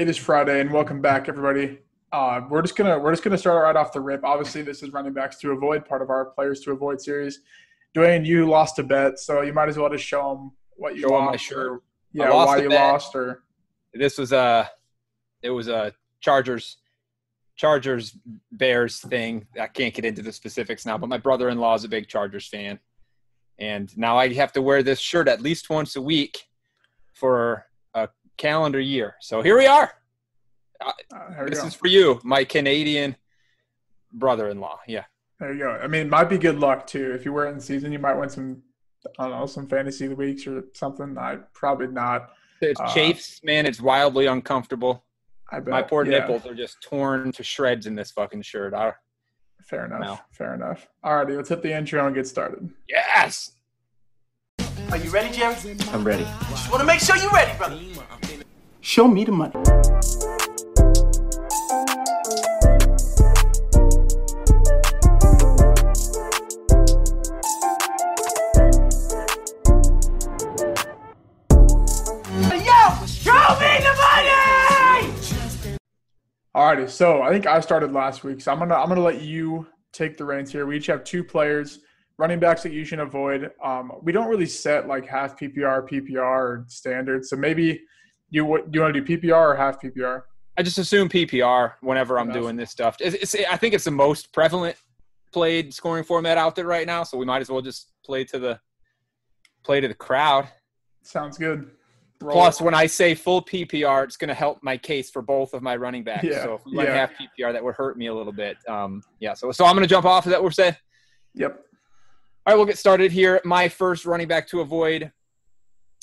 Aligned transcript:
It 0.00 0.08
is 0.08 0.16
Friday, 0.16 0.62
and 0.62 0.70
welcome 0.72 1.02
back, 1.02 1.28
everybody. 1.28 1.78
Uh, 2.10 2.40
we're 2.48 2.62
just 2.62 2.74
gonna 2.74 2.98
we're 2.98 3.12
just 3.12 3.22
gonna 3.22 3.36
start 3.36 3.62
right 3.62 3.76
off 3.76 3.92
the 3.92 4.00
rip. 4.00 4.24
Obviously, 4.24 4.62
this 4.62 4.82
is 4.82 4.94
running 4.94 5.12
backs 5.12 5.36
to 5.40 5.50
avoid, 5.50 5.84
part 5.84 6.00
of 6.00 6.08
our 6.08 6.24
players 6.24 6.60
to 6.60 6.72
avoid 6.72 7.02
series. 7.02 7.40
Dwayne, 7.94 8.24
you 8.24 8.48
lost 8.48 8.78
a 8.78 8.82
bet, 8.82 9.18
so 9.18 9.42
you 9.42 9.52
might 9.52 9.68
as 9.68 9.76
well 9.76 9.90
just 9.90 10.02
show 10.06 10.30
them 10.30 10.52
what 10.76 10.94
you 10.96 11.02
Show 11.02 11.18
'em 11.18 11.26
my 11.26 11.36
shirt. 11.36 11.72
or- 11.72 11.82
yeah, 12.14 12.30
lost 12.30 12.46
why 12.48 12.56
you 12.62 12.70
bet. 12.70 12.80
lost, 12.92 13.14
or 13.14 13.42
This 13.92 14.16
was 14.16 14.32
a, 14.32 14.70
it 15.42 15.50
was 15.50 15.68
a 15.68 15.92
Chargers, 16.20 16.78
Chargers 17.56 18.16
Bears 18.52 19.00
thing. 19.00 19.46
I 19.60 19.66
can't 19.66 19.92
get 19.92 20.06
into 20.06 20.22
the 20.22 20.32
specifics 20.32 20.86
now, 20.86 20.96
but 20.96 21.10
my 21.10 21.18
brother-in-law 21.18 21.74
is 21.74 21.84
a 21.84 21.88
big 21.88 22.08
Chargers 22.08 22.48
fan, 22.48 22.80
and 23.58 23.94
now 23.98 24.16
I 24.16 24.32
have 24.32 24.52
to 24.54 24.62
wear 24.62 24.82
this 24.82 24.98
shirt 24.98 25.28
at 25.28 25.42
least 25.42 25.68
once 25.68 25.94
a 25.94 26.00
week 26.00 26.46
for 27.12 27.66
calendar 28.40 28.80
year. 28.80 29.16
So 29.20 29.42
here 29.42 29.56
we 29.58 29.66
are. 29.66 29.92
uh, 30.84 30.92
there 31.36 31.46
This 31.48 31.60
go. 31.60 31.66
is 31.66 31.74
for 31.74 31.86
you, 31.88 32.20
my 32.24 32.42
Canadian 32.44 33.14
brother-in-law. 34.12 34.80
Yeah. 34.88 35.04
There 35.38 35.52
you 35.52 35.58
go. 35.60 35.70
I 35.70 35.86
mean, 35.86 36.06
it 36.06 36.10
might 36.10 36.24
be 36.28 36.38
good 36.38 36.58
luck 36.58 36.86
too. 36.86 37.12
If 37.14 37.24
you 37.24 37.32
wear 37.32 37.46
it 37.46 37.52
in 37.52 37.60
season, 37.60 37.92
you 37.92 37.98
might 37.98 38.14
win 38.14 38.28
some, 38.28 38.62
I 39.18 39.28
don't 39.28 39.38
know, 39.38 39.46
some 39.46 39.66
fantasy 39.66 40.08
weeks 40.08 40.46
or 40.46 40.64
something. 40.74 41.16
I 41.18 41.36
probably 41.52 41.86
not. 41.88 42.30
It 42.60 42.78
Uh, 42.80 42.92
chafes, 42.92 43.40
man. 43.44 43.66
It's 43.66 43.80
wildly 43.80 44.26
uncomfortable. 44.26 45.04
I 45.52 45.60
bet. 45.60 45.70
My 45.72 45.82
poor 45.82 46.04
yeah, 46.04 46.18
nipples 46.20 46.46
are 46.46 46.54
just 46.54 46.80
torn 46.82 47.32
to 47.32 47.42
shreds 47.42 47.86
in 47.86 47.94
this 47.94 48.10
fucking 48.10 48.42
shirt. 48.42 48.74
I, 48.74 48.92
Fair 49.64 49.84
enough. 49.86 50.00
No. 50.00 50.18
Fair 50.32 50.54
enough. 50.54 50.88
Alrighty, 51.04 51.36
let's 51.36 51.48
hit 51.48 51.62
the 51.62 51.72
intro 51.76 52.04
and 52.06 52.14
get 52.14 52.26
started. 52.26 52.68
yes. 52.88 53.52
Are 54.90 54.96
you 54.96 55.10
ready, 55.10 55.30
Jerry? 55.36 55.54
I'm 55.92 56.02
ready. 56.04 56.24
Just 56.50 56.70
want 56.70 56.80
to 56.80 56.86
make 56.86 57.00
sure 57.00 57.16
you're 57.16 57.30
ready, 57.30 57.56
brother. 57.56 57.78
Show 58.82 59.06
me 59.08 59.24
the 59.24 59.32
money. 59.32 59.52
Yo, 72.64 73.06
show 73.06 73.58
me 73.60 73.76
the 73.84 73.92
money! 74.00 75.10
Alrighty, 76.56 76.88
so 76.88 77.20
I 77.20 77.30
think 77.30 77.46
I 77.46 77.60
started 77.60 77.92
last 77.92 78.24
week, 78.24 78.40
so 78.40 78.50
I'm 78.50 78.58
gonna 78.58 78.76
I'm 78.76 78.88
gonna 78.88 79.02
let 79.02 79.20
you 79.20 79.66
take 79.92 80.16
the 80.16 80.24
reins 80.24 80.50
here. 80.50 80.64
We 80.64 80.78
each 80.78 80.86
have 80.86 81.04
two 81.04 81.22
players, 81.22 81.80
running 82.16 82.40
backs 82.40 82.62
that 82.62 82.72
you 82.72 82.86
should 82.86 83.00
avoid. 83.00 83.50
Um, 83.62 83.92
we 84.00 84.10
don't 84.10 84.28
really 84.28 84.46
set 84.46 84.88
like 84.88 85.06
half 85.06 85.38
PPR, 85.38 85.86
PPR, 85.86 86.18
or 86.18 86.64
standard. 86.66 87.26
So 87.26 87.36
maybe 87.36 87.82
you 88.30 88.44
what 88.44 88.72
you 88.72 88.80
want 88.80 88.94
to 88.94 89.00
do 89.00 89.18
PPR 89.18 89.52
or 89.52 89.56
half 89.56 89.80
PPR? 89.80 90.22
I 90.56 90.62
just 90.62 90.78
assume 90.78 91.08
PPR 91.08 91.74
whenever 91.80 92.18
I'm 92.18 92.32
doing 92.32 92.56
this 92.56 92.70
stuff. 92.70 92.96
It's, 93.00 93.34
it's, 93.34 93.46
I 93.50 93.56
think 93.56 93.74
it's 93.74 93.84
the 93.84 93.90
most 93.90 94.32
prevalent 94.32 94.76
played 95.32 95.72
scoring 95.72 96.04
format 96.04 96.36
out 96.38 96.56
there 96.56 96.66
right 96.66 96.86
now, 96.86 97.02
so 97.02 97.16
we 97.16 97.24
might 97.24 97.40
as 97.40 97.50
well 97.50 97.62
just 97.62 97.92
play 98.04 98.24
to 98.24 98.38
the 98.38 98.60
play 99.64 99.80
to 99.80 99.88
the 99.88 99.94
crowd. 99.94 100.48
Sounds 101.02 101.38
good. 101.38 101.70
Roll. 102.22 102.32
Plus, 102.32 102.60
when 102.60 102.74
I 102.74 102.86
say 102.86 103.14
full 103.14 103.42
PPR, 103.42 104.04
it's 104.04 104.18
going 104.18 104.28
to 104.28 104.34
help 104.34 104.62
my 104.62 104.76
case 104.76 105.10
for 105.10 105.22
both 105.22 105.54
of 105.54 105.62
my 105.62 105.74
running 105.76 106.04
backs. 106.04 106.24
Yeah, 106.24 106.42
So 106.42 106.54
if 106.54 106.66
we 106.66 106.76
went 106.76 106.90
yeah. 106.90 106.94
half 106.94 107.12
PPR, 107.12 107.54
that 107.54 107.64
would 107.64 107.74
hurt 107.74 107.96
me 107.96 108.08
a 108.08 108.14
little 108.14 108.32
bit. 108.32 108.58
Um, 108.68 109.02
yeah. 109.20 109.32
So 109.32 109.50
so 109.52 109.64
I'm 109.64 109.74
going 109.74 109.86
to 109.86 109.88
jump 109.88 110.04
off. 110.04 110.26
Is 110.26 110.30
that 110.30 110.38
what 110.38 110.44
we're 110.44 110.50
saying? 110.50 110.76
Yep. 111.34 111.52
All 112.46 112.52
right, 112.52 112.56
we'll 112.56 112.66
get 112.66 112.78
started 112.78 113.12
here. 113.12 113.40
My 113.44 113.68
first 113.68 114.04
running 114.04 114.28
back 114.28 114.48
to 114.48 114.60
avoid, 114.60 115.10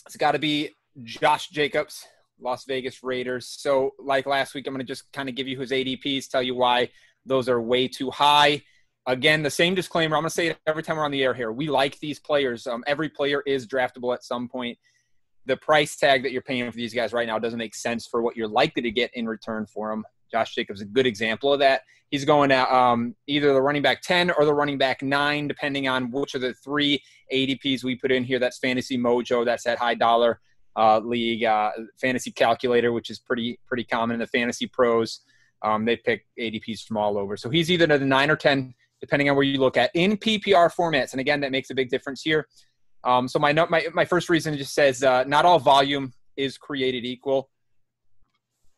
it's 0.06 0.16
got 0.16 0.32
to 0.32 0.40
be 0.40 0.76
Josh 1.04 1.50
Jacobs, 1.50 2.08
Las 2.40 2.66
Vegas 2.66 3.04
Raiders. 3.04 3.48
So, 3.48 3.92
like 4.00 4.26
last 4.26 4.54
week, 4.54 4.68
I'm 4.68 4.74
going 4.74 4.86
to 4.86 4.92
just 4.92 5.12
kind 5.12 5.30
of 5.30 5.36
give 5.36 5.48
you 5.48 5.60
his 5.60 5.72
ADPs, 5.72 6.30
tell 6.30 6.44
you 6.44 6.56
why 6.56 6.90
those 7.26 7.50
are 7.50 7.62
way 7.62 7.88
too 7.88 8.10
high. 8.12 8.62
Again, 9.06 9.42
the 9.42 9.50
same 9.50 9.74
disclaimer. 9.74 10.16
I'm 10.16 10.24
going 10.24 10.30
to 10.30 10.36
say 10.36 10.48
it 10.48 10.58
every 10.68 10.84
time 10.84 10.98
we're 10.98 11.06
on 11.06 11.12
the 11.12 11.24
air 11.24 11.34
here. 11.34 11.52
We 11.52 11.70
like 11.70 12.00
these 12.00 12.20
players. 12.20 12.68
Um, 12.68 12.84
every 12.88 13.10
player 13.10 13.42
is 13.46 13.66
draftable 13.66 14.14
at 14.14 14.24
some 14.24 14.50
point. 14.50 14.78
The 15.46 15.58
price 15.58 15.96
tag 15.96 16.24
that 16.24 16.34
you're 16.34 16.42
paying 16.42 16.70
for 16.70 16.76
these 16.76 16.94
guys 16.94 17.14
right 17.14 17.28
now 17.28 17.40
doesn't 17.40 17.60
make 17.60 17.74
sense 17.74 18.06
for 18.06 18.22
what 18.22 18.36
you're 18.36 18.50
likely 18.50 18.82
to 18.82 18.92
get 18.92 19.12
in 19.14 19.28
return 19.28 19.66
for 19.66 19.90
them. 19.90 20.04
Josh 20.30 20.54
Jacobs 20.54 20.82
is 20.82 20.88
a 20.88 20.90
good 20.90 21.08
example 21.08 21.54
of 21.54 21.60
that 21.60 21.82
he's 22.10 22.26
going 22.26 22.52
at 22.52 22.70
um, 22.72 23.16
either 23.28 23.54
the 23.54 23.62
running 23.62 23.82
back 23.82 24.02
10 24.02 24.32
or 24.32 24.46
the 24.46 24.54
running 24.54 24.78
back 24.78 25.02
9 25.02 25.48
depending 25.48 25.88
on 25.88 26.12
which 26.12 26.36
of 26.36 26.42
the 26.42 26.54
three 26.54 27.02
adps 27.34 27.84
we 27.84 27.96
put 27.96 28.12
in 28.12 28.24
here 28.24 28.40
that's 28.40 28.58
fantasy 28.60 28.98
mojo 28.98 29.46
that's 29.46 29.64
that 29.64 29.78
high 29.78 29.96
dollar 29.96 30.40
uh, 30.78 31.00
league 31.00 31.44
uh, 31.44 31.72
fantasy 32.00 32.32
calculator 32.32 32.92
which 32.92 33.10
is 33.10 33.20
pretty 33.20 33.60
pretty 33.68 33.84
common 33.84 34.16
in 34.16 34.20
the 34.20 34.28
fantasy 34.28 34.68
pros. 34.68 35.22
Um, 35.64 35.86
they 35.86 35.98
pick 35.98 36.26
adps 36.40 36.86
from 36.86 36.98
all 36.98 37.18
over. 37.18 37.36
So 37.36 37.50
he's 37.50 37.72
either 37.72 37.88
the 37.88 38.06
9 38.06 38.32
or 38.32 38.36
10 38.36 38.74
depending 39.02 39.30
on 39.30 39.36
where 39.36 39.44
you 39.44 39.60
look 39.60 39.78
at 39.78 39.92
in 39.94 40.18
ppr 40.18 40.72
formats. 40.74 41.12
And 41.12 41.20
again 41.20 41.42
that 41.42 41.52
makes 41.52 41.70
a 41.70 41.76
big 41.76 41.90
difference 41.90 42.22
here. 42.22 42.48
Um, 43.04 43.28
so 43.28 43.40
my, 43.40 43.54
my 43.54 43.86
my 43.94 44.06
first 44.06 44.30
reason 44.30 44.58
just 44.58 44.74
says 44.74 45.04
uh, 45.04 45.24
not 45.26 45.46
all 45.46 45.60
volume 45.60 46.14
is 46.36 46.58
created 46.58 47.06
equal. 47.06 47.50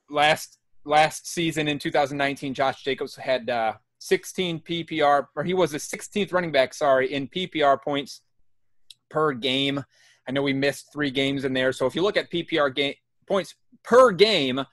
Last 0.10 0.60
last 0.86 1.28
season 1.28 1.68
in 1.68 1.80
2019, 1.80 2.54
Josh 2.54 2.84
Jacobs 2.84 3.16
had 3.16 3.50
uh, 3.50 3.74
16 4.00 4.62
PPR, 4.62 5.28
or 5.36 5.44
he 5.44 5.54
was 5.54 5.72
the 5.72 5.78
16th 5.78 6.34
running 6.34 6.52
back, 6.52 6.74
sorry, 6.74 7.14
in 7.14 7.28
PPR 7.28 7.82
points 7.82 8.22
per 9.10 9.34
game. 9.34 9.84
I 10.30 10.32
know 10.32 10.44
we 10.44 10.54
missed 10.54 10.94
three 10.94 11.10
games 11.10 11.44
in 11.44 11.54
there. 11.54 11.74
So 11.74 11.88
if 11.88 11.96
you 11.96 12.04
look 12.04 12.16
at 12.16 12.30
PPR 12.30 12.74
game 12.74 12.94
points 13.28 13.56
per 13.84 14.12
game, 14.12 14.64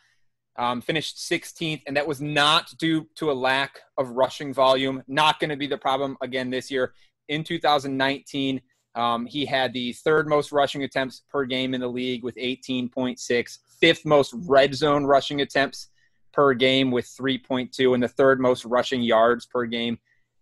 um, 0.58 0.82
finished 0.82 1.16
16th, 1.16 1.80
and 1.86 1.96
that 1.96 2.06
was 2.06 2.20
not 2.20 2.74
due 2.78 3.08
to 3.14 3.30
a 3.30 3.32
lack 3.32 3.80
of 3.96 4.10
rushing 4.10 4.52
volume. 4.52 5.02
Not 5.08 5.40
going 5.40 5.48
to 5.48 5.56
be 5.56 5.66
the 5.66 5.78
problem 5.78 6.18
again 6.20 6.50
this 6.50 6.70
year. 6.70 6.92
In 7.28 7.42
2019, 7.42 8.60
um, 8.96 9.24
he 9.24 9.46
had 9.46 9.72
the 9.72 9.94
third 9.94 10.28
most 10.28 10.52
rushing 10.52 10.82
attempts 10.82 11.22
per 11.30 11.46
game 11.46 11.72
in 11.72 11.80
the 11.80 11.88
league 11.88 12.22
with 12.22 12.36
18.6, 12.36 13.58
fifth 13.80 14.04
most 14.04 14.34
red 14.46 14.74
zone 14.74 15.06
rushing 15.06 15.40
attempts 15.40 15.88
per 16.34 16.52
game 16.52 16.90
with 16.90 17.06
3.2 17.06 17.94
and 17.94 18.02
the 18.02 18.08
third 18.08 18.40
most 18.40 18.66
rushing 18.66 19.00
yards 19.00 19.46
per 19.46 19.64
game 19.64 19.98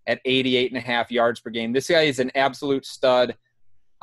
at 0.08 0.20
88 0.24 0.72
and 0.72 0.78
a 0.78 0.80
half 0.80 1.12
yards 1.12 1.38
per 1.38 1.50
game. 1.50 1.72
This 1.72 1.86
guy 1.86 2.02
is 2.02 2.18
an 2.18 2.32
absolute 2.34 2.84
stud 2.84 3.36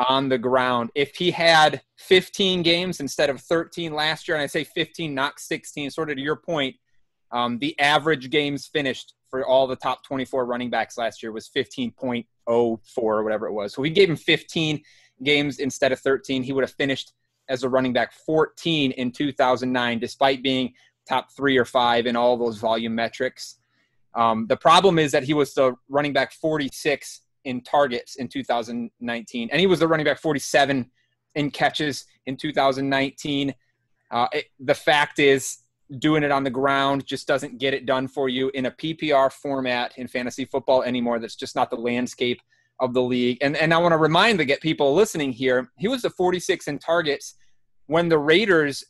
on 0.08 0.30
the 0.30 0.38
ground. 0.38 0.90
If 0.96 1.16
he 1.16 1.32
had 1.32 1.82
15 1.98 2.64
games 2.64 3.00
instead 3.00 3.30
of 3.30 3.42
13 3.42 3.94
last 3.94 4.28
year, 4.28 4.36
and 4.36 4.44
I 4.44 4.48
say 4.48 4.64
15, 4.64 5.14
not 5.14 5.40
16, 5.40 5.92
sort 5.92 6.10
of 6.10 6.18
to 6.18 6.22
your 6.22 6.36
point, 6.36 6.76
um, 7.32 7.60
the 7.60 7.80
average 7.80 8.30
games 8.30 8.68
finished 8.68 9.14
for 9.30 9.46
all 9.46 9.66
the 9.66 9.76
top 9.76 10.04
24 10.04 10.46
running 10.46 10.70
backs 10.70 10.98
last 10.98 11.24
year 11.24 11.32
was 11.32 11.50
15.04 11.50 12.26
or 12.98 13.24
whatever 13.24 13.48
it 13.48 13.54
was. 13.54 13.74
So 13.74 13.82
we 13.82 13.90
gave 13.90 14.10
him 14.10 14.18
15 14.18 14.82
games 15.24 15.60
instead 15.60 15.92
of 15.92 16.00
13. 16.00 16.44
He 16.44 16.52
would 16.52 16.64
have 16.64 16.74
finished 16.74 17.14
as 17.48 17.64
a 17.64 17.70
running 17.70 17.94
back 17.94 18.14
14 18.26 18.92
in 18.92 19.12
2009, 19.12 20.00
despite 20.00 20.44
being 20.44 20.74
top 21.08 21.32
three 21.36 21.58
or 21.58 21.66
five 21.66 22.06
in 22.06 22.16
all 22.16 22.38
those 22.38 22.58
volume 22.58 22.94
metrics. 22.96 23.58
Um, 24.14 24.46
the 24.48 24.58
problem 24.58 25.00
is 25.00 25.12
that 25.14 25.24
he 25.24 25.34
was 25.34 25.54
the 25.54 25.76
running 25.88 26.14
back 26.14 26.34
46 26.34 27.22
in 27.46 27.62
targets 27.62 28.16
in 28.16 28.28
2019, 28.28 29.50
and 29.52 29.60
he 29.60 29.68
was 29.68 29.80
the 29.80 29.88
running 29.88 30.06
back 30.06 30.20
47 30.20 30.90
in 31.36 31.52
catches 31.52 32.06
in 32.26 32.38
2019. 32.38 33.54
Uh, 34.12 34.28
it, 34.34 34.46
the 34.60 34.74
fact 34.74 35.20
is, 35.20 35.60
doing 36.00 36.24
it 36.24 36.32
on 36.32 36.44
the 36.44 36.50
ground 36.50 37.06
just 37.06 37.28
doesn't 37.28 37.58
get 37.58 37.74
it 37.74 37.86
done 37.86 38.08
for 38.08 38.30
you 38.30 38.50
in 38.54 38.68
a 38.68 38.72
PPR 38.72 39.32
format 39.32 39.94
in 39.98 40.08
fantasy 40.08 40.46
football 40.46 40.84
anymore. 40.84 41.20
That's 41.20 41.36
just 41.36 41.56
not 41.56 41.70
the 41.70 41.76
landscape 41.76 42.42
of 42.80 42.94
the 42.94 43.02
league. 43.02 43.38
And 43.42 43.56
and 43.58 43.74
I 43.74 43.78
want 43.78 43.92
to 43.94 43.98
remind 43.98 44.40
the 44.40 44.46
get 44.46 44.62
people 44.62 44.94
listening 44.94 45.32
here, 45.32 45.72
he 45.78 45.88
was 45.88 46.02
the 46.02 46.10
46 46.10 46.68
in 46.68 46.80
targets 46.80 47.36
when 47.88 48.10
the 48.10 48.18
Raiders 48.18 48.84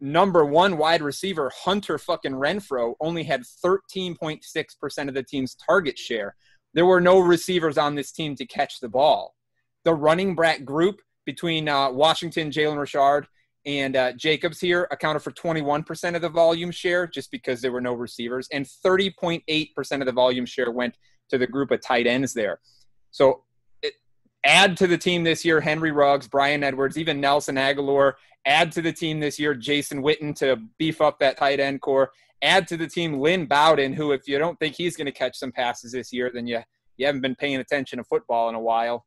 number 0.00 0.44
one 0.44 0.76
wide 0.76 1.02
receiver 1.02 1.50
Hunter 1.54 1.98
fucking 1.98 2.32
Renfrow 2.32 2.94
only 3.00 3.22
had 3.22 3.42
13.6% 3.42 5.08
of 5.08 5.14
the 5.14 5.22
team's 5.22 5.54
target 5.54 5.98
share. 5.98 6.34
There 6.74 6.86
were 6.86 7.00
no 7.00 7.20
receivers 7.20 7.78
on 7.78 7.94
this 7.94 8.12
team 8.12 8.34
to 8.36 8.46
catch 8.46 8.80
the 8.80 8.88
ball. 8.88 9.34
The 9.84 9.94
running 9.94 10.34
back 10.34 10.64
group 10.64 11.00
between 11.24 11.68
uh, 11.68 11.90
Washington, 11.90 12.50
Jalen 12.50 12.78
Richard, 12.78 13.26
and 13.66 13.96
uh, 13.96 14.12
Jacobs 14.12 14.60
here 14.60 14.86
accounted 14.90 15.22
for 15.22 15.30
21% 15.30 16.14
of 16.14 16.22
the 16.22 16.28
volume 16.28 16.70
share 16.70 17.06
just 17.06 17.30
because 17.30 17.62
there 17.62 17.72
were 17.72 17.80
no 17.80 17.94
receivers, 17.94 18.48
and 18.52 18.66
30.8% 18.66 20.00
of 20.00 20.06
the 20.06 20.12
volume 20.12 20.44
share 20.44 20.70
went 20.70 20.96
to 21.30 21.38
the 21.38 21.46
group 21.46 21.70
of 21.70 21.80
tight 21.80 22.06
ends 22.06 22.34
there. 22.34 22.60
So 23.10 23.44
it, 23.82 23.94
add 24.44 24.76
to 24.78 24.86
the 24.86 24.98
team 24.98 25.24
this 25.24 25.44
year 25.44 25.60
Henry 25.60 25.92
Ruggs, 25.92 26.28
Bryan 26.28 26.62
Edwards, 26.62 26.98
even 26.98 27.20
Nelson 27.20 27.56
Agholor. 27.56 28.14
Add 28.46 28.72
to 28.72 28.82
the 28.82 28.92
team 28.92 29.20
this 29.20 29.38
year 29.38 29.54
Jason 29.54 30.02
Witten 30.02 30.34
to 30.36 30.56
beef 30.78 31.00
up 31.00 31.18
that 31.20 31.38
tight 31.38 31.60
end 31.60 31.80
core. 31.80 32.10
Add 32.44 32.68
to 32.68 32.76
the 32.76 32.86
team 32.86 33.14
Lynn 33.14 33.46
Bowden, 33.46 33.92
who, 33.92 34.12
if 34.12 34.28
you 34.28 34.38
don't 34.38 34.56
think 34.60 34.76
he's 34.76 34.96
going 34.96 35.06
to 35.06 35.12
catch 35.12 35.36
some 35.36 35.50
passes 35.50 35.90
this 35.90 36.12
year, 36.12 36.30
then 36.32 36.46
you, 36.46 36.60
you 36.96 37.06
haven't 37.06 37.22
been 37.22 37.34
paying 37.34 37.56
attention 37.56 37.96
to 37.96 38.04
football 38.04 38.48
in 38.50 38.54
a 38.54 38.60
while. 38.60 39.06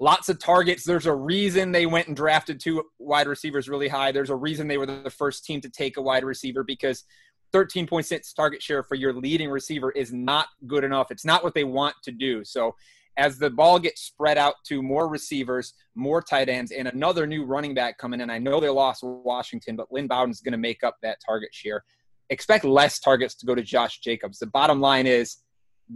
lots 0.00 0.28
of 0.28 0.38
targets. 0.38 0.84
There's 0.84 1.06
a 1.06 1.14
reason 1.14 1.70
they 1.70 1.86
went 1.86 2.08
and 2.08 2.16
drafted 2.16 2.58
two 2.58 2.82
wide 2.98 3.28
receivers 3.28 3.68
really 3.68 3.88
high. 3.88 4.10
There's 4.10 4.30
a 4.30 4.36
reason 4.36 4.66
they 4.66 4.78
were 4.78 4.86
the 4.86 5.10
first 5.10 5.44
team 5.44 5.60
to 5.60 5.70
take 5.70 5.96
a 5.96 6.02
wide 6.02 6.24
receiver 6.24 6.64
because 6.64 7.04
13.6 7.52 8.34
target 8.34 8.62
share 8.62 8.82
for 8.82 8.94
your 8.94 9.12
leading 9.12 9.50
receiver 9.50 9.90
is 9.92 10.12
not 10.12 10.48
good 10.66 10.84
enough. 10.84 11.10
It's 11.10 11.24
not 11.24 11.44
what 11.44 11.54
they 11.54 11.64
want 11.64 11.94
to 12.04 12.10
do. 12.10 12.44
So 12.44 12.74
as 13.18 13.38
the 13.38 13.50
ball 13.50 13.78
gets 13.78 14.00
spread 14.00 14.38
out 14.38 14.54
to 14.68 14.82
more 14.82 15.06
receivers, 15.06 15.74
more 15.94 16.22
tight 16.22 16.48
ends, 16.48 16.72
and 16.72 16.88
another 16.88 17.26
new 17.26 17.44
running 17.44 17.74
back 17.74 17.98
coming 17.98 18.22
in, 18.22 18.30
I 18.30 18.38
know 18.38 18.58
they 18.58 18.70
lost 18.70 19.02
Washington, 19.02 19.76
but 19.76 19.92
Lynn 19.92 20.08
Bowden's 20.08 20.40
going 20.40 20.52
to 20.52 20.58
make 20.58 20.82
up 20.82 20.96
that 21.02 21.18
target 21.24 21.50
share. 21.52 21.84
Expect 22.32 22.64
less 22.64 22.98
targets 22.98 23.34
to 23.36 23.46
go 23.46 23.54
to 23.54 23.62
Josh 23.62 24.00
Jacobs. 24.00 24.38
The 24.38 24.46
bottom 24.46 24.80
line 24.80 25.06
is 25.06 25.36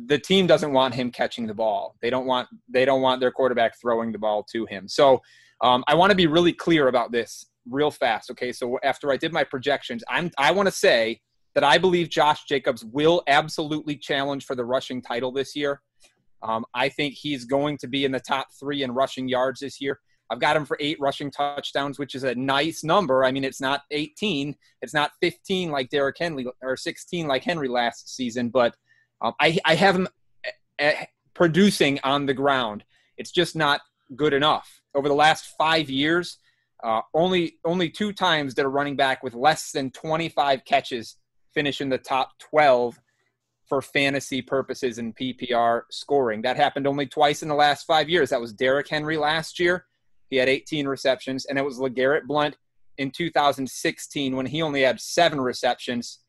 the 0.07 0.19
team 0.19 0.47
doesn't 0.47 0.71
want 0.71 0.95
him 0.95 1.11
catching 1.11 1.47
the 1.47 1.55
ball. 1.55 1.97
They 2.03 2.11
don't 2.11 2.27
want 2.27 2.47
they 2.69 2.85
don't 2.85 3.01
want 3.01 3.21
their 3.21 3.31
quarterback 3.31 3.73
throwing 3.81 4.13
the 4.13 4.19
ball 4.19 4.45
to 4.53 4.67
him. 4.67 4.87
So 4.87 5.23
um, 5.63 5.83
I 5.89 5.95
want 5.95 6.11
to 6.11 6.17
be 6.17 6.27
really 6.27 6.53
clear 6.53 6.89
about 6.89 7.11
this 7.11 7.47
real 7.69 7.91
fast. 7.91 8.31
Okay, 8.33 8.53
so 8.53 8.79
after 8.85 9.11
I 9.11 9.17
did 9.17 9.33
my 9.33 9.45
projections, 9.45 10.05
I'm 10.11 10.31
I 10.37 10.51
want 10.53 10.67
to 10.67 10.75
say 10.75 11.21
that 11.55 11.65
I 11.65 11.79
believe 11.79 12.11
Josh 12.11 12.45
Jacobs 12.45 12.85
will 12.85 13.23
absolutely 13.29 13.97
challenge 13.97 14.45
for 14.45 14.55
the 14.55 14.65
rushing 14.65 15.01
title 15.01 15.33
this 15.33 15.57
year. 15.57 15.81
Um, 16.43 16.67
I 16.75 16.91
think 16.91 17.15
he's 17.15 17.47
going 17.47 17.79
to 17.79 17.89
be 17.89 18.05
in 18.05 18.13
the 18.13 18.21
top 18.21 18.49
three 18.61 18.83
in 18.83 18.93
rushing 18.93 19.27
yards 19.27 19.61
this 19.61 19.81
year. 19.81 20.01
I've 20.31 20.41
got 20.41 20.57
him 20.57 20.65
for 20.65 20.77
eight 20.81 20.99
rushing 21.01 21.31
touchdowns, 21.31 21.99
which 21.99 22.15
is 22.15 22.25
a 22.25 22.35
nice 22.35 22.83
number. 22.83 23.25
I 23.25 23.31
mean, 23.31 23.45
it's 23.45 23.61
not 23.61 23.83
18, 23.91 24.57
it's 24.83 24.95
not 24.95 25.13
15 25.21 25.71
like 25.71 25.91
Derrick 25.91 26.17
Henry 26.19 26.47
or 26.63 26.77
16 26.77 27.27
like 27.27 27.45
Henry 27.45 27.69
last 27.69 28.15
season, 28.15 28.49
but 28.49 28.75
um, 29.21 29.35
I, 29.41 29.59
I 29.65 29.75
have 29.75 29.97
him 29.97 30.09
uh, 30.81 30.93
producing 31.35 32.01
on 32.03 32.27
the 32.27 32.35
ground. 32.35 32.85
It's 33.17 33.31
just 33.31 33.57
not 33.57 33.81
good 34.15 34.33
enough. 34.33 34.81
Over 34.95 35.09
the 35.09 35.15
last 35.15 35.55
five 35.59 35.89
years, 35.89 36.39
uh, 36.85 37.01
only 37.15 37.57
only 37.65 37.89
two 37.89 38.13
times 38.13 38.55
did 38.55 38.65
a 38.65 38.69
running 38.69 38.97
back 38.97 39.23
with 39.23 39.35
less 39.35 39.73
than 39.73 39.91
25 39.91 40.65
catches 40.65 41.17
finish 41.55 41.81
in 41.81 41.89
the 41.89 41.99
top 41.99 42.39
12 42.39 43.01
for 43.67 43.83
fantasy 43.83 44.43
purposes 44.43 44.99
and 44.99 45.17
PPR 45.17 45.83
scoring. 45.91 46.43
That 46.43 46.57
happened 46.57 46.87
only 46.87 47.07
twice 47.07 47.43
in 47.43 47.49
the 47.49 47.55
last 47.55 47.87
five 47.87 48.09
years. 48.09 48.31
That 48.31 48.41
was 48.41 48.53
Derrick 48.53 48.89
Henry 48.89 49.17
last 49.17 49.59
year. 49.59 49.87
He 50.31 50.37
had 50.37 50.49
18 50.49 50.87
receptions, 50.89 51.45
and 51.47 51.59
it 51.59 51.65
was 51.65 51.79
LeGarrette 51.79 52.27
Blunt 52.27 52.57
in 52.99 53.11
2016 53.11 54.35
when 54.37 54.47
he 54.47 54.63
only 54.63 54.83
had 54.83 55.01
seven 55.01 55.41
receptions 55.41 56.21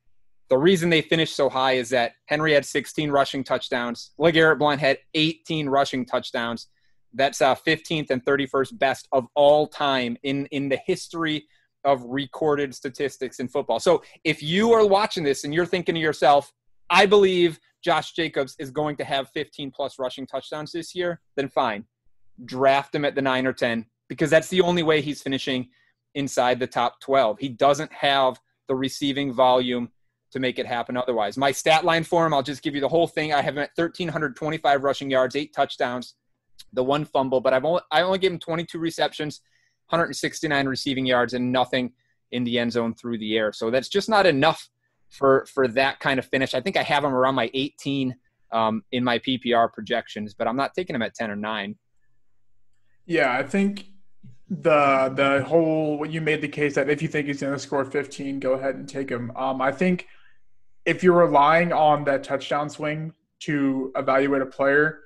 the 0.49 0.57
reason 0.57 0.89
they 0.89 1.01
finished 1.01 1.35
so 1.35 1.49
high 1.49 1.73
is 1.73 1.89
that 1.89 2.13
Henry 2.25 2.53
had 2.53 2.65
16 2.65 3.11
rushing 3.11 3.43
touchdowns. 3.43 4.11
LeGarrette 4.19 4.59
Blunt 4.59 4.79
had 4.79 4.99
18 5.13 5.67
rushing 5.67 6.05
touchdowns. 6.05 6.67
That's 7.13 7.41
uh, 7.41 7.55
15th 7.55 8.11
and 8.11 8.23
31st 8.23 8.77
best 8.79 9.07
of 9.11 9.27
all 9.35 9.67
time 9.67 10.17
in, 10.23 10.45
in 10.47 10.69
the 10.69 10.79
history 10.85 11.45
of 11.83 12.03
recorded 12.03 12.73
statistics 12.73 13.39
in 13.39 13.47
football. 13.47 13.79
So 13.79 14.03
if 14.23 14.41
you 14.41 14.73
are 14.73 14.85
watching 14.85 15.23
this 15.23 15.43
and 15.43 15.53
you're 15.53 15.65
thinking 15.65 15.95
to 15.95 16.01
yourself, 16.01 16.51
I 16.89 17.05
believe 17.05 17.59
Josh 17.83 18.13
Jacobs 18.13 18.55
is 18.59 18.71
going 18.71 18.95
to 18.97 19.03
have 19.03 19.29
15 19.33 19.71
plus 19.71 19.99
rushing 19.99 20.25
touchdowns 20.25 20.71
this 20.71 20.95
year, 20.95 21.21
then 21.35 21.49
fine. 21.49 21.85
Draft 22.45 22.93
him 22.93 23.05
at 23.05 23.15
the 23.15 23.21
9 23.21 23.47
or 23.47 23.53
10 23.53 23.85
because 24.07 24.29
that's 24.29 24.47
the 24.49 24.61
only 24.61 24.83
way 24.83 25.01
he's 25.01 25.21
finishing 25.21 25.69
inside 26.15 26.59
the 26.59 26.67
top 26.67 26.99
12. 27.01 27.39
He 27.39 27.49
doesn't 27.49 27.91
have 27.91 28.39
the 28.67 28.75
receiving 28.75 29.33
volume 29.33 29.89
to 30.31 30.39
make 30.39 30.59
it 30.59 30.65
happen 30.65 30.97
otherwise. 30.97 31.37
My 31.37 31.51
stat 31.51 31.85
line 31.85 32.03
for 32.03 32.25
him, 32.25 32.33
I'll 32.33 32.43
just 32.43 32.61
give 32.61 32.75
you 32.75 32.81
the 32.81 32.87
whole 32.87 33.07
thing. 33.07 33.33
I 33.33 33.41
have 33.41 33.55
him 33.55 33.63
at 33.63 33.71
1,325 33.75 34.83
rushing 34.83 35.09
yards, 35.09 35.35
eight 35.35 35.53
touchdowns, 35.53 36.15
the 36.73 36.83
one 36.83 37.05
fumble, 37.05 37.39
but 37.39 37.53
I've 37.53 37.65
only, 37.65 37.81
I 37.91 38.01
only 38.01 38.19
gave 38.19 38.31
him 38.31 38.39
22 38.39 38.77
receptions, 38.77 39.41
169 39.89 40.67
receiving 40.67 41.05
yards, 41.05 41.33
and 41.33 41.51
nothing 41.51 41.93
in 42.31 42.43
the 42.43 42.59
end 42.59 42.73
zone 42.73 42.93
through 42.93 43.17
the 43.19 43.37
air. 43.37 43.53
So 43.53 43.71
that's 43.71 43.87
just 43.87 44.09
not 44.09 44.25
enough 44.25 44.69
for 45.09 45.45
for 45.45 45.67
that 45.69 45.99
kind 45.99 46.19
of 46.19 46.25
finish. 46.25 46.53
I 46.53 46.61
think 46.61 46.77
I 46.77 46.83
have 46.83 47.03
him 47.03 47.13
around 47.13 47.35
my 47.35 47.49
18 47.53 48.15
um, 48.51 48.83
in 48.91 49.03
my 49.03 49.19
PPR 49.19 49.71
projections, 49.71 50.33
but 50.33 50.47
I'm 50.47 50.57
not 50.57 50.73
taking 50.73 50.95
him 50.95 51.01
at 51.01 51.13
10 51.13 51.31
or 51.31 51.35
9. 51.35 51.75
Yeah, 53.07 53.33
I 53.33 53.43
think 53.43 53.85
the 54.49 55.11
the 55.15 55.43
whole 55.43 56.05
you 56.05 56.21
made 56.21 56.41
the 56.41 56.47
case 56.47 56.75
that 56.75 56.89
if 56.89 57.01
you 57.01 57.07
think 57.07 57.27
he's 57.27 57.41
going 57.41 57.53
to 57.53 57.59
score 57.59 57.83
15, 57.83 58.39
go 58.39 58.53
ahead 58.53 58.75
and 58.75 58.87
take 58.87 59.09
him. 59.09 59.31
Um, 59.35 59.61
I 59.61 59.71
think 59.71 60.07
if 60.85 61.03
you're 61.03 61.17
relying 61.17 61.73
on 61.73 62.03
that 62.03 62.23
touchdown 62.23 62.69
swing 62.69 63.13
to 63.39 63.91
evaluate 63.95 64.41
a 64.41 64.45
player, 64.45 64.99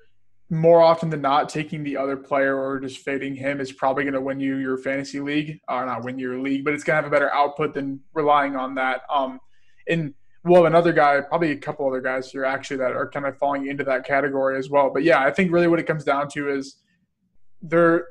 more 0.49 0.81
often 0.81 1.09
than 1.09 1.21
not, 1.21 1.47
taking 1.47 1.83
the 1.83 1.95
other 1.95 2.17
player 2.17 2.59
or 2.59 2.79
just 2.79 2.99
fading 2.99 3.35
him 3.35 3.61
is 3.61 3.71
probably 3.71 4.03
going 4.03 4.13
to 4.13 4.21
win 4.21 4.39
you 4.39 4.57
your 4.57 4.77
fantasy 4.77 5.19
league, 5.19 5.59
or 5.69 5.85
not 5.85 6.03
win 6.03 6.19
your 6.19 6.39
league, 6.39 6.65
but 6.65 6.73
it's 6.73 6.83
going 6.83 6.97
to 6.97 7.03
have 7.03 7.11
a 7.11 7.13
better 7.13 7.33
output 7.33 7.73
than 7.73 7.99
relying 8.13 8.55
on 8.55 8.75
that. 8.75 9.01
Um, 9.13 9.39
and 9.87 10.13
well, 10.43 10.65
another 10.65 10.91
guy, 10.91 11.21
probably 11.21 11.51
a 11.51 11.55
couple 11.55 11.87
other 11.87 12.01
guys 12.01 12.31
here 12.31 12.45
actually 12.45 12.77
that 12.77 12.93
are 12.93 13.09
kind 13.09 13.25
of 13.25 13.37
falling 13.37 13.67
into 13.67 13.83
that 13.83 14.05
category 14.05 14.57
as 14.57 14.69
well. 14.69 14.91
But 14.91 15.03
yeah, 15.03 15.19
I 15.23 15.31
think 15.31 15.51
really 15.51 15.67
what 15.67 15.79
it 15.79 15.87
comes 15.87 16.03
down 16.03 16.27
to 16.29 16.49
is 16.49 16.77
there. 17.61 18.07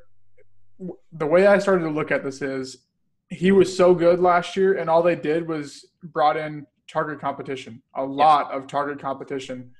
The 1.12 1.26
way 1.26 1.46
I 1.46 1.58
started 1.58 1.84
to 1.84 1.90
look 1.90 2.10
at 2.10 2.24
this 2.24 2.40
is 2.40 2.86
he 3.28 3.52
was 3.52 3.74
so 3.74 3.94
good 3.94 4.18
last 4.20 4.56
year, 4.56 4.78
and 4.78 4.88
all 4.88 5.02
they 5.02 5.16
did 5.16 5.46
was 5.46 5.86
brought 6.02 6.36
in 6.36 6.66
target 6.88 7.20
competition, 7.20 7.82
a 7.94 8.04
lot 8.04 8.48
yes. 8.50 8.60
of 8.60 8.66
target 8.66 8.98
competition. 8.98 9.70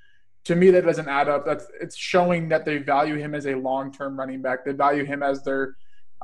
To 0.45 0.55
me, 0.55 0.71
that 0.71 0.85
doesn't 0.85 1.07
add 1.07 1.27
up. 1.27 1.45
That's 1.45 1.67
it's 1.79 1.95
showing 1.95 2.49
that 2.49 2.65
they 2.65 2.77
value 2.77 3.15
him 3.15 3.35
as 3.35 3.45
a 3.45 3.55
long-term 3.55 4.17
running 4.17 4.41
back. 4.41 4.65
They 4.65 4.71
value 4.71 5.05
him 5.05 5.21
as 5.21 5.43
their 5.43 5.75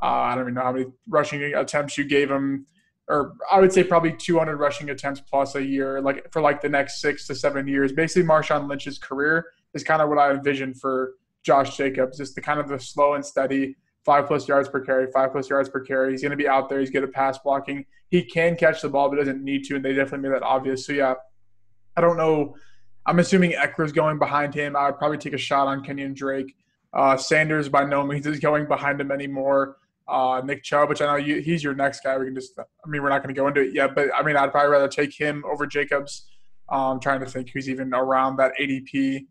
uh, 0.02 0.06
I 0.06 0.34
don't 0.34 0.44
even 0.44 0.54
know 0.54 0.62
how 0.62 0.72
many 0.72 0.86
rushing 1.08 1.42
attempts 1.54 1.98
you 1.98 2.04
gave 2.04 2.30
him, 2.30 2.66
or 3.08 3.34
I 3.50 3.60
would 3.60 3.72
say 3.72 3.82
probably 3.82 4.12
200 4.12 4.56
rushing 4.56 4.90
attempts 4.90 5.20
plus 5.20 5.54
a 5.54 5.62
year, 5.62 6.00
like 6.00 6.30
for 6.32 6.40
like 6.40 6.60
the 6.60 6.68
next 6.68 7.00
six 7.00 7.26
to 7.26 7.34
seven 7.34 7.66
years. 7.66 7.92
Basically, 7.92 8.26
Marshawn 8.26 8.68
Lynch's 8.68 8.98
career 8.98 9.46
is 9.74 9.82
kind 9.82 10.00
of 10.00 10.08
what 10.08 10.18
I 10.18 10.30
envision 10.30 10.72
for 10.74 11.14
Josh 11.48 11.78
Jacobs, 11.78 12.18
just 12.18 12.34
the 12.34 12.42
kind 12.42 12.60
of 12.60 12.68
the 12.68 12.78
slow 12.78 13.14
and 13.14 13.24
steady 13.24 13.74
five 14.04 14.26
plus 14.26 14.46
yards 14.46 14.68
per 14.68 14.80
carry, 14.80 15.10
five 15.10 15.32
plus 15.32 15.48
yards 15.48 15.70
per 15.70 15.80
carry. 15.80 16.12
He's 16.12 16.20
going 16.20 16.30
to 16.30 16.36
be 16.36 16.46
out 16.46 16.68
there. 16.68 16.78
He's 16.78 16.90
good 16.90 17.04
at 17.04 17.12
pass 17.12 17.38
blocking. 17.38 17.86
He 18.10 18.22
can 18.22 18.54
catch 18.54 18.82
the 18.82 18.90
ball, 18.90 19.08
but 19.08 19.16
doesn't 19.16 19.42
need 19.42 19.64
to, 19.64 19.76
and 19.76 19.84
they 19.84 19.94
definitely 19.94 20.28
made 20.28 20.34
that 20.34 20.42
obvious. 20.42 20.84
So 20.84 20.92
yeah, 20.92 21.14
I 21.96 22.02
don't 22.02 22.18
know. 22.18 22.54
I'm 23.06 23.18
assuming 23.18 23.52
Ekeler's 23.52 23.92
going 23.92 24.18
behind 24.18 24.54
him. 24.54 24.76
I 24.76 24.90
would 24.90 24.98
probably 24.98 25.16
take 25.16 25.32
a 25.32 25.38
shot 25.38 25.68
on 25.68 25.82
Kenyan 25.82 26.14
Drake. 26.14 26.54
Uh, 26.92 27.16
Sanders 27.16 27.70
by 27.70 27.84
no 27.84 28.04
means 28.04 28.26
is 28.26 28.40
going 28.40 28.68
behind 28.68 29.00
him 29.00 29.10
anymore. 29.10 29.78
Uh, 30.06 30.42
Nick 30.44 30.62
Chubb, 30.62 30.90
which 30.90 31.00
I 31.00 31.06
know 31.06 31.16
you, 31.16 31.40
he's 31.40 31.64
your 31.64 31.74
next 31.74 32.02
guy. 32.02 32.18
We 32.18 32.26
can 32.26 32.34
just, 32.34 32.58
I 32.58 32.88
mean, 32.88 33.02
we're 33.02 33.08
not 33.08 33.22
going 33.22 33.34
to 33.34 33.38
go 33.38 33.46
into 33.48 33.62
it 33.62 33.74
yet, 33.74 33.94
but 33.94 34.08
I 34.14 34.22
mean, 34.22 34.36
I'd 34.36 34.52
probably 34.52 34.70
rather 34.70 34.88
take 34.88 35.14
him 35.14 35.44
over 35.50 35.66
Jacobs. 35.66 36.28
Um, 36.68 37.00
trying 37.00 37.20
to 37.20 37.26
think 37.26 37.48
who's 37.50 37.70
even 37.70 37.94
around 37.94 38.36
that 38.36 38.52
ADP. 38.60 39.26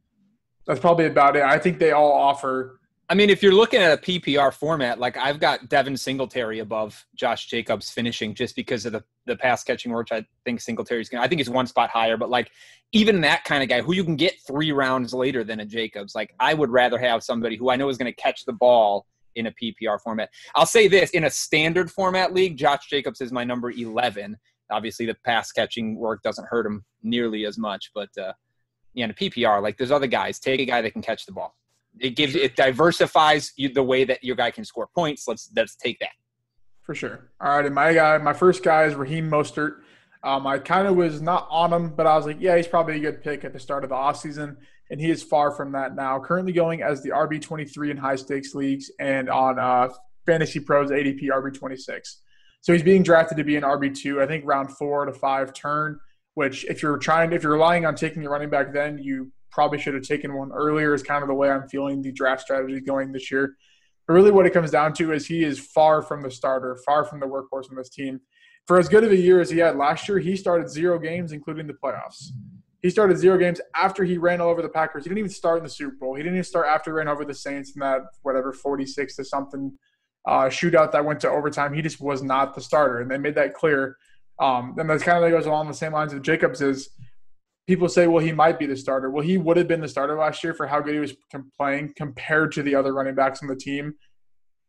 That's 0.67 0.79
probably 0.79 1.05
about 1.05 1.35
it. 1.35 1.43
I 1.43 1.57
think 1.57 1.79
they 1.79 1.91
all 1.91 2.11
offer 2.11 2.77
I 3.09 3.15
mean, 3.15 3.29
if 3.29 3.41
you're 3.41 3.53
looking 3.53 3.79
at 3.79 3.97
a 3.97 4.01
PPR 4.01 4.53
format, 4.53 4.99
like 4.99 5.15
I've 5.15 5.39
got 5.39 5.69
Devin 5.69 5.95
Singletary 5.95 6.59
above 6.59 7.05
Josh 7.15 7.45
Jacobs 7.45 7.89
finishing 7.89 8.35
just 8.35 8.53
because 8.53 8.85
of 8.85 8.91
the, 8.91 9.03
the 9.25 9.37
pass 9.37 9.63
catching 9.63 9.93
work. 9.93 10.11
I 10.11 10.25
think 10.43 10.59
Singletary's 10.59 11.07
going 11.07 11.21
to, 11.21 11.25
I 11.25 11.29
think 11.29 11.39
he's 11.39 11.49
one 11.49 11.67
spot 11.67 11.89
higher, 11.89 12.17
but 12.17 12.29
like 12.29 12.51
even 12.91 13.21
that 13.21 13.45
kind 13.45 13.63
of 13.63 13.69
guy 13.69 13.81
who 13.81 13.93
you 13.93 14.03
can 14.03 14.17
get 14.17 14.33
three 14.45 14.73
rounds 14.73 15.13
later 15.13 15.45
than 15.45 15.61
a 15.61 15.65
Jacobs, 15.65 16.15
like 16.15 16.33
I 16.41 16.53
would 16.53 16.69
rather 16.69 16.97
have 16.97 17.23
somebody 17.23 17.55
who 17.55 17.69
I 17.69 17.77
know 17.77 17.87
is 17.87 17.97
going 17.97 18.11
to 18.13 18.21
catch 18.21 18.43
the 18.43 18.53
ball 18.53 19.05
in 19.35 19.47
a 19.47 19.53
PPR 19.53 20.01
format. 20.01 20.29
I'll 20.55 20.65
say 20.65 20.89
this 20.89 21.11
in 21.11 21.23
a 21.23 21.29
standard 21.29 21.89
format 21.89 22.33
league, 22.33 22.57
Josh 22.57 22.89
Jacobs 22.89 23.21
is 23.21 23.31
my 23.31 23.45
number 23.45 23.71
11. 23.71 24.35
Obviously, 24.69 25.05
the 25.05 25.15
pass 25.23 25.53
catching 25.53 25.95
work 25.95 26.21
doesn't 26.23 26.47
hurt 26.49 26.65
him 26.65 26.83
nearly 27.03 27.45
as 27.45 27.57
much, 27.57 27.91
but 27.95 28.09
uh, 28.17 28.33
yeah, 28.97 29.05
in 29.05 29.11
a 29.11 29.13
PPR, 29.13 29.61
like 29.61 29.77
there's 29.77 29.91
other 29.91 30.07
guys. 30.07 30.39
Take 30.39 30.59
a 30.59 30.65
guy 30.65 30.81
that 30.81 30.91
can 30.91 31.01
catch 31.01 31.25
the 31.25 31.31
ball 31.31 31.55
it 31.99 32.15
gives 32.15 32.35
it 32.35 32.55
diversifies 32.55 33.51
you, 33.55 33.69
the 33.69 33.83
way 33.83 34.03
that 34.03 34.23
your 34.23 34.35
guy 34.35 34.51
can 34.51 34.65
score 34.65 34.87
points. 34.95 35.27
Let's 35.27 35.51
let's 35.55 35.75
take 35.75 35.99
that. 35.99 36.11
For 36.83 36.95
sure. 36.95 37.31
All 37.41 37.55
right, 37.55 37.65
and 37.65 37.75
my 37.75 37.93
guy, 37.93 38.17
my 38.17 38.33
first 38.33 38.63
guy 38.63 38.85
is 38.85 38.95
Raheem 38.95 39.29
Mostert. 39.29 39.81
Um, 40.23 40.47
I 40.47 40.57
kind 40.59 40.87
of 40.87 40.95
was 40.95 41.21
not 41.21 41.47
on 41.49 41.71
him, 41.71 41.89
but 41.89 42.07
I 42.07 42.15
was 42.15 42.25
like, 42.25 42.37
yeah, 42.39 42.55
he's 42.55 42.67
probably 42.67 42.95
a 42.95 42.99
good 42.99 43.21
pick 43.21 43.43
at 43.43 43.53
the 43.53 43.59
start 43.59 43.83
of 43.83 43.89
the 43.89 43.95
offseason, 43.95 44.55
and 44.89 44.99
he 44.99 45.11
is 45.11 45.21
far 45.21 45.51
from 45.51 45.73
that 45.73 45.95
now. 45.95 46.19
Currently 46.19 46.53
going 46.53 46.81
as 46.81 47.03
the 47.03 47.09
RB 47.09 47.41
twenty 47.41 47.65
three 47.65 47.91
in 47.91 47.97
high 47.97 48.15
stakes 48.15 48.53
leagues 48.55 48.91
and 48.99 49.29
on 49.29 49.59
uh, 49.59 49.89
Fantasy 50.25 50.59
Pros 50.59 50.89
ADP 50.89 51.23
RB 51.23 51.53
twenty 51.53 51.77
six. 51.77 52.21
So 52.61 52.73
he's 52.73 52.83
being 52.83 53.03
drafted 53.03 53.37
to 53.37 53.43
be 53.43 53.55
an 53.55 53.63
RB 53.63 53.95
two, 53.95 54.21
I 54.21 54.27
think 54.27 54.43
round 54.45 54.75
four 54.77 55.05
to 55.05 55.13
five 55.13 55.53
turn. 55.53 55.99
Which, 56.37 56.65
if 56.65 56.83
you're 56.83 56.99
trying, 56.99 57.31
if 57.31 57.41
you're 57.41 57.53
relying 57.53 57.87
on 57.87 57.95
taking 57.95 58.23
a 58.23 58.29
running 58.29 58.51
back, 58.51 58.71
then 58.71 58.99
you 58.99 59.31
probably 59.51 59.79
should 59.79 59.95
have 59.95 60.03
taken 60.03 60.35
one 60.35 60.51
earlier 60.51 60.93
is 60.93 61.01
kind 61.01 61.23
of 61.23 61.29
the 61.29 61.33
way 61.33 61.49
I'm 61.49 61.67
feeling 61.67 62.03
the 62.03 62.11
draft 62.11 62.43
strategy 62.43 62.79
going 62.79 63.11
this 63.11 63.31
year. 63.31 63.55
But 64.07 64.13
really, 64.13 64.29
what 64.29 64.45
it 64.45 64.53
comes 64.53 64.69
down 64.69 64.93
to 64.93 65.13
is 65.13 65.25
he 65.25 65.43
is 65.43 65.57
far 65.57 66.03
from 66.03 66.21
the 66.21 66.29
starter, 66.29 66.77
far 66.85 67.05
from 67.05 67.21
the 67.21 67.25
workhorse 67.25 67.71
on 67.71 67.75
this 67.75 67.89
team. 67.89 68.19
For 68.67 68.77
as 68.77 68.87
good 68.87 69.03
of 69.03 69.11
a 69.11 69.17
year 69.17 69.41
as 69.41 69.49
he 69.49 69.57
had 69.57 69.77
last 69.77 70.07
year, 70.07 70.19
he 70.19 70.35
started 70.35 70.69
zero 70.69 70.99
games, 70.99 71.31
including 71.31 71.65
the 71.65 71.73
playoffs. 71.73 72.27
He 72.83 72.91
started 72.91 73.17
zero 73.17 73.39
games 73.39 73.59
after 73.75 74.03
he 74.03 74.19
ran 74.19 74.39
all 74.39 74.49
over 74.49 74.61
the 74.61 74.69
Packers. 74.69 75.05
He 75.05 75.09
didn't 75.09 75.17
even 75.17 75.31
start 75.31 75.57
in 75.57 75.63
the 75.63 75.71
Super 75.71 75.95
Bowl. 75.99 76.13
He 76.13 76.21
didn't 76.21 76.35
even 76.35 76.43
start 76.43 76.67
after 76.67 76.91
he 76.91 76.97
ran 76.97 77.07
over 77.07 77.25
the 77.25 77.33
Saints 77.33 77.73
in 77.75 77.79
that 77.79 78.01
whatever 78.21 78.53
46 78.53 79.15
to 79.15 79.25
something 79.25 79.75
uh, 80.27 80.49
shootout 80.49 80.91
that 80.91 81.03
went 81.03 81.19
to 81.21 81.29
overtime. 81.31 81.73
He 81.73 81.81
just 81.81 81.99
was 81.99 82.21
not 82.21 82.53
the 82.53 82.61
starter, 82.61 82.99
and 82.99 83.09
they 83.09 83.17
made 83.17 83.33
that 83.33 83.55
clear. 83.55 83.97
Um, 84.39 84.75
and 84.77 84.89
that's 84.89 85.03
kind 85.03 85.23
of 85.23 85.31
goes 85.31 85.45
along 85.45 85.67
the 85.67 85.73
same 85.73 85.93
lines 85.93 86.13
of 86.13 86.21
Jacobs 86.21 86.61
is 86.61 86.89
people 87.67 87.89
say, 87.89 88.07
well, 88.07 88.23
he 88.23 88.31
might 88.31 88.59
be 88.59 88.65
the 88.65 88.77
starter. 88.77 89.09
Well, 89.09 89.23
he 89.23 89.37
would 89.37 89.57
have 89.57 89.67
been 89.67 89.81
the 89.81 89.87
starter 89.87 90.17
last 90.17 90.43
year 90.43 90.53
for 90.53 90.67
how 90.67 90.79
good 90.79 90.93
he 90.93 90.99
was 90.99 91.15
playing 91.57 91.93
compared 91.95 92.51
to 92.53 92.63
the 92.63 92.75
other 92.75 92.93
running 92.93 93.15
backs 93.15 93.41
on 93.41 93.47
the 93.47 93.55
team 93.55 93.95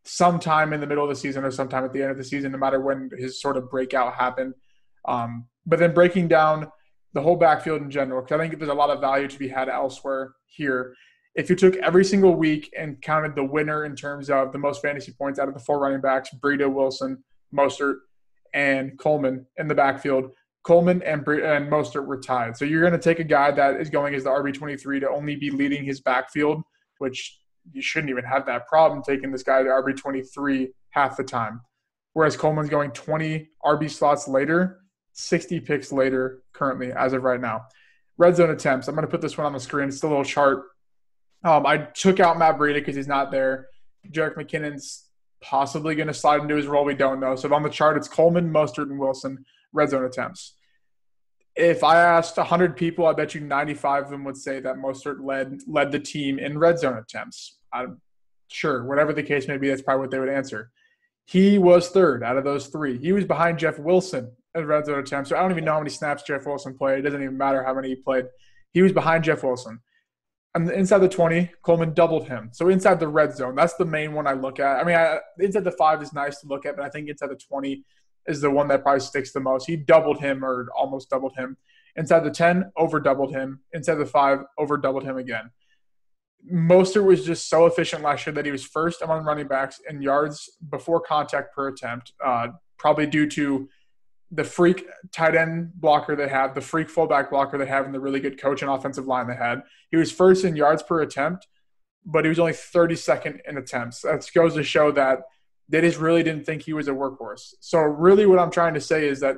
sometime 0.05 0.73
in 0.73 0.81
the 0.81 0.87
middle 0.87 1.05
of 1.05 1.11
the 1.11 1.17
season 1.17 1.45
or 1.45 1.51
sometime 1.51 1.85
at 1.85 1.93
the 1.93 2.01
end 2.01 2.11
of 2.11 2.17
the 2.17 2.25
season, 2.25 2.53
no 2.53 2.59
matter 2.59 2.81
when 2.81 3.11
his 3.19 3.41
sort 3.41 3.57
of 3.57 3.71
breakout 3.71 4.15
happened. 4.15 4.55
Um, 5.07 5.47
but 5.67 5.79
then 5.79 5.93
breaking 5.93 6.29
down 6.29 6.71
the 7.13 7.21
whole 7.21 7.37
backfield 7.37 7.83
in 7.83 7.91
general, 7.91 8.23
because 8.23 8.41
I 8.41 8.49
think 8.49 8.59
there's 8.59 8.71
a 8.71 8.75
lot 8.75 8.91
of 8.91 9.01
value 9.01 9.29
to 9.29 9.39
be 9.39 9.49
had 9.49 9.69
elsewhere 9.69 10.33
here. 10.47 10.95
If 11.35 11.51
you 11.51 11.57
took 11.57 11.77
every 11.77 12.05
single 12.05 12.35
week 12.35 12.73
and 12.77 13.01
counted 13.01 13.37
the 13.37 13.45
winner 13.45 13.85
in 13.85 13.95
terms 13.95 14.29
of 14.31 14.53
the 14.53 14.59
most 14.59 14.83
fantasy 14.83 15.13
points 15.13 15.39
out 15.39 15.47
of 15.47 15.55
the 15.55 15.61
four 15.61 15.79
running 15.79 16.01
backs, 16.01 16.31
Breida, 16.43 16.73
Wilson, 16.73 17.23
Mostert, 17.55 17.97
and 18.55 18.99
Coleman 18.99 19.47
in 19.57 19.69
the 19.69 19.75
backfield, 19.75 20.33
Coleman 20.63 21.03
and 21.03 21.27
and 21.27 21.71
Mostert 21.71 22.07
were 22.07 22.21
tied. 22.21 22.57
So 22.57 22.65
you're 22.65 22.81
going 22.81 22.93
to 22.93 22.99
take 22.99 23.21
a 23.21 23.25
guy 23.25 23.51
that 23.53 23.81
is 23.81 23.91
going 23.91 24.15
as 24.15 24.25
the 24.25 24.31
RB23 24.31 25.01
to 25.01 25.09
only 25.09 25.37
be 25.37 25.51
leading 25.51 25.85
his 25.85 26.01
backfield, 26.01 26.63
which 26.99 27.39
you 27.73 27.83
shouldn't 27.83 28.11
even 28.11 28.25
have 28.25 28.47
that 28.47 28.67
problem 28.67 29.03
taking 29.03 29.31
this 29.31 29.43
guy 29.43 29.63
to 29.63 29.69
RB23 29.69 30.69
half 30.91 31.17
the 31.17 31.25
time. 31.25 31.61
Whereas 32.13 32.37
Coleman's 32.37 32.71
going 32.71 32.91
20 32.91 33.49
RB 33.65 33.91
slots 33.91 34.29
later, 34.29 34.81
60 35.13 35.61
picks 35.61 35.93
later 35.93 36.43
currently 36.53 36.93
as 36.93 37.13
of 37.13 37.23
right 37.23 37.41
now. 37.41 37.67
Red 38.17 38.37
zone 38.37 38.51
attempts. 38.51 38.89
I'm 38.89 38.95
going 38.95 39.07
to 39.07 39.11
put 39.11 39.21
this 39.21 39.39
one 39.39 39.47
on 39.47 39.53
the 39.53 39.61
screen. 39.61 39.89
It's 39.89 40.03
a 40.03 40.09
little 40.09 40.25
chart. 40.25 40.65
Um, 41.45 41.65
I 41.65 41.79
took 41.79 42.19
out 42.19 42.39
Matt 42.39 42.59
Breida 42.59 42.75
because 42.75 42.97
he's 42.97 43.07
not 43.07 43.31
there. 43.31 43.69
Jerick 44.11 44.35
McKinnon's 44.35 45.08
possibly 45.41 45.95
going 45.95 46.09
to 46.09 46.15
slide 46.15 46.41
into 46.41 46.57
his 46.57 46.67
role. 46.67 46.85
We 46.85 46.95
don't 46.95 47.21
know. 47.21 47.37
So 47.37 47.53
on 47.55 47.63
the 47.63 47.69
chart, 47.69 47.97
it's 47.97 48.09
Coleman, 48.09 48.53
Mostert, 48.53 48.91
and 48.91 48.99
Wilson 48.99 49.45
red 49.73 49.91
zone 49.91 50.05
attempts. 50.05 50.55
If 51.57 51.83
I 51.83 51.97
asked 51.97 52.37
100 52.37 52.77
people, 52.77 53.07
I 53.07 53.13
bet 53.13 53.35
you 53.35 53.41
95 53.41 54.05
of 54.05 54.11
them 54.11 54.25
would 54.25 54.37
say 54.37 54.61
that 54.61 54.77
Mostert 54.77 55.25
led 55.25 55.59
led 55.67 55.91
the 55.91 55.99
team 55.99 56.39
in 56.39 56.59
red 56.59 56.79
zone 56.79 56.99
attempts. 56.99 57.59
I'm 57.73 58.01
sure, 58.49 58.85
whatever 58.85 59.13
the 59.13 59.23
case 59.23 59.49
may 59.49 59.57
be, 59.57 59.69
that's 59.69 59.83
probably 59.83 60.03
what 60.03 60.11
they 60.11 60.21
would 60.21 60.29
answer. 60.29 60.71
He 61.25 61.59
was 61.59 61.91
third 61.91 62.23
out 62.23 62.39
of 62.39 62.45
those 62.45 62.69
three. 62.69 62.97
He 62.99 63.13
was 63.13 63.25
behind 63.25 63.59
Jeff 63.59 63.79
Wilson 63.79 64.31
in 64.55 64.67
red 64.67 64.87
zone 64.87 65.01
attempts. 65.01 65.31
So 65.31 65.37
I 65.37 65.41
don't 65.41 65.51
even 65.51 65.65
know 65.65 65.73
how 65.73 65.81
many 65.81 65.91
snaps 65.91 66.23
Jeff 66.23 66.47
Wilson 66.47 66.77
played. 66.77 67.01
It 67.01 67.03
doesn't 67.03 67.23
even 67.23 67.37
matter 67.37 67.63
how 67.63 67.75
many 67.75 67.89
he 67.89 67.97
played. 67.97 68.27
He 68.73 68.83
was 68.83 68.93
behind 68.93 69.25
Jeff 69.25 69.43
Wilson. 69.43 69.81
And 70.55 70.71
inside 70.71 70.99
the 70.99 71.09
20, 71.09 71.53
Coleman 71.63 71.95
doubled 71.95 72.27
him. 72.27 72.51
So 72.53 72.69
inside 72.69 72.99
the 72.99 73.09
red 73.09 73.37
zone, 73.37 73.55
that's 73.55 73.75
the 73.75 73.85
main 73.85 74.13
one 74.13 74.27
I 74.27 74.33
look 74.33 74.59
at. 74.61 74.81
I 74.81 74.85
mean, 74.85 74.97
I, 74.97 75.19
inside 75.39 75.65
the 75.65 75.73
five 75.73 76.03
is 76.03 76.13
nice 76.13 76.41
to 76.41 76.47
look 76.47 76.67
at, 76.67 76.77
but 76.77 76.85
I 76.85 76.89
think 76.89 77.09
inside 77.09 77.31
the 77.31 77.37
20 77.37 77.85
is 78.27 78.41
the 78.41 78.51
one 78.51 78.69
that 78.69 78.83
probably 78.83 79.01
sticks 79.01 79.33
the 79.33 79.41
most. 79.41 79.67
He 79.67 79.77
doubled 79.77 80.21
him 80.21 80.45
or 80.45 80.69
almost 80.77 81.11
doubled 81.11 81.35
him. 81.37 81.57
Inside 81.97 82.21
the 82.21 82.31
10, 82.31 82.73
over 82.77 83.01
doubled 83.01 83.33
him. 83.33 83.61
Inside 83.73 83.97
the 83.97 84.07
five, 84.07 84.41
over 84.57 84.77
doubled 84.77 85.05
him 85.05 85.17
again. 85.17 85.51
Mostert 86.53 87.05
was 87.05 87.25
just 87.25 87.49
so 87.49 87.67
efficient 87.67 88.03
last 88.03 88.27
year 88.27 88.33
that 88.35 88.45
he 88.45 88.53
was 88.53 88.65
first 88.65 89.03
among 89.03 89.25
running 89.25 89.49
backs 89.49 89.81
in 89.89 90.01
yards 90.01 90.51
before 90.71 91.01
contact 91.01 91.55
per 91.55 91.69
attempt, 91.69 92.13
uh, 92.25 92.49
probably 92.79 93.07
due 93.07 93.29
to 93.29 93.69
the 94.31 94.45
freak 94.45 94.87
tight 95.13 95.35
end 95.35 95.73
blocker 95.75 96.15
they 96.15 96.29
have, 96.29 96.55
the 96.55 96.61
freak 96.61 96.91
fullback 96.91 97.31
blocker 97.31 97.57
they 97.57 97.67
have, 97.67 97.87
and 97.87 97.95
the 97.95 98.01
really 98.01 98.21
good 98.21 98.41
coach 98.41 98.63
and 98.63 98.71
offensive 98.71 99.07
line 99.07 99.27
they 99.27 99.35
had. 99.35 99.63
He 99.91 99.97
was 99.97 100.13
first 100.13 100.45
in 100.45 100.55
yards 100.55 100.83
per 100.83 101.01
attempt, 101.01 101.47
but 102.05 102.25
he 102.25 102.29
was 102.29 102.39
only 102.39 102.53
32nd 102.53 103.41
in 103.49 103.57
attempts. 103.57 104.03
That 104.03 104.29
goes 104.35 104.55
to 104.55 104.63
show 104.63 104.93
that 104.93 105.21
they 105.69 105.81
just 105.81 105.99
really 105.99 106.23
didn't 106.23 106.45
think 106.45 106.63
he 106.63 106.73
was 106.73 106.89
a 106.89 106.93
workhorse. 106.93 107.55
So 107.61 107.81
really, 107.81 108.27
what 108.27 108.39
I'm 108.39 108.51
trying 108.51 108.75
to 108.75 108.81
say 108.81 109.07
is 109.07 109.21
that 109.21 109.37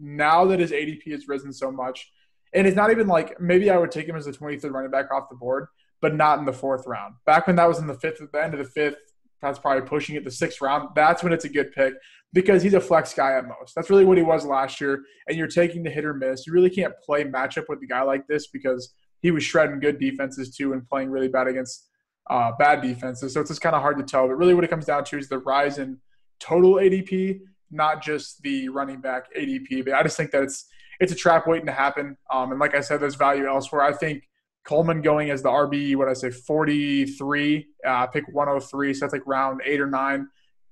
now 0.00 0.44
that 0.46 0.60
his 0.60 0.70
ADP 0.70 1.10
has 1.10 1.26
risen 1.28 1.52
so 1.52 1.70
much, 1.70 2.10
and 2.52 2.66
it's 2.66 2.76
not 2.76 2.90
even 2.90 3.08
like 3.08 3.40
maybe 3.40 3.70
I 3.70 3.76
would 3.76 3.90
take 3.90 4.08
him 4.08 4.16
as 4.16 4.24
the 4.24 4.32
23rd 4.32 4.72
running 4.72 4.90
back 4.90 5.12
off 5.12 5.28
the 5.28 5.36
board, 5.36 5.66
but 6.00 6.14
not 6.14 6.38
in 6.38 6.44
the 6.44 6.52
fourth 6.52 6.86
round. 6.86 7.14
Back 7.26 7.46
when 7.46 7.56
that 7.56 7.68
was 7.68 7.78
in 7.78 7.86
the 7.86 7.94
fifth, 7.94 8.20
at 8.20 8.32
the 8.32 8.42
end 8.42 8.54
of 8.54 8.58
the 8.58 8.70
fifth, 8.70 8.96
that's 9.42 9.58
probably 9.58 9.86
pushing 9.86 10.16
it 10.16 10.24
the 10.24 10.30
sixth 10.30 10.60
round. 10.60 10.90
That's 10.94 11.22
when 11.22 11.32
it's 11.32 11.44
a 11.44 11.48
good 11.48 11.72
pick 11.72 11.94
because 12.32 12.62
he's 12.62 12.74
a 12.74 12.80
flex 12.80 13.14
guy 13.14 13.36
at 13.36 13.46
most. 13.46 13.74
That's 13.74 13.90
really 13.90 14.04
what 14.04 14.18
he 14.18 14.22
was 14.22 14.44
last 14.44 14.80
year. 14.80 15.02
And 15.26 15.36
you're 15.36 15.46
taking 15.46 15.82
the 15.82 15.90
hit 15.90 16.04
or 16.04 16.14
miss. 16.14 16.46
You 16.46 16.52
really 16.52 16.70
can't 16.70 16.92
play 17.04 17.24
matchup 17.24 17.64
with 17.68 17.82
a 17.82 17.86
guy 17.86 18.02
like 18.02 18.26
this 18.26 18.48
because 18.48 18.94
he 19.20 19.30
was 19.30 19.42
shredding 19.42 19.80
good 19.80 19.98
defenses 19.98 20.54
too 20.54 20.72
and 20.72 20.86
playing 20.86 21.10
really 21.10 21.28
bad 21.28 21.48
against 21.48 21.88
uh, 22.30 22.52
bad 22.58 22.82
defenses. 22.82 23.32
So 23.32 23.40
it's 23.40 23.50
just 23.50 23.62
kind 23.62 23.74
of 23.74 23.82
hard 23.82 23.98
to 23.98 24.04
tell. 24.04 24.26
But 24.26 24.34
really, 24.34 24.54
what 24.54 24.64
it 24.64 24.68
comes 24.70 24.84
down 24.84 25.04
to 25.04 25.18
is 25.18 25.28
the 25.28 25.38
rise 25.38 25.78
in 25.78 25.98
total 26.38 26.74
ADP, 26.74 27.40
not 27.70 28.02
just 28.02 28.42
the 28.42 28.68
running 28.68 29.00
back 29.00 29.26
ADP. 29.34 29.86
But 29.86 29.94
I 29.94 30.02
just 30.02 30.16
think 30.16 30.30
that 30.32 30.42
it's 30.42 30.66
it's 31.00 31.12
a 31.12 31.16
trap 31.16 31.46
waiting 31.46 31.66
to 31.66 31.72
happen. 31.72 32.16
Um, 32.30 32.50
and 32.50 32.60
like 32.60 32.74
I 32.74 32.80
said, 32.80 33.00
there's 33.00 33.14
value 33.14 33.46
elsewhere. 33.46 33.82
I 33.82 33.92
think 33.92 34.28
Coleman 34.64 35.00
going 35.00 35.30
as 35.30 35.42
the 35.42 35.48
RB, 35.48 35.96
what 35.96 36.08
I 36.08 36.12
say, 36.12 36.30
43, 36.30 37.66
uh, 37.86 38.06
pick 38.08 38.24
103. 38.30 38.94
So 38.94 39.00
that's 39.00 39.12
like 39.12 39.26
round 39.26 39.62
eight 39.64 39.80
or 39.80 39.86
nine 39.86 40.28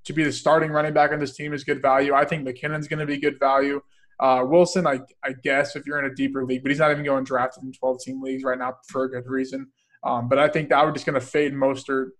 to 0.06 0.12
be 0.12 0.24
the 0.24 0.32
starting 0.32 0.70
running 0.70 0.94
back 0.94 1.12
on 1.12 1.18
this 1.18 1.36
team 1.36 1.52
is 1.52 1.64
good 1.64 1.82
value. 1.82 2.14
I 2.14 2.24
think 2.24 2.46
McKinnon's 2.46 2.88
going 2.88 3.00
to 3.00 3.06
be 3.06 3.18
good 3.18 3.38
value. 3.38 3.80
Uh, 4.18 4.42
Wilson, 4.46 4.86
I, 4.86 5.00
I 5.22 5.34
guess, 5.42 5.76
if 5.76 5.86
you're 5.86 5.98
in 5.98 6.10
a 6.10 6.14
deeper 6.14 6.44
league, 6.44 6.62
but 6.62 6.70
he's 6.70 6.78
not 6.78 6.90
even 6.90 7.04
going 7.04 7.24
drafted 7.24 7.64
in 7.64 7.72
12 7.72 8.00
team 8.02 8.22
leagues 8.22 8.44
right 8.44 8.58
now 8.58 8.74
for 8.88 9.04
a 9.04 9.10
good 9.10 9.26
reason. 9.26 9.66
Um, 10.04 10.28
but 10.28 10.38
I 10.38 10.48
think 10.48 10.70
that 10.70 10.84
we're 10.84 10.92
just 10.92 11.04
going 11.04 11.20
to 11.20 11.26
fade 11.26 11.52
Mostert 11.52 12.10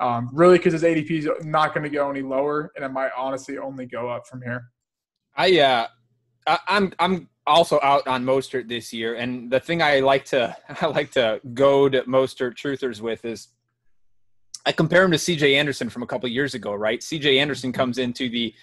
um, 0.00 0.30
really 0.32 0.58
because 0.58 0.72
his 0.72 0.82
ADP 0.82 1.10
is 1.10 1.28
not 1.44 1.74
going 1.74 1.84
to 1.84 1.90
go 1.90 2.10
any 2.10 2.22
lower, 2.22 2.72
and 2.76 2.84
it 2.84 2.88
might 2.88 3.10
honestly 3.16 3.58
only 3.58 3.86
go 3.86 4.08
up 4.08 4.26
from 4.26 4.40
here. 4.42 4.70
I 5.36 5.60
uh, 5.60 5.86
I, 6.46 6.58
I'm 6.68 6.92
I'm 6.98 7.28
also 7.46 7.80
out 7.82 8.06
on 8.06 8.24
Mostert 8.24 8.68
this 8.68 8.92
year, 8.92 9.14
and 9.14 9.50
the 9.50 9.60
thing 9.60 9.82
I 9.82 10.00
like 10.00 10.24
to 10.26 10.56
I 10.80 10.86
like 10.86 11.10
to 11.12 11.40
goad 11.52 11.94
Mostert 12.06 12.54
truthers 12.54 13.00
with 13.00 13.24
is 13.24 13.48
I 14.68 14.72
compare 14.72 15.02
him 15.02 15.10
to 15.10 15.18
C.J. 15.18 15.56
Anderson 15.56 15.88
from 15.88 16.02
a 16.02 16.06
couple 16.06 16.28
years 16.28 16.54
ago. 16.54 16.74
Right, 16.74 17.02
C.J. 17.02 17.38
Anderson 17.40 17.72
comes 17.72 17.98
into 17.98 18.28
the 18.28 18.54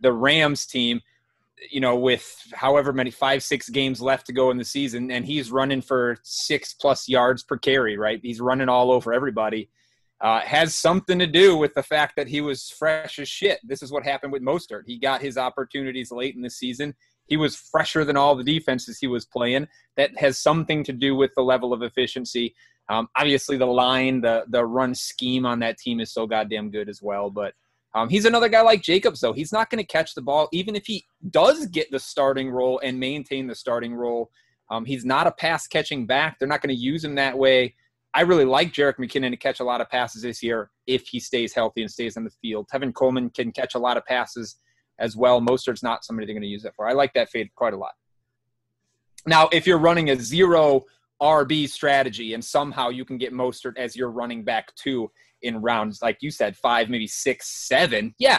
the 0.00 0.12
Rams 0.12 0.66
team 0.66 1.00
you 1.70 1.80
know, 1.80 1.96
with 1.96 2.36
however 2.52 2.92
many 2.92 3.10
five, 3.10 3.42
six 3.42 3.68
games 3.68 4.00
left 4.00 4.26
to 4.26 4.32
go 4.32 4.50
in 4.50 4.58
the 4.58 4.64
season, 4.64 5.10
and 5.10 5.24
he's 5.24 5.50
running 5.50 5.80
for 5.80 6.18
six 6.22 6.74
plus 6.74 7.08
yards 7.08 7.42
per 7.42 7.56
carry, 7.56 7.96
right? 7.96 8.20
He's 8.22 8.40
running 8.40 8.68
all 8.68 8.90
over 8.90 9.12
everybody. 9.12 9.70
Uh, 10.20 10.40
has 10.40 10.74
something 10.74 11.18
to 11.18 11.26
do 11.26 11.56
with 11.56 11.74
the 11.74 11.82
fact 11.82 12.14
that 12.16 12.28
he 12.28 12.40
was 12.40 12.70
fresh 12.70 13.18
as 13.18 13.28
shit. 13.28 13.60
This 13.62 13.82
is 13.82 13.92
what 13.92 14.04
happened 14.04 14.32
with 14.32 14.42
Mostert. 14.42 14.82
He 14.86 14.98
got 14.98 15.20
his 15.20 15.36
opportunities 15.36 16.10
late 16.10 16.34
in 16.34 16.42
the 16.42 16.50
season. 16.50 16.94
He 17.26 17.36
was 17.36 17.56
fresher 17.56 18.04
than 18.04 18.16
all 18.16 18.34
the 18.34 18.44
defenses 18.44 18.98
he 18.98 19.08
was 19.08 19.26
playing. 19.26 19.68
That 19.96 20.16
has 20.18 20.38
something 20.38 20.84
to 20.84 20.92
do 20.92 21.16
with 21.16 21.32
the 21.34 21.42
level 21.42 21.72
of 21.72 21.82
efficiency. 21.82 22.54
Um, 22.88 23.08
obviously, 23.16 23.56
the 23.56 23.66
line, 23.66 24.20
the 24.20 24.44
the 24.48 24.64
run 24.64 24.94
scheme 24.94 25.44
on 25.44 25.58
that 25.60 25.78
team 25.78 26.00
is 26.00 26.12
so 26.12 26.26
goddamn 26.26 26.70
good 26.70 26.88
as 26.88 27.02
well. 27.02 27.30
But 27.30 27.54
um, 27.94 28.08
he's 28.08 28.26
another 28.26 28.48
guy 28.48 28.60
like 28.60 28.82
Jacobs, 28.82 29.20
though. 29.20 29.32
He's 29.32 29.52
not 29.52 29.70
going 29.70 29.82
to 29.82 29.86
catch 29.86 30.14
the 30.14 30.22
ball, 30.22 30.48
even 30.52 30.76
if 30.76 30.86
he 30.86 31.04
does 31.30 31.66
get 31.66 31.90
the 31.90 31.98
starting 31.98 32.50
role 32.50 32.80
and 32.84 33.00
maintain 33.00 33.46
the 33.46 33.54
starting 33.54 33.94
role. 33.94 34.30
Um, 34.70 34.84
he's 34.84 35.04
not 35.04 35.26
a 35.26 35.32
pass 35.32 35.66
catching 35.66 36.06
back. 36.06 36.38
They're 36.38 36.48
not 36.48 36.60
going 36.60 36.74
to 36.74 36.80
use 36.80 37.04
him 37.04 37.14
that 37.14 37.38
way. 37.38 37.74
I 38.14 38.22
really 38.22 38.44
like 38.44 38.72
Jerick 38.72 38.96
McKinnon 38.96 39.30
to 39.30 39.36
catch 39.36 39.60
a 39.60 39.64
lot 39.64 39.80
of 39.80 39.90
passes 39.90 40.22
this 40.22 40.42
year 40.42 40.70
if 40.86 41.06
he 41.06 41.20
stays 41.20 41.52
healthy 41.52 41.82
and 41.82 41.90
stays 41.90 42.16
on 42.16 42.24
the 42.24 42.30
field. 42.42 42.68
Tevin 42.72 42.94
Coleman 42.94 43.30
can 43.30 43.52
catch 43.52 43.74
a 43.74 43.78
lot 43.78 43.96
of 43.96 44.04
passes 44.06 44.56
as 44.98 45.16
well. 45.16 45.40
Mostert's 45.40 45.82
not 45.82 46.04
somebody 46.04 46.26
they're 46.26 46.34
going 46.34 46.42
to 46.42 46.48
use 46.48 46.62
that 46.62 46.74
for. 46.74 46.88
I 46.88 46.92
like 46.92 47.12
that 47.14 47.30
fade 47.30 47.50
quite 47.54 47.74
a 47.74 47.76
lot. 47.76 47.92
Now, 49.26 49.48
if 49.52 49.66
you're 49.66 49.78
running 49.78 50.10
a 50.10 50.16
zero 50.16 50.84
RB 51.22 51.68
strategy 51.68 52.34
and 52.34 52.44
somehow 52.44 52.88
you 52.88 53.04
can 53.04 53.18
get 53.18 53.32
Mostert 53.32 53.76
as 53.78 53.96
your 53.96 54.10
running 54.10 54.44
back 54.44 54.74
too, 54.74 55.10
in 55.42 55.60
rounds, 55.60 56.02
like 56.02 56.18
you 56.20 56.30
said, 56.30 56.56
five, 56.56 56.88
maybe 56.88 57.06
six, 57.06 57.48
seven. 57.48 58.14
Yeah, 58.18 58.38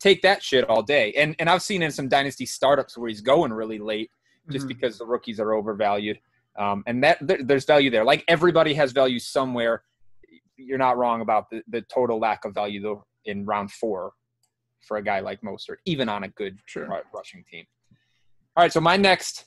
take 0.00 0.22
that 0.22 0.42
shit 0.42 0.68
all 0.68 0.82
day. 0.82 1.12
And 1.12 1.34
and 1.38 1.48
I've 1.48 1.62
seen 1.62 1.82
in 1.82 1.90
some 1.90 2.08
dynasty 2.08 2.46
startups 2.46 2.96
where 2.96 3.08
he's 3.08 3.20
going 3.20 3.52
really 3.52 3.78
late 3.78 4.10
just 4.50 4.66
mm-hmm. 4.66 4.68
because 4.68 4.98
the 4.98 5.06
rookies 5.06 5.40
are 5.40 5.52
overvalued. 5.54 6.18
Um, 6.56 6.84
and 6.86 7.02
that 7.02 7.18
there, 7.20 7.42
there's 7.42 7.64
value 7.64 7.90
there. 7.90 8.04
Like 8.04 8.24
everybody 8.28 8.74
has 8.74 8.92
value 8.92 9.18
somewhere. 9.18 9.82
You're 10.56 10.78
not 10.78 10.96
wrong 10.96 11.20
about 11.20 11.50
the, 11.50 11.62
the 11.68 11.82
total 11.82 12.18
lack 12.18 12.44
of 12.44 12.54
value 12.54 12.80
though 12.80 13.04
in 13.24 13.44
round 13.44 13.72
four 13.72 14.12
for 14.80 14.98
a 14.98 15.02
guy 15.02 15.20
like 15.20 15.40
Mostert, 15.40 15.76
even 15.86 16.08
on 16.08 16.24
a 16.24 16.28
good 16.28 16.58
sure. 16.66 16.86
rushing 17.12 17.42
team. 17.50 17.64
All 18.56 18.62
right, 18.62 18.72
so 18.72 18.80
my 18.80 18.96
next 18.96 19.46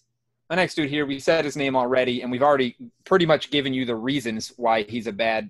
my 0.50 0.56
next 0.56 0.76
dude 0.76 0.90
here, 0.90 1.06
we 1.06 1.20
said 1.20 1.44
his 1.46 1.58
name 1.58 1.76
already, 1.76 2.22
and 2.22 2.32
we've 2.32 2.44
already 2.44 2.76
pretty 3.06 3.26
much 3.26 3.52
given 3.52 3.74
you 3.74 3.86
the 3.86 3.96
reasons 3.96 4.54
why 4.58 4.84
he's 4.84 5.08
a 5.08 5.12
bad 5.12 5.50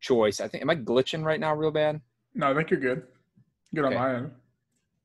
choice. 0.00 0.40
I 0.40 0.48
think 0.48 0.62
am 0.62 0.70
I 0.70 0.76
glitching 0.76 1.24
right 1.24 1.38
now 1.38 1.54
real 1.54 1.70
bad? 1.70 2.00
No, 2.34 2.50
I 2.50 2.54
think 2.54 2.70
you're 2.70 2.80
good. 2.80 3.04
Good 3.74 3.84
okay. 3.84 3.94
on 3.94 4.02
my 4.02 4.16
end. 4.16 4.30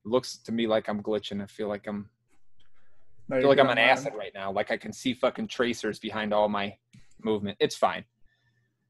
Looks 0.06 0.38
to 0.38 0.52
me 0.52 0.68
like 0.68 0.88
I'm 0.88 1.04
glitching. 1.04 1.44
I 1.44 1.46
feel 1.48 1.68
like 1.68 1.88
I'm 1.88 2.10
I 3.30 3.40
feel 3.42 3.50
like 3.50 3.60
I'm 3.60 3.70
an 3.70 3.78
acid 3.78 4.14
right 4.16 4.32
now. 4.34 4.52
Like 4.52 4.72
I 4.72 4.78
can 4.78 4.94
see 4.94 5.14
fucking 5.14 5.50
tracers 5.50 6.00
behind 6.00 6.34
all 6.34 6.48
my 6.48 6.76
movement. 7.22 7.58
It's 7.60 7.76
fine. 7.76 8.06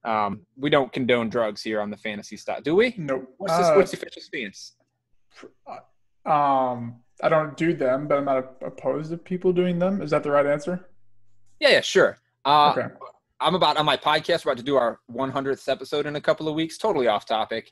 Um, 0.04 0.42
we 0.56 0.70
don't 0.70 0.94
condone 0.94 1.30
drugs 1.30 1.64
here 1.64 1.82
on 1.82 1.90
the 1.90 1.98
fantasy 1.98 2.38
stuff, 2.38 2.62
do 2.64 2.76
we? 2.76 2.94
Nope. 2.98 3.34
What's, 3.38 3.58
this, 3.58 3.68
Uh, 3.68 3.74
what's 3.76 3.92
the 3.92 3.98
official 3.98 4.22
stance? 4.22 4.74
Um, 6.26 7.02
I 7.22 7.30
don't 7.30 7.58
do 7.58 7.74
them, 7.74 8.08
but 8.08 8.18
I'm 8.20 8.26
not 8.26 8.56
opposed 8.62 9.12
to 9.12 9.18
people 9.18 9.52
doing 9.52 9.80
them. 9.80 10.02
Is 10.02 10.12
that 10.12 10.24
the 10.24 10.32
right 10.32 10.46
answer? 10.46 10.88
Yeah, 11.60 11.70
yeah, 11.70 11.82
sure. 11.82 12.20
Uh, 12.46 12.72
okay. 12.78 12.94
I'm 13.40 13.56
about 13.56 13.78
on 13.78 13.86
my 13.86 13.98
podcast. 13.98 14.46
We're 14.46 14.52
about 14.52 14.60
to 14.60 14.64
do 14.64 14.76
our 14.76 15.00
100th 15.12 15.68
episode 15.68 16.06
in 16.06 16.16
a 16.16 16.22
couple 16.22 16.48
of 16.48 16.56
weeks. 16.56 16.78
Totally 16.78 17.08
off 17.08 17.26
topic. 17.26 17.72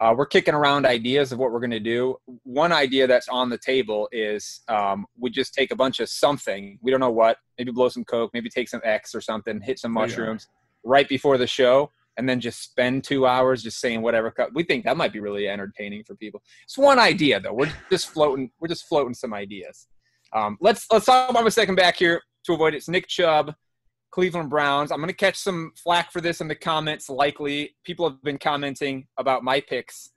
Uh, 0.00 0.14
we're 0.16 0.26
kicking 0.26 0.54
around 0.54 0.86
ideas 0.86 1.32
of 1.32 1.38
what 1.38 1.50
we're 1.50 1.58
going 1.58 1.72
to 1.72 1.80
do. 1.80 2.16
One 2.44 2.70
idea 2.72 3.08
that's 3.08 3.28
on 3.28 3.48
the 3.48 3.58
table 3.58 4.08
is 4.12 4.60
um, 4.68 5.06
we 5.18 5.28
just 5.30 5.54
take 5.54 5.72
a 5.72 5.76
bunch 5.76 5.98
of 5.98 6.08
something. 6.08 6.78
We 6.80 6.92
don't 6.92 7.00
know 7.00 7.10
what. 7.10 7.38
Maybe 7.58 7.72
blow 7.72 7.88
some 7.88 8.04
coke. 8.04 8.30
Maybe 8.32 8.48
take 8.48 8.68
some 8.68 8.80
X 8.84 9.12
or 9.12 9.20
something. 9.20 9.60
Hit 9.60 9.80
some 9.80 9.92
There 9.92 10.04
you 10.04 10.08
go. 10.08 10.12
mushrooms 10.12 10.48
right 10.84 11.08
before 11.08 11.36
the 11.36 11.46
show, 11.46 11.90
and 12.18 12.28
then 12.28 12.40
just 12.40 12.62
spend 12.62 13.04
two 13.04 13.26
hours 13.26 13.62
just 13.62 13.80
saying 13.80 14.02
whatever. 14.02 14.34
We 14.52 14.64
think 14.64 14.84
that 14.84 14.96
might 14.96 15.12
be 15.12 15.20
really 15.20 15.48
entertaining 15.48 16.04
for 16.04 16.16
people. 16.16 16.42
It's 16.64 16.76
one 16.76 16.98
idea 16.98 17.40
though. 17.40 17.54
We're 17.54 17.72
just 17.90 18.10
floating. 18.10 18.50
We're 18.60 18.68
just 18.68 18.86
floating 18.86 19.14
some 19.14 19.32
ideas. 19.32 19.86
Um, 20.34 20.58
let's 20.60 20.86
let's 20.92 21.06
talk 21.06 21.30
about 21.30 21.46
a 21.46 21.50
second 21.50 21.76
back 21.76 21.96
here 21.96 22.20
to 22.44 22.52
avoid 22.52 22.74
it. 22.74 22.78
It's 22.78 22.88
Nick 22.88 23.06
Chubb. 23.06 23.54
Cleveland 24.10 24.48
Browns. 24.48 24.90
I'm 24.90 24.98
going 24.98 25.08
to 25.08 25.14
catch 25.14 25.36
some 25.36 25.72
flack 25.76 26.10
for 26.10 26.20
this 26.22 26.40
in 26.40 26.48
the 26.48 26.54
comments. 26.54 27.10
Likely, 27.10 27.76
people 27.84 28.08
have 28.08 28.22
been 28.22 28.38
commenting 28.38 29.06
about 29.18 29.44
my 29.44 29.60
picks 29.60 30.10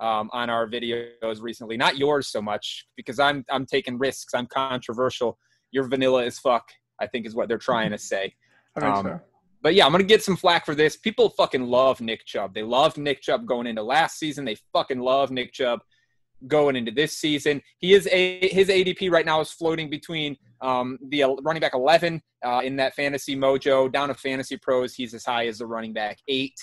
um, 0.00 0.28
on 0.32 0.50
our 0.50 0.68
videos 0.68 1.40
recently. 1.40 1.76
Not 1.76 1.96
yours 1.96 2.28
so 2.28 2.42
much 2.42 2.86
because 2.96 3.18
I'm 3.18 3.44
I'm 3.50 3.66
taking 3.66 3.98
risks. 3.98 4.34
I'm 4.34 4.46
controversial. 4.46 5.38
You're 5.70 5.88
vanilla 5.88 6.24
as 6.24 6.38
fuck. 6.38 6.68
I 7.00 7.06
think 7.06 7.26
is 7.26 7.34
what 7.34 7.48
they're 7.48 7.58
trying 7.58 7.90
to 7.90 7.98
say. 7.98 8.34
I 8.76 8.80
think 8.80 8.94
um, 8.94 9.06
so. 9.06 9.20
But 9.60 9.74
yeah, 9.74 9.86
I'm 9.86 9.92
gonna 9.92 10.04
get 10.04 10.22
some 10.22 10.36
flack 10.36 10.64
for 10.64 10.74
this. 10.74 10.96
People 10.96 11.30
fucking 11.30 11.64
love 11.64 12.00
Nick 12.00 12.24
Chubb. 12.24 12.54
They 12.54 12.62
loved 12.62 12.96
Nick 12.96 13.20
Chubb 13.20 13.46
going 13.46 13.66
into 13.66 13.82
last 13.82 14.18
season. 14.18 14.44
They 14.44 14.56
fucking 14.72 15.00
love 15.00 15.30
Nick 15.30 15.52
Chubb 15.52 15.80
going 16.46 16.76
into 16.76 16.92
this 16.92 17.16
season. 17.16 17.62
He 17.78 17.94
is 17.94 18.06
a 18.12 18.48
his 18.48 18.68
ADP 18.68 19.10
right 19.10 19.26
now 19.26 19.40
is 19.40 19.50
floating 19.50 19.90
between 19.90 20.36
um, 20.60 20.98
the 21.08 21.24
running 21.42 21.60
back 21.60 21.74
11 21.74 22.22
uh, 22.44 22.60
in 22.64 22.76
that 22.76 22.94
fantasy 22.94 23.36
mojo 23.36 23.90
down 23.90 24.08
to 24.08 24.14
fantasy 24.14 24.56
pros. 24.56 24.94
He's 24.94 25.14
as 25.14 25.24
high 25.24 25.46
as 25.46 25.58
the 25.58 25.66
running 25.66 25.92
back 25.92 26.18
eight. 26.28 26.54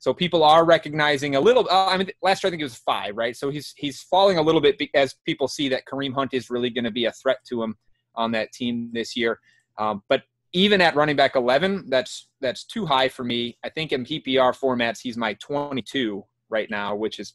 So 0.00 0.14
people 0.14 0.44
are 0.44 0.64
recognizing 0.64 1.34
a 1.34 1.40
little. 1.40 1.68
Uh, 1.68 1.86
I 1.86 1.96
mean, 1.96 2.08
last 2.22 2.42
year 2.42 2.48
I 2.48 2.50
think 2.50 2.60
it 2.60 2.64
was 2.64 2.76
five, 2.76 3.16
right? 3.16 3.36
So 3.36 3.50
he's 3.50 3.74
he's 3.76 4.02
falling 4.02 4.38
a 4.38 4.42
little 4.42 4.60
bit 4.60 4.80
as 4.94 5.14
people 5.26 5.48
see 5.48 5.68
that 5.70 5.82
Kareem 5.86 6.14
Hunt 6.14 6.34
is 6.34 6.50
really 6.50 6.70
going 6.70 6.84
to 6.84 6.90
be 6.90 7.06
a 7.06 7.12
threat 7.12 7.38
to 7.48 7.62
him 7.62 7.76
on 8.14 8.32
that 8.32 8.52
team 8.52 8.90
this 8.92 9.16
year. 9.16 9.40
Um, 9.76 10.02
but 10.08 10.22
even 10.52 10.80
at 10.80 10.94
running 10.94 11.16
back 11.16 11.36
11, 11.36 11.84
that's 11.88 12.28
that's 12.40 12.64
too 12.64 12.86
high 12.86 13.08
for 13.08 13.24
me. 13.24 13.58
I 13.64 13.68
think 13.68 13.92
in 13.92 14.04
PPR 14.04 14.56
formats, 14.58 15.00
he's 15.00 15.16
my 15.16 15.34
22 15.34 16.24
right 16.48 16.70
now, 16.70 16.94
which 16.94 17.18
is 17.18 17.34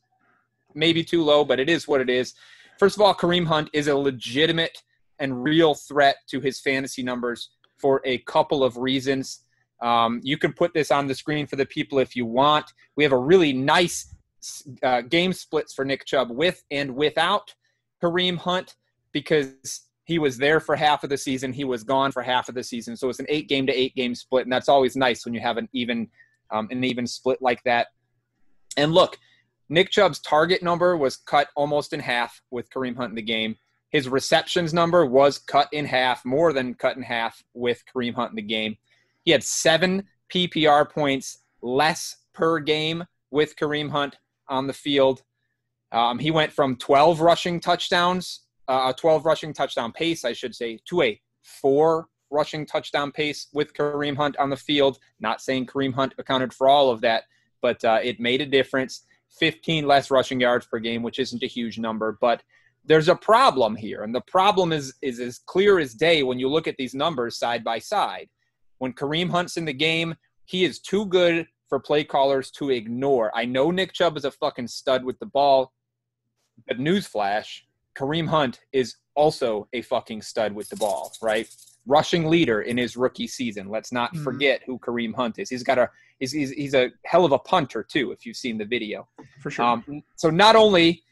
maybe 0.74 1.04
too 1.04 1.24
low, 1.24 1.46
but 1.46 1.60
it 1.60 1.70
is 1.70 1.88
what 1.88 2.02
it 2.02 2.10
is. 2.10 2.34
First 2.80 2.96
of 2.98 3.02
all, 3.02 3.14
Kareem 3.14 3.46
Hunt 3.46 3.70
is 3.74 3.88
a 3.88 3.96
legitimate 3.96 4.82
and 5.20 5.44
real 5.44 5.76
threat 5.76 6.18
to 6.28 6.40
his 6.40 6.60
fantasy 6.60 7.04
numbers 7.04 7.52
for 7.78 8.02
a 8.06 8.18
couple 8.20 8.64
of 8.64 8.78
reasons. 8.78 9.42
Um, 9.82 10.22
you 10.24 10.38
can 10.38 10.54
put 10.54 10.74
this 10.74 10.90
on 10.92 11.08
the 11.08 11.14
screen 11.14 11.46
for 11.46 11.56
the 11.56 11.66
people 11.66 12.00
if 12.00 12.16
you 12.16 12.26
want. 12.26 12.72
We 12.96 13.04
have 13.04 13.14
a 13.14 13.18
really 13.18 13.54
nice 13.54 14.14
uh, 14.82 15.02
game 15.02 15.34
splits 15.34 15.74
for 15.74 15.86
Nick 15.86 16.06
Chubb 16.06 16.32
with 16.32 16.64
and 16.72 16.96
without 16.96 17.54
Kareem 18.02 18.38
Hunt 18.38 18.76
because 19.12 19.82
he 20.06 20.20
was 20.20 20.38
there 20.38 20.60
for 20.60 20.76
half 20.76 21.04
of 21.04 21.10
the 21.10 21.18
season. 21.18 21.54
He 21.54 21.64
was 21.64 21.84
gone 21.84 22.12
for 22.12 22.22
half 22.22 22.50
of 22.50 22.56
the 22.56 22.64
season. 22.64 22.98
So 22.98 23.10
it's 23.10 23.20
an 23.20 23.26
eight 23.30 23.48
game 23.48 23.66
to 23.68 23.74
eight 23.74 23.96
game 23.96 24.16
split, 24.16 24.46
and 24.46 24.52
that's 24.52 24.70
always 24.70 24.96
nice 24.96 25.26
when 25.26 25.34
you 25.34 25.40
have 25.40 25.58
an 25.58 25.70
even 25.74 26.10
um, 26.52 26.68
an 26.72 26.84
even 26.84 27.08
split 27.08 27.42
like 27.42 27.64
that. 27.64 27.88
And 28.78 28.94
look, 28.94 29.18
Nick 29.70 29.90
Chubb's 29.90 30.20
target 30.20 30.62
number 30.62 30.98
was 30.98 31.18
cut 31.18 31.48
almost 31.56 31.94
in 31.94 32.00
half 32.00 32.42
with 32.52 32.70
Kareem 32.70 32.96
Hunt 32.96 33.12
in 33.12 33.16
the 33.16 33.22
game. 33.22 33.56
His 33.90 34.10
receptions 34.10 34.74
number 34.74 35.06
was 35.06 35.38
cut 35.38 35.70
in 35.72 35.86
half, 35.86 36.26
more 36.26 36.52
than 36.52 36.74
cut 36.74 36.98
in 36.98 37.04
half 37.04 37.44
with 37.54 37.84
Kareem 37.94 38.16
Hunt 38.16 38.32
in 38.32 38.36
the 38.36 38.42
game. 38.42 38.76
He 39.24 39.32
had 39.32 39.44
seven 39.44 40.04
PPR 40.34 40.90
points 40.90 41.40
less 41.62 42.18
per 42.34 42.60
game 42.60 43.04
with 43.32 43.56
Kareem 43.56 43.90
Hunt 43.90 44.18
on 44.50 44.68
the 44.68 44.74
field. 44.74 45.22
Um, 45.92 46.18
he 46.18 46.32
went 46.32 46.52
from 46.52 46.76
12 46.76 47.22
rushing 47.22 47.60
touchdowns, 47.60 48.42
uh, 48.68 48.94
a 48.96 49.00
12 49.00 49.26
rushing 49.26 49.54
touchdown 49.54 49.92
pace, 49.92 50.26
I 50.26 50.34
should 50.34 50.56
say, 50.56 50.80
to 50.86 51.02
a 51.02 51.22
four 51.42 52.08
rushing 52.30 52.66
touchdown 52.66 53.12
pace 53.12 53.48
with 53.54 53.74
Kareem 53.74 54.16
Hunt 54.16 54.38
on 54.38 54.50
the 54.50 54.58
field. 54.58 55.00
Not 55.20 55.42
saying 55.42 55.68
Kareem 55.68 55.94
Hunt 55.94 56.14
accounted 56.18 56.54
for 56.54 56.68
all 56.68 56.90
of 56.90 57.02
that, 57.02 57.24
but 57.62 57.84
uh, 57.84 58.00
it 58.04 58.20
made 58.20 58.42
a 58.42 58.46
difference. 58.46 59.06
15 59.40 59.88
less 59.88 60.12
rushing 60.12 60.40
yards 60.40 60.66
per 60.66 60.80
game, 60.80 61.02
which 61.02 61.20
isn't 61.20 61.44
a 61.44 61.48
huge 61.48 61.80
number, 61.80 62.18
but 62.22 62.44
there's 62.86 63.08
a 63.08 63.16
problem 63.16 63.76
here, 63.76 64.04
and 64.04 64.14
the 64.14 64.22
problem 64.22 64.74
is 64.74 64.94
is 65.02 65.20
as 65.20 65.40
clear 65.40 65.80
as 65.80 65.94
day 65.94 66.22
when 66.22 66.38
you 66.38 66.50
look 66.50 66.68
at 66.68 66.76
these 66.78 66.94
numbers 66.94 67.38
side 67.38 67.64
by 67.64 67.80
side. 67.80 68.30
When 68.80 68.94
Kareem 68.94 69.30
Hunt's 69.30 69.56
in 69.56 69.66
the 69.66 69.74
game, 69.74 70.16
he 70.46 70.66
is 70.66 70.80
too 70.80 71.06
good 71.06 71.48
for 71.70 71.80
play 71.80 72.04
callers 72.04 72.52
to 72.52 72.70
ignore. 72.70 73.32
I 73.34 73.46
know 73.46 73.72
Nick 73.72 73.94
Chubb 73.94 74.18
is 74.18 74.26
a 74.26 74.32
fucking 74.32 74.68
stud 74.68 75.06
with 75.06 75.18
the 75.20 75.26
ball, 75.26 75.72
but 76.68 76.78
newsflash, 76.78 77.62
Kareem 77.98 78.28
Hunt 78.28 78.62
is 78.72 78.96
also 79.16 79.68
a 79.74 79.82
fucking 79.82 80.22
stud 80.22 80.54
with 80.54 80.70
the 80.70 80.76
ball, 80.76 81.12
right? 81.22 81.48
Rushing 81.86 82.26
leader 82.30 82.62
in 82.62 82.78
his 82.78 82.96
rookie 82.98 83.28
season. 83.28 83.70
Let's 83.70 83.92
not 83.92 84.14
Mhm. 84.14 84.24
forget 84.24 84.62
who 84.66 84.80
Kareem 84.80 85.14
Hunt 85.16 85.38
is. 85.40 85.50
He's 85.50 85.64
got 85.64 85.78
a 85.78 85.90
he's, 86.20 86.32
he's 86.32 86.52
he's 86.52 86.74
a 86.74 86.90
hell 87.06 87.26
of 87.26 87.32
a 87.34 87.40
punter 87.40 87.84
too. 87.84 88.12
If 88.12 88.26
you've 88.26 88.38
seen 88.38 88.58
the 88.58 88.66
video, 88.66 89.08
For 89.42 89.52
sure. 89.52 89.66
um, 89.66 90.04
so 90.16 90.30
not 90.30 90.56
only 90.56 91.04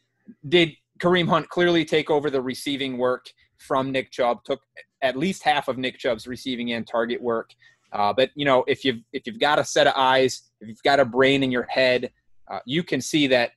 did 0.47 0.71
Kareem 0.99 1.27
Hunt 1.27 1.49
clearly 1.49 1.83
take 1.85 2.09
over 2.09 2.29
the 2.29 2.41
receiving 2.41 2.97
work 2.97 3.25
from 3.57 3.91
Nick 3.91 4.11
Chubb, 4.11 4.43
took 4.43 4.61
at 5.01 5.15
least 5.17 5.43
half 5.43 5.67
of 5.67 5.77
Nick 5.77 5.97
Chubb's 5.97 6.27
receiving 6.27 6.71
and 6.73 6.87
target 6.87 7.21
work. 7.21 7.51
Uh, 7.91 8.13
but 8.13 8.29
you 8.35 8.45
know, 8.45 8.63
if 8.67 8.85
you've 8.85 9.01
if 9.11 9.27
you've 9.27 9.39
got 9.39 9.59
a 9.59 9.63
set 9.65 9.85
of 9.87 9.93
eyes, 9.97 10.43
if 10.61 10.67
you've 10.69 10.83
got 10.83 10.99
a 10.99 11.05
brain 11.05 11.43
in 11.43 11.51
your 11.51 11.63
head, 11.63 12.11
uh, 12.49 12.59
you 12.65 12.81
can 12.83 13.01
see 13.01 13.27
that 13.27 13.51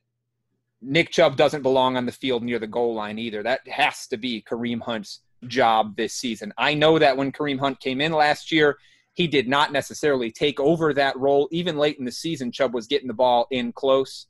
Nick 0.85 1.09
Chubb 1.09 1.35
doesn't 1.35 1.63
belong 1.63 1.97
on 1.97 2.05
the 2.05 2.11
field 2.11 2.43
near 2.43 2.59
the 2.59 2.67
goal 2.67 2.93
line 2.93 3.17
either. 3.17 3.41
That 3.41 3.67
has 3.67 4.07
to 4.07 4.17
be 4.17 4.43
Kareem 4.47 4.81
Hunt's 4.81 5.21
job 5.47 5.95
this 5.95 6.13
season. 6.13 6.53
I 6.57 6.75
know 6.75 6.99
that 6.99 7.17
when 7.17 7.31
Kareem 7.31 7.59
Hunt 7.59 7.79
came 7.79 8.01
in 8.01 8.11
last 8.11 8.51
year, 8.51 8.77
he 9.13 9.27
did 9.27 9.47
not 9.47 9.71
necessarily 9.71 10.31
take 10.31 10.59
over 10.59 10.93
that 10.93 11.17
role. 11.17 11.47
Even 11.51 11.77
late 11.77 11.97
in 11.97 12.05
the 12.05 12.11
season, 12.11 12.51
Chubb 12.51 12.73
was 12.73 12.85
getting 12.87 13.07
the 13.07 13.13
ball 13.13 13.47
in 13.49 13.71
close. 13.71 14.27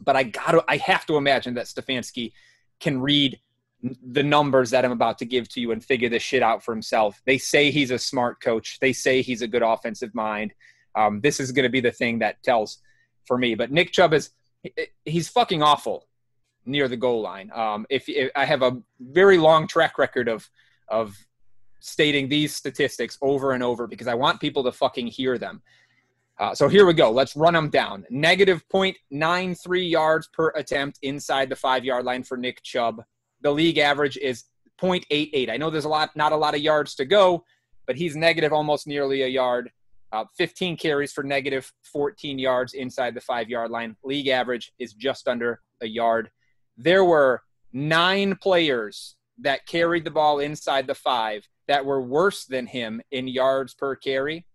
But 0.00 0.14
I 0.16 0.24
got 0.24 0.52
to, 0.52 0.64
I 0.68 0.76
have 0.76 1.06
to 1.06 1.16
imagine 1.16 1.54
that 1.54 1.66
Stefanski 1.66 2.32
can 2.78 3.00
read 3.00 3.40
the 3.82 4.22
numbers 4.22 4.70
that 4.70 4.84
I'm 4.84 4.92
about 4.92 5.18
to 5.18 5.24
give 5.24 5.48
to 5.50 5.60
you 5.60 5.72
and 5.72 5.82
figure 5.82 6.08
this 6.08 6.22
shit 6.22 6.42
out 6.42 6.62
for 6.62 6.72
himself. 6.72 7.20
They 7.24 7.38
say 7.38 7.70
he's 7.70 7.90
a 7.90 7.98
smart 7.98 8.40
coach. 8.40 8.78
They 8.80 8.92
say 8.92 9.22
he's 9.22 9.42
a 9.42 9.48
good 9.48 9.62
offensive 9.62 10.14
mind. 10.14 10.52
Um, 10.94 11.20
this 11.20 11.40
is 11.40 11.52
going 11.52 11.64
to 11.64 11.70
be 11.70 11.80
the 11.80 11.92
thing 11.92 12.18
that 12.20 12.42
tells 12.42 12.78
for 13.26 13.38
me. 13.38 13.54
But 13.54 13.70
Nick 13.70 13.92
Chubb 13.92 14.14
is 14.14 14.30
he's 15.04 15.28
fucking 15.28 15.62
awful 15.62 16.06
near 16.64 16.88
the 16.88 16.96
goal 16.96 17.20
line. 17.20 17.50
Um, 17.54 17.86
if, 17.88 18.08
if 18.08 18.30
I 18.34 18.44
have 18.44 18.62
a 18.62 18.82
very 19.00 19.38
long 19.38 19.66
track 19.66 19.98
record 19.98 20.28
of 20.28 20.48
of 20.88 21.16
stating 21.80 22.28
these 22.28 22.54
statistics 22.54 23.18
over 23.22 23.52
and 23.52 23.62
over 23.62 23.86
because 23.86 24.08
I 24.08 24.14
want 24.14 24.40
people 24.40 24.64
to 24.64 24.72
fucking 24.72 25.06
hear 25.06 25.38
them. 25.38 25.62
Uh, 26.38 26.54
so 26.54 26.68
here 26.68 26.84
we 26.84 26.92
go. 26.92 27.10
Let's 27.10 27.36
run 27.36 27.54
them 27.54 27.70
down. 27.70 28.04
Negative 28.10 28.62
0.93 28.72 29.90
yards 29.90 30.28
per 30.28 30.50
attempt 30.50 30.98
inside 31.02 31.48
the 31.48 31.56
five 31.56 31.84
yard 31.84 32.04
line 32.04 32.22
for 32.22 32.36
Nick 32.36 32.62
Chubb. 32.62 33.02
The 33.40 33.50
league 33.50 33.78
average 33.78 34.16
is 34.18 34.44
0.88. 34.80 35.48
I 35.48 35.56
know 35.56 35.70
there's 35.70 35.86
a 35.86 35.88
lot, 35.88 36.14
not 36.14 36.32
a 36.32 36.36
lot 36.36 36.54
of 36.54 36.60
yards 36.60 36.94
to 36.96 37.04
go, 37.04 37.44
but 37.86 37.96
he's 37.96 38.16
negative 38.16 38.52
almost 38.52 38.86
nearly 38.86 39.22
a 39.22 39.28
yard. 39.28 39.70
Uh, 40.16 40.24
15 40.38 40.78
carries 40.78 41.12
for 41.12 41.22
negative 41.22 41.70
14 41.92 42.38
yards 42.38 42.72
inside 42.72 43.12
the 43.12 43.20
five 43.20 43.50
yard 43.50 43.70
line. 43.70 43.96
League 44.02 44.28
average 44.28 44.72
is 44.78 44.94
just 44.94 45.28
under 45.28 45.60
a 45.82 45.86
yard. 45.86 46.30
There 46.78 47.04
were 47.04 47.42
nine 47.70 48.34
players 48.36 49.16
that 49.40 49.66
carried 49.66 50.04
the 50.06 50.10
ball 50.10 50.38
inside 50.38 50.86
the 50.86 50.94
five 50.94 51.46
that 51.68 51.84
were 51.84 52.00
worse 52.00 52.46
than 52.46 52.66
him 52.66 53.02
in 53.10 53.28
yards 53.28 53.74
per 53.74 53.94
carry. 53.94 54.46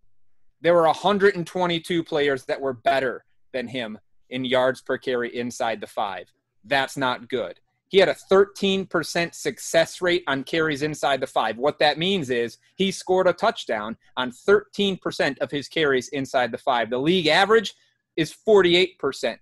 There 0.61 0.73
were 0.73 0.87
122 0.87 2.03
players 2.05 2.45
that 2.45 2.59
were 2.59 2.73
better 2.73 3.23
than 3.53 3.67
him 3.67 3.99
in 4.31 4.43
yards 4.43 4.81
per 4.81 4.97
carry 4.97 5.35
inside 5.35 5.79
the 5.79 5.85
five. 5.85 6.33
That's 6.63 6.97
not 6.97 7.29
good. 7.29 7.59
He 7.91 7.97
had 7.97 8.07
a 8.07 8.15
13% 8.31 9.35
success 9.35 10.01
rate 10.01 10.23
on 10.25 10.45
carries 10.45 10.81
inside 10.81 11.19
the 11.19 11.27
five. 11.27 11.57
What 11.57 11.77
that 11.79 11.97
means 11.97 12.29
is 12.29 12.57
he 12.75 12.89
scored 12.89 13.27
a 13.27 13.33
touchdown 13.33 13.97
on 14.15 14.31
13% 14.31 15.37
of 15.39 15.51
his 15.51 15.67
carries 15.67 16.07
inside 16.07 16.53
the 16.53 16.57
five. 16.57 16.89
The 16.89 16.97
league 16.97 17.27
average 17.27 17.75
is 18.15 18.33
48%. 18.47 19.39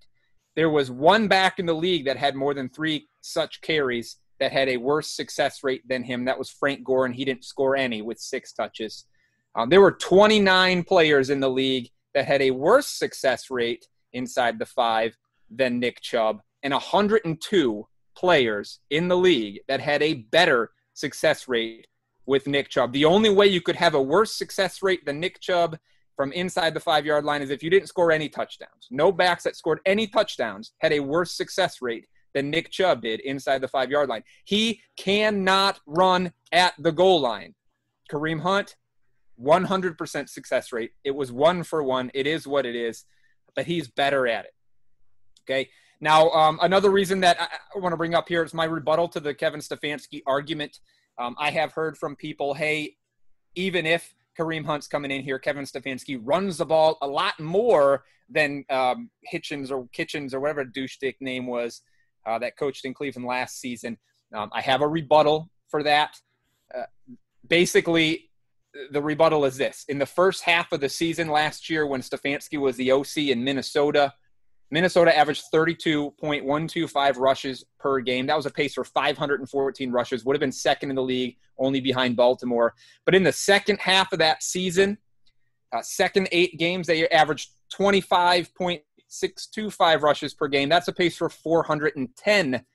There 0.56 0.72
was 0.72 0.90
one 0.90 1.28
back 1.28 1.60
in 1.60 1.68
the 1.68 1.76
league 1.76 2.06
that 2.06 2.18
had 2.18 2.36
more 2.36 2.56
than 2.56 2.70
three 2.70 3.08
such 3.22 3.62
carries 3.62 4.18
that 4.40 4.52
had 4.52 4.68
a 4.68 4.78
worse 4.78 5.10
success 5.12 5.64
rate 5.64 5.88
than 5.88 6.02
him. 6.02 6.26
That 6.26 6.40
was 6.40 6.50
Frank 6.50 6.84
Gore, 6.84 7.06
and 7.06 7.14
he 7.14 7.26
didn't 7.26 7.46
score 7.46 7.76
any 7.76 8.02
with 8.02 8.18
six 8.18 8.52
touches. 8.52 9.06
Um, 9.54 9.70
there 9.70 9.82
were 9.82 9.92
29 9.92 10.84
players 10.86 11.30
in 11.30 11.40
the 11.40 11.50
league 11.52 11.92
that 12.16 12.26
had 12.26 12.42
a 12.42 12.50
worse 12.50 12.88
success 12.88 13.52
rate 13.52 13.88
inside 14.14 14.58
the 14.58 14.66
five 14.66 15.16
than 15.52 15.80
Nick 15.80 16.02
Chubb, 16.02 16.42
and 16.64 16.74
102 16.74 17.86
players 18.20 18.80
in 18.90 19.08
the 19.08 19.16
league 19.16 19.62
that 19.70 19.80
had 19.80 20.04
a 20.04 20.14
better 20.14 20.72
success 20.94 21.48
rate 21.48 21.88
with 22.26 22.48
Nick 22.48 22.68
Chubb. 22.68 22.92
The 22.92 23.06
only 23.06 23.30
way 23.30 23.48
you 23.48 23.62
could 23.62 23.78
have 23.78 23.94
a 23.94 24.02
worse 24.02 24.36
success 24.36 24.84
rate 24.84 25.06
than 25.06 25.22
Nick 25.22 25.40
Chubb 25.40 25.78
from 26.18 26.34
inside 26.34 26.74
the 26.74 26.82
five 26.82 27.06
yard 27.06 27.24
line 27.24 27.42
is 27.42 27.50
if 27.50 27.64
you 27.64 27.70
didn't 27.70 27.88
score 27.88 28.12
any 28.12 28.28
touchdowns. 28.28 28.88
No 28.92 29.10
backs 29.10 29.46
that 29.46 29.56
scored 29.56 29.80
any 29.86 30.06
touchdowns 30.06 30.74
had 30.80 30.92
a 30.92 31.00
worse 31.00 31.32
success 31.32 31.82
rate 31.82 32.08
than 32.34 32.50
Nick 32.50 32.72
Chubb 32.72 33.02
did 33.04 33.22
inside 33.22 33.62
the 33.62 33.70
five 33.70 33.90
yard 33.90 34.10
line. 34.10 34.24
He 34.44 34.82
cannot 34.98 35.80
run 35.86 36.34
at 36.52 36.74
the 36.78 36.92
goal 36.92 37.22
line. 37.22 37.56
Kareem 38.12 38.42
Hunt, 38.42 38.76
100% 39.42 40.28
success 40.28 40.74
rate. 40.74 40.92
It 41.06 41.16
was 41.16 41.32
one 41.32 41.64
for 41.64 41.82
one. 41.84 42.12
It 42.14 42.28
is 42.28 42.46
what 42.46 42.66
it 42.66 42.76
is, 42.76 43.06
but 43.56 43.66
he's 43.66 43.88
better 43.88 44.28
at 44.28 44.44
it. 44.44 44.54
Okay. 45.50 45.70
Now, 46.02 46.30
um, 46.30 46.60
another 46.62 46.90
reason 46.90 47.20
that 47.22 47.38
I 47.42 47.80
want 47.80 47.94
to 47.94 47.98
bring 47.98 48.16
up 48.16 48.30
here 48.30 48.44
is 48.44 48.54
my 48.54 48.66
rebuttal 48.66 49.10
to 49.10 49.20
the 49.20 49.34
Kevin 49.34 49.60
Stefanski 49.60 50.22
argument. 50.26 50.80
Um, 51.18 51.36
I 51.38 51.52
have 51.52 51.74
heard 51.74 51.98
from 51.98 52.16
people, 52.16 52.54
hey, 52.54 52.96
even 53.56 53.86
if 53.86 54.16
Kareem 54.38 54.66
Hunt's 54.66 54.88
coming 54.88 55.12
in 55.12 55.24
here, 55.24 55.38
Kevin 55.38 55.66
Stefanski 55.66 56.20
runs 56.24 56.58
the 56.58 56.66
ball 56.66 56.98
a 57.02 57.08
lot 57.08 57.38
more 57.40 58.06
than 58.30 58.64
um, 58.70 59.10
Hitchens 59.32 59.72
or 59.72 59.88
Kitchens 59.92 60.34
or 60.34 60.40
whatever 60.40 60.64
douche 60.64 60.98
dick 60.98 61.18
name 61.20 61.46
was 61.46 61.82
uh, 62.26 62.40
that 62.40 62.58
coached 62.58 62.86
in 62.86 62.94
Cleveland 62.94 63.28
last 63.28 63.60
season. 63.60 63.98
Um, 64.34 64.50
I 64.54 64.62
have 64.62 64.82
a 64.82 64.88
rebuttal 64.88 65.50
for 65.68 65.84
that. 65.84 66.16
Uh, 66.74 66.84
basically, 67.48 68.30
the 68.92 69.02
rebuttal 69.02 69.44
is 69.46 69.58
this: 69.58 69.84
in 69.90 69.98
the 69.98 70.06
first 70.06 70.44
half 70.44 70.72
of 70.72 70.80
the 70.80 70.90
season 70.90 71.28
last 71.28 71.70
year, 71.70 71.86
when 71.88 72.02
Stefanski 72.02 72.60
was 72.60 72.78
the 72.78 72.92
OC 72.92 73.18
in 73.18 73.44
Minnesota, 73.44 74.14
Minnesota 74.72 75.18
averaged 75.18 75.46
32.125 75.54 77.18
rushes 77.18 77.66
per 77.80 78.00
game. 78.02 78.28
That 78.28 78.38
was 78.38 78.46
a 78.46 78.52
pace 78.52 78.76
for 78.76 78.84
514 78.84 79.92
rushes. 79.92 80.24
Would 80.26 80.36
have 80.36 80.42
been 80.42 80.52
second 80.52 80.92
in 80.92 80.96
the 80.96 81.02
league, 81.02 81.38
only 81.58 81.82
behind 81.82 82.16
Baltimore. 82.16 82.76
But 83.06 83.16
in 83.16 83.24
the 83.24 83.32
second 83.32 83.80
half 83.80 84.14
of 84.14 84.20
that 84.20 84.44
season, 84.44 85.00
uh, 85.72 85.82
second 85.82 86.30
eight 86.32 86.60
games, 86.60 86.86
they 86.88 87.08
averaged 87.10 87.52
25.625 87.74 90.02
rushes 90.02 90.34
per 90.34 90.48
game. 90.48 90.70
That's 90.70 90.88
a 90.88 90.94
pace 90.94 91.18
for 91.18 91.30
410 91.30 92.66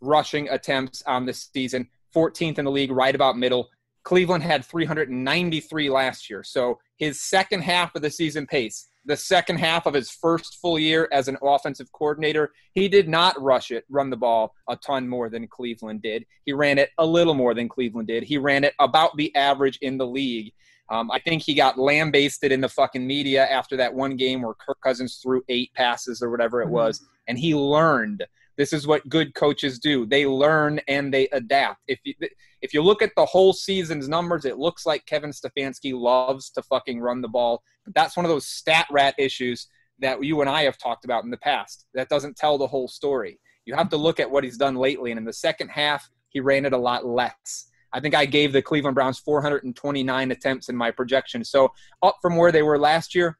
rushing 0.00 0.48
attempts 0.48 1.02
on 1.06 1.26
the 1.26 1.32
season. 1.32 1.88
14th 2.14 2.58
in 2.58 2.66
the 2.66 2.70
league, 2.70 2.90
right 2.90 3.14
about 3.14 3.38
middle. 3.38 3.70
Cleveland 4.04 4.42
had 4.42 4.64
393 4.64 5.88
last 5.88 6.28
year. 6.28 6.42
So 6.42 6.80
his 6.96 7.20
second 7.20 7.62
half 7.62 7.94
of 7.94 8.02
the 8.02 8.10
season 8.10 8.46
pace, 8.46 8.88
the 9.04 9.16
second 9.16 9.58
half 9.58 9.86
of 9.86 9.94
his 9.94 10.10
first 10.10 10.58
full 10.60 10.78
year 10.78 11.08
as 11.12 11.28
an 11.28 11.36
offensive 11.42 11.90
coordinator, 11.92 12.52
he 12.72 12.88
did 12.88 13.08
not 13.08 13.40
rush 13.40 13.70
it, 13.70 13.84
run 13.90 14.10
the 14.10 14.16
ball 14.16 14.54
a 14.68 14.76
ton 14.76 15.08
more 15.08 15.28
than 15.28 15.48
Cleveland 15.48 16.02
did. 16.02 16.24
He 16.44 16.52
ran 16.52 16.78
it 16.78 16.90
a 16.98 17.06
little 17.06 17.34
more 17.34 17.54
than 17.54 17.68
Cleveland 17.68 18.08
did. 18.08 18.22
He 18.22 18.38
ran 18.38 18.64
it 18.64 18.74
about 18.78 19.16
the 19.16 19.34
average 19.34 19.78
in 19.82 19.98
the 19.98 20.06
league. 20.06 20.52
Um, 20.88 21.10
I 21.10 21.18
think 21.20 21.42
he 21.42 21.54
got 21.54 21.78
lambasted 21.78 22.52
in 22.52 22.60
the 22.60 22.68
fucking 22.68 23.06
media 23.06 23.46
after 23.46 23.76
that 23.78 23.94
one 23.94 24.16
game 24.16 24.42
where 24.42 24.54
Kirk 24.54 24.78
Cousins 24.82 25.20
threw 25.22 25.42
eight 25.48 25.72
passes 25.74 26.22
or 26.22 26.30
whatever 26.30 26.60
it 26.60 26.66
mm-hmm. 26.66 26.74
was, 26.74 27.06
and 27.28 27.38
he 27.38 27.54
learned. 27.54 28.24
This 28.56 28.72
is 28.72 28.86
what 28.86 29.08
good 29.08 29.34
coaches 29.34 29.78
do. 29.78 30.06
They 30.06 30.26
learn 30.26 30.80
and 30.88 31.12
they 31.12 31.28
adapt. 31.28 31.80
If 31.88 32.00
you 32.04 32.14
if 32.60 32.72
you 32.72 32.82
look 32.82 33.02
at 33.02 33.12
the 33.16 33.26
whole 33.26 33.52
season's 33.52 34.08
numbers, 34.08 34.44
it 34.44 34.58
looks 34.58 34.86
like 34.86 35.06
Kevin 35.06 35.30
Stefanski 35.30 35.94
loves 35.94 36.50
to 36.50 36.62
fucking 36.62 37.00
run 37.00 37.20
the 37.20 37.28
ball. 37.28 37.62
But 37.84 37.94
that's 37.94 38.16
one 38.16 38.24
of 38.24 38.30
those 38.30 38.46
stat 38.46 38.86
rat 38.90 39.14
issues 39.18 39.66
that 39.98 40.22
you 40.22 40.40
and 40.40 40.50
I 40.50 40.62
have 40.62 40.78
talked 40.78 41.04
about 41.04 41.24
in 41.24 41.30
the 41.30 41.36
past. 41.38 41.86
That 41.94 42.08
doesn't 42.08 42.36
tell 42.36 42.58
the 42.58 42.66
whole 42.66 42.88
story. 42.88 43.40
You 43.64 43.74
have 43.74 43.88
to 43.90 43.96
look 43.96 44.20
at 44.20 44.30
what 44.30 44.44
he's 44.44 44.56
done 44.56 44.76
lately, 44.76 45.12
and 45.12 45.18
in 45.18 45.24
the 45.24 45.32
second 45.32 45.68
half, 45.68 46.08
he 46.28 46.40
ran 46.40 46.64
it 46.64 46.72
a 46.72 46.78
lot 46.78 47.06
less. 47.06 47.68
I 47.92 48.00
think 48.00 48.14
I 48.14 48.26
gave 48.26 48.52
the 48.52 48.62
Cleveland 48.62 48.94
Browns 48.94 49.18
429 49.18 50.30
attempts 50.30 50.68
in 50.68 50.76
my 50.76 50.90
projection. 50.90 51.44
So 51.44 51.72
up 52.02 52.16
from 52.22 52.36
where 52.36 52.50
they 52.50 52.62
were 52.62 52.78
last 52.78 53.14
year, 53.14 53.38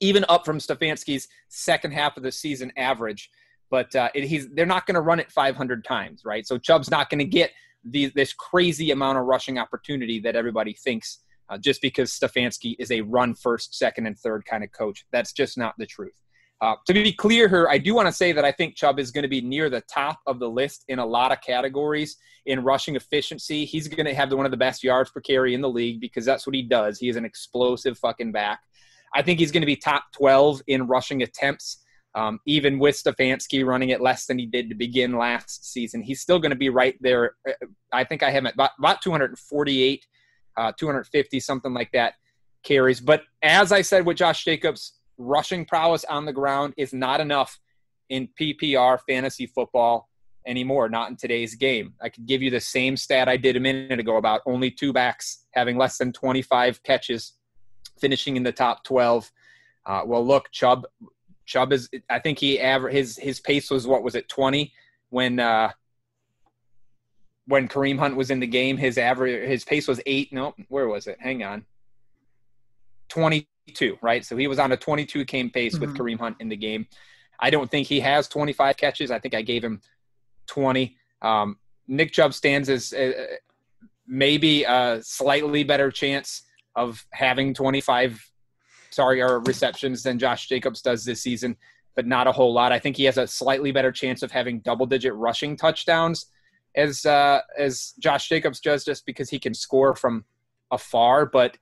even 0.00 0.24
up 0.28 0.44
from 0.44 0.58
Stefanski's 0.58 1.28
second 1.48 1.92
half 1.92 2.16
of 2.16 2.22
the 2.22 2.32
season 2.32 2.72
average. 2.76 3.30
But 3.70 3.94
uh, 3.94 4.10
it, 4.14 4.24
he's 4.24 4.48
they're 4.50 4.66
not 4.66 4.86
going 4.86 4.94
to 4.94 5.00
run 5.00 5.20
it 5.20 5.30
500 5.32 5.84
times, 5.84 6.22
right? 6.24 6.46
So 6.46 6.58
Chubb's 6.58 6.90
not 6.90 7.10
going 7.10 7.18
to 7.18 7.24
get 7.24 7.50
the, 7.84 8.12
this 8.14 8.32
crazy 8.32 8.90
amount 8.90 9.18
of 9.18 9.24
rushing 9.24 9.58
opportunity 9.58 10.20
that 10.20 10.36
everybody 10.36 10.72
thinks 10.74 11.20
uh, 11.48 11.58
just 11.58 11.80
because 11.80 12.10
Stefanski 12.12 12.76
is 12.78 12.90
a 12.90 13.00
run 13.02 13.34
first, 13.34 13.76
second, 13.76 14.06
and 14.06 14.18
third 14.18 14.44
kind 14.44 14.64
of 14.64 14.72
coach. 14.72 15.04
That's 15.12 15.32
just 15.32 15.56
not 15.56 15.74
the 15.78 15.86
truth. 15.86 16.20
Uh, 16.60 16.74
to 16.86 16.94
be 16.94 17.12
clear 17.12 17.48
here, 17.48 17.68
I 17.68 17.76
do 17.76 17.94
want 17.94 18.08
to 18.08 18.12
say 18.12 18.32
that 18.32 18.44
I 18.44 18.50
think 18.50 18.76
Chubb 18.76 18.98
is 18.98 19.10
going 19.10 19.22
to 19.22 19.28
be 19.28 19.42
near 19.42 19.68
the 19.68 19.82
top 19.82 20.20
of 20.26 20.38
the 20.38 20.48
list 20.48 20.84
in 20.88 20.98
a 20.98 21.04
lot 21.04 21.30
of 21.30 21.42
categories 21.42 22.16
in 22.46 22.64
rushing 22.64 22.96
efficiency. 22.96 23.66
He's 23.66 23.88
going 23.88 24.06
to 24.06 24.14
have 24.14 24.32
one 24.32 24.46
of 24.46 24.50
the 24.50 24.56
best 24.56 24.82
yards 24.82 25.10
per 25.10 25.20
carry 25.20 25.52
in 25.52 25.60
the 25.60 25.68
league 25.68 26.00
because 26.00 26.24
that's 26.24 26.46
what 26.46 26.54
he 26.54 26.62
does. 26.62 26.98
He 26.98 27.10
is 27.10 27.16
an 27.16 27.26
explosive 27.26 27.98
fucking 27.98 28.32
back. 28.32 28.60
I 29.14 29.20
think 29.20 29.38
he's 29.38 29.52
going 29.52 29.62
to 29.62 29.66
be 29.66 29.76
top 29.76 30.04
12 30.12 30.62
in 30.66 30.86
rushing 30.86 31.22
attempts, 31.22 31.84
um, 32.16 32.40
even 32.46 32.78
with 32.78 32.96
Stefanski 32.96 33.64
running 33.64 33.90
it 33.90 34.00
less 34.00 34.24
than 34.24 34.38
he 34.38 34.46
did 34.46 34.70
to 34.70 34.74
begin 34.74 35.16
last 35.18 35.70
season. 35.70 36.02
He's 36.02 36.20
still 36.20 36.38
going 36.38 36.50
to 36.50 36.56
be 36.56 36.70
right 36.70 36.96
there. 37.00 37.36
I 37.92 38.04
think 38.04 38.22
I 38.22 38.30
have 38.30 38.44
him 38.44 38.46
about, 38.46 38.70
about 38.78 39.02
248, 39.02 40.06
uh, 40.56 40.72
250, 40.78 41.40
something 41.40 41.74
like 41.74 41.92
that 41.92 42.14
carries. 42.64 43.00
But 43.00 43.22
as 43.42 43.70
I 43.70 43.82
said 43.82 44.06
with 44.06 44.16
Josh 44.16 44.44
Jacobs, 44.44 44.94
rushing 45.18 45.66
prowess 45.66 46.04
on 46.06 46.24
the 46.24 46.32
ground 46.32 46.72
is 46.78 46.94
not 46.94 47.20
enough 47.20 47.58
in 48.08 48.28
PPR 48.40 48.98
fantasy 49.06 49.46
football 49.46 50.08
anymore, 50.46 50.88
not 50.88 51.10
in 51.10 51.16
today's 51.16 51.54
game. 51.54 51.92
I 52.00 52.08
could 52.08 52.24
give 52.24 52.40
you 52.40 52.50
the 52.50 52.60
same 52.60 52.96
stat 52.96 53.28
I 53.28 53.36
did 53.36 53.56
a 53.56 53.60
minute 53.60 54.00
ago 54.00 54.16
about 54.16 54.40
only 54.46 54.70
two 54.70 54.92
backs 54.92 55.44
having 55.52 55.76
less 55.76 55.98
than 55.98 56.12
25 56.12 56.82
catches, 56.82 57.34
finishing 58.00 58.36
in 58.38 58.42
the 58.42 58.52
top 58.52 58.84
12. 58.84 59.30
Uh, 59.84 60.02
well, 60.06 60.26
look, 60.26 60.50
Chubb, 60.50 60.86
Chubb 61.46 61.72
is. 61.72 61.88
I 62.10 62.18
think 62.18 62.38
he 62.38 62.58
aver- 62.58 62.90
his 62.90 63.16
his 63.16 63.40
pace 63.40 63.70
was 63.70 63.86
what 63.86 64.02
was 64.02 64.14
it 64.14 64.28
20 64.28 64.72
when 65.10 65.40
uh, 65.40 65.70
when 67.46 67.68
Kareem 67.68 67.98
Hunt 67.98 68.16
was 68.16 68.30
in 68.30 68.40
the 68.40 68.46
game. 68.46 68.76
His 68.76 68.98
average 68.98 69.48
his 69.48 69.64
pace 69.64 69.88
was 69.88 70.00
eight. 70.06 70.32
No, 70.32 70.54
where 70.68 70.88
was 70.88 71.06
it? 71.06 71.18
Hang 71.20 71.42
on. 71.42 71.64
22, 73.08 73.98
right? 74.02 74.24
So 74.24 74.36
he 74.36 74.48
was 74.48 74.58
on 74.58 74.72
a 74.72 74.76
22 74.76 75.24
game 75.24 75.50
pace 75.50 75.74
mm-hmm. 75.74 75.80
with 75.80 75.96
Kareem 75.96 76.18
Hunt 76.18 76.36
in 76.40 76.48
the 76.48 76.56
game. 76.56 76.86
I 77.38 77.50
don't 77.50 77.70
think 77.70 77.86
he 77.86 78.00
has 78.00 78.28
25 78.28 78.76
catches. 78.76 79.10
I 79.10 79.18
think 79.18 79.34
I 79.34 79.42
gave 79.42 79.62
him 79.62 79.80
20. 80.48 80.96
Um, 81.22 81.58
Nick 81.86 82.12
Chubb 82.12 82.34
stands 82.34 82.68
as 82.68 82.92
uh, 82.92 83.12
maybe 84.06 84.64
a 84.64 85.00
slightly 85.02 85.62
better 85.62 85.90
chance 85.90 86.42
of 86.74 87.06
having 87.12 87.54
25, 87.54 88.30
sorry, 88.96 89.20
or 89.20 89.40
receptions 89.40 90.02
than 90.02 90.18
Josh 90.18 90.48
Jacobs 90.48 90.80
does 90.80 91.04
this 91.04 91.22
season, 91.22 91.56
but 91.94 92.06
not 92.06 92.26
a 92.26 92.32
whole 92.32 92.52
lot. 92.52 92.72
I 92.72 92.78
think 92.78 92.96
he 92.96 93.04
has 93.04 93.18
a 93.18 93.26
slightly 93.26 93.70
better 93.70 93.92
chance 93.92 94.22
of 94.22 94.32
having 94.32 94.60
double 94.60 94.86
digit 94.86 95.14
rushing 95.14 95.54
touchdowns 95.54 96.26
as 96.74 97.04
uh, 97.06 97.40
as 97.58 97.92
Josh 98.00 98.28
Jacobs 98.28 98.60
does, 98.60 98.84
just 98.84 99.04
because 99.06 99.28
he 99.28 99.38
can 99.38 99.54
score 99.54 99.94
from 99.94 100.24
afar. 100.70 101.26
But 101.26 101.58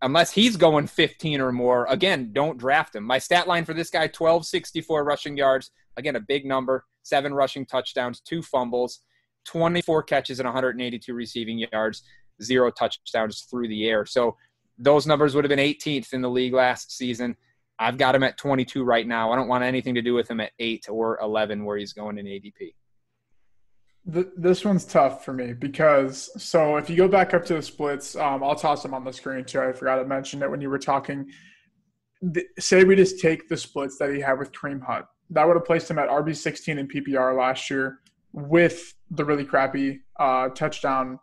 unless 0.00 0.32
he's 0.32 0.56
going 0.56 0.86
15 0.86 1.40
or 1.40 1.52
more, 1.52 1.86
again, 1.90 2.30
don't 2.32 2.58
draft 2.58 2.96
him. 2.96 3.04
My 3.04 3.18
stat 3.18 3.46
line 3.46 3.66
for 3.66 3.74
this 3.74 3.90
guy 3.90 4.04
1264 4.04 5.04
rushing 5.04 5.36
yards. 5.36 5.70
Again, 5.98 6.16
a 6.16 6.20
big 6.20 6.46
number, 6.46 6.86
seven 7.02 7.34
rushing 7.34 7.66
touchdowns, 7.66 8.20
two 8.20 8.40
fumbles, 8.40 9.00
24 9.46 10.04
catches, 10.04 10.40
and 10.40 10.46
182 10.46 11.12
receiving 11.12 11.58
yards, 11.72 12.02
zero 12.42 12.70
touchdowns 12.70 13.42
through 13.50 13.68
the 13.68 13.88
air. 13.88 14.06
So 14.06 14.36
those 14.78 15.06
numbers 15.06 15.34
would 15.34 15.44
have 15.44 15.50
been 15.50 15.58
18th 15.58 16.12
in 16.12 16.22
the 16.22 16.30
league 16.30 16.54
last 16.54 16.96
season. 16.96 17.36
I've 17.78 17.98
got 17.98 18.14
him 18.14 18.22
at 18.22 18.36
22 18.36 18.82
right 18.82 19.06
now. 19.06 19.32
I 19.32 19.36
don't 19.36 19.48
want 19.48 19.64
anything 19.64 19.94
to 19.94 20.02
do 20.02 20.14
with 20.14 20.30
him 20.30 20.40
at 20.40 20.52
8 20.58 20.86
or 20.90 21.18
11 21.20 21.64
where 21.64 21.76
he's 21.76 21.92
going 21.92 22.18
in 22.18 22.26
ADP 22.26 22.72
this 24.08 24.64
one's 24.64 24.86
tough 24.86 25.24
for 25.24 25.34
me 25.34 25.52
because 25.52 26.30
so 26.42 26.76
if 26.76 26.88
you 26.88 26.96
go 26.96 27.08
back 27.08 27.34
up 27.34 27.44
to 27.44 27.54
the 27.54 27.62
splits, 27.62 28.16
um, 28.16 28.42
I'll 28.42 28.54
toss 28.54 28.82
them 28.82 28.94
on 28.94 29.04
the 29.04 29.12
screen 29.12 29.44
too. 29.44 29.60
I 29.60 29.72
forgot 29.72 29.96
to 29.96 30.04
mention 30.06 30.42
it 30.42 30.50
when 30.50 30.60
you 30.60 30.70
were 30.70 30.78
talking. 30.78 31.30
The, 32.22 32.44
say 32.58 32.84
we 32.84 32.96
just 32.96 33.20
take 33.20 33.48
the 33.48 33.56
splits 33.56 33.98
that 33.98 34.12
he 34.12 34.20
had 34.20 34.38
with 34.38 34.50
Kareem 34.52 34.82
Hunt. 34.82 35.04
That 35.30 35.46
would 35.46 35.56
have 35.56 35.66
placed 35.66 35.90
him 35.90 35.98
at 35.98 36.08
RB 36.08 36.34
sixteen 36.34 36.78
in 36.78 36.88
PPR 36.88 37.36
last 37.36 37.68
year 37.68 38.00
with 38.32 38.94
the 39.10 39.24
really 39.24 39.44
crappy 39.44 40.00
uh, 40.18 40.48
touchdown 40.48 41.18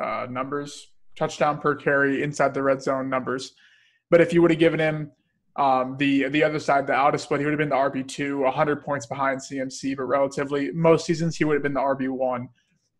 uh, 0.00 0.26
numbers, 0.28 0.92
touchdown 1.16 1.58
per 1.58 1.74
carry 1.74 2.22
inside 2.22 2.54
the 2.54 2.62
red 2.62 2.82
zone 2.82 3.08
numbers. 3.08 3.54
But 4.10 4.20
if 4.20 4.32
you 4.32 4.42
would 4.42 4.50
have 4.50 4.60
given 4.60 4.80
him 4.80 5.12
um, 5.56 5.96
the 5.98 6.28
the 6.28 6.42
other 6.42 6.58
side, 6.58 6.86
the 6.86 6.92
out 6.92 7.14
of 7.14 7.20
split, 7.20 7.40
he 7.40 7.46
would 7.46 7.52
have 7.52 7.58
been 7.58 7.68
the 7.68 7.76
RB 7.76 8.06
two, 8.06 8.40
100 8.40 8.84
points 8.84 9.06
behind 9.06 9.40
CMC, 9.40 9.96
but 9.96 10.04
relatively 10.04 10.72
most 10.72 11.06
seasons 11.06 11.36
he 11.36 11.44
would 11.44 11.54
have 11.54 11.62
been 11.62 11.74
the 11.74 11.80
RB 11.80 12.08
one. 12.08 12.48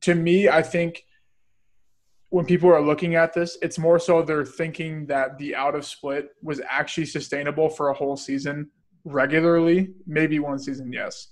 to 0.03 0.14
me, 0.14 0.48
I 0.48 0.62
think 0.62 1.05
when 2.31 2.44
people 2.44 2.68
are 2.68 2.83
looking 2.83 3.14
at 3.14 3.33
this, 3.33 3.57
it's 3.62 3.79
more 3.79 3.98
so 3.98 4.20
they're 4.20 4.44
thinking 4.44 5.07
that 5.07 5.38
the 5.38 5.55
out 5.55 5.77
of 5.77 5.85
split 5.85 6.31
was 6.42 6.61
actually 6.68 7.07
sustainable 7.07 7.68
for 7.68 7.90
a 7.90 7.94
whole 7.94 8.16
season 8.16 8.68
regularly. 9.05 9.94
Maybe 10.07 10.40
one 10.40 10.59
season, 10.59 10.92
yes. 10.92 11.29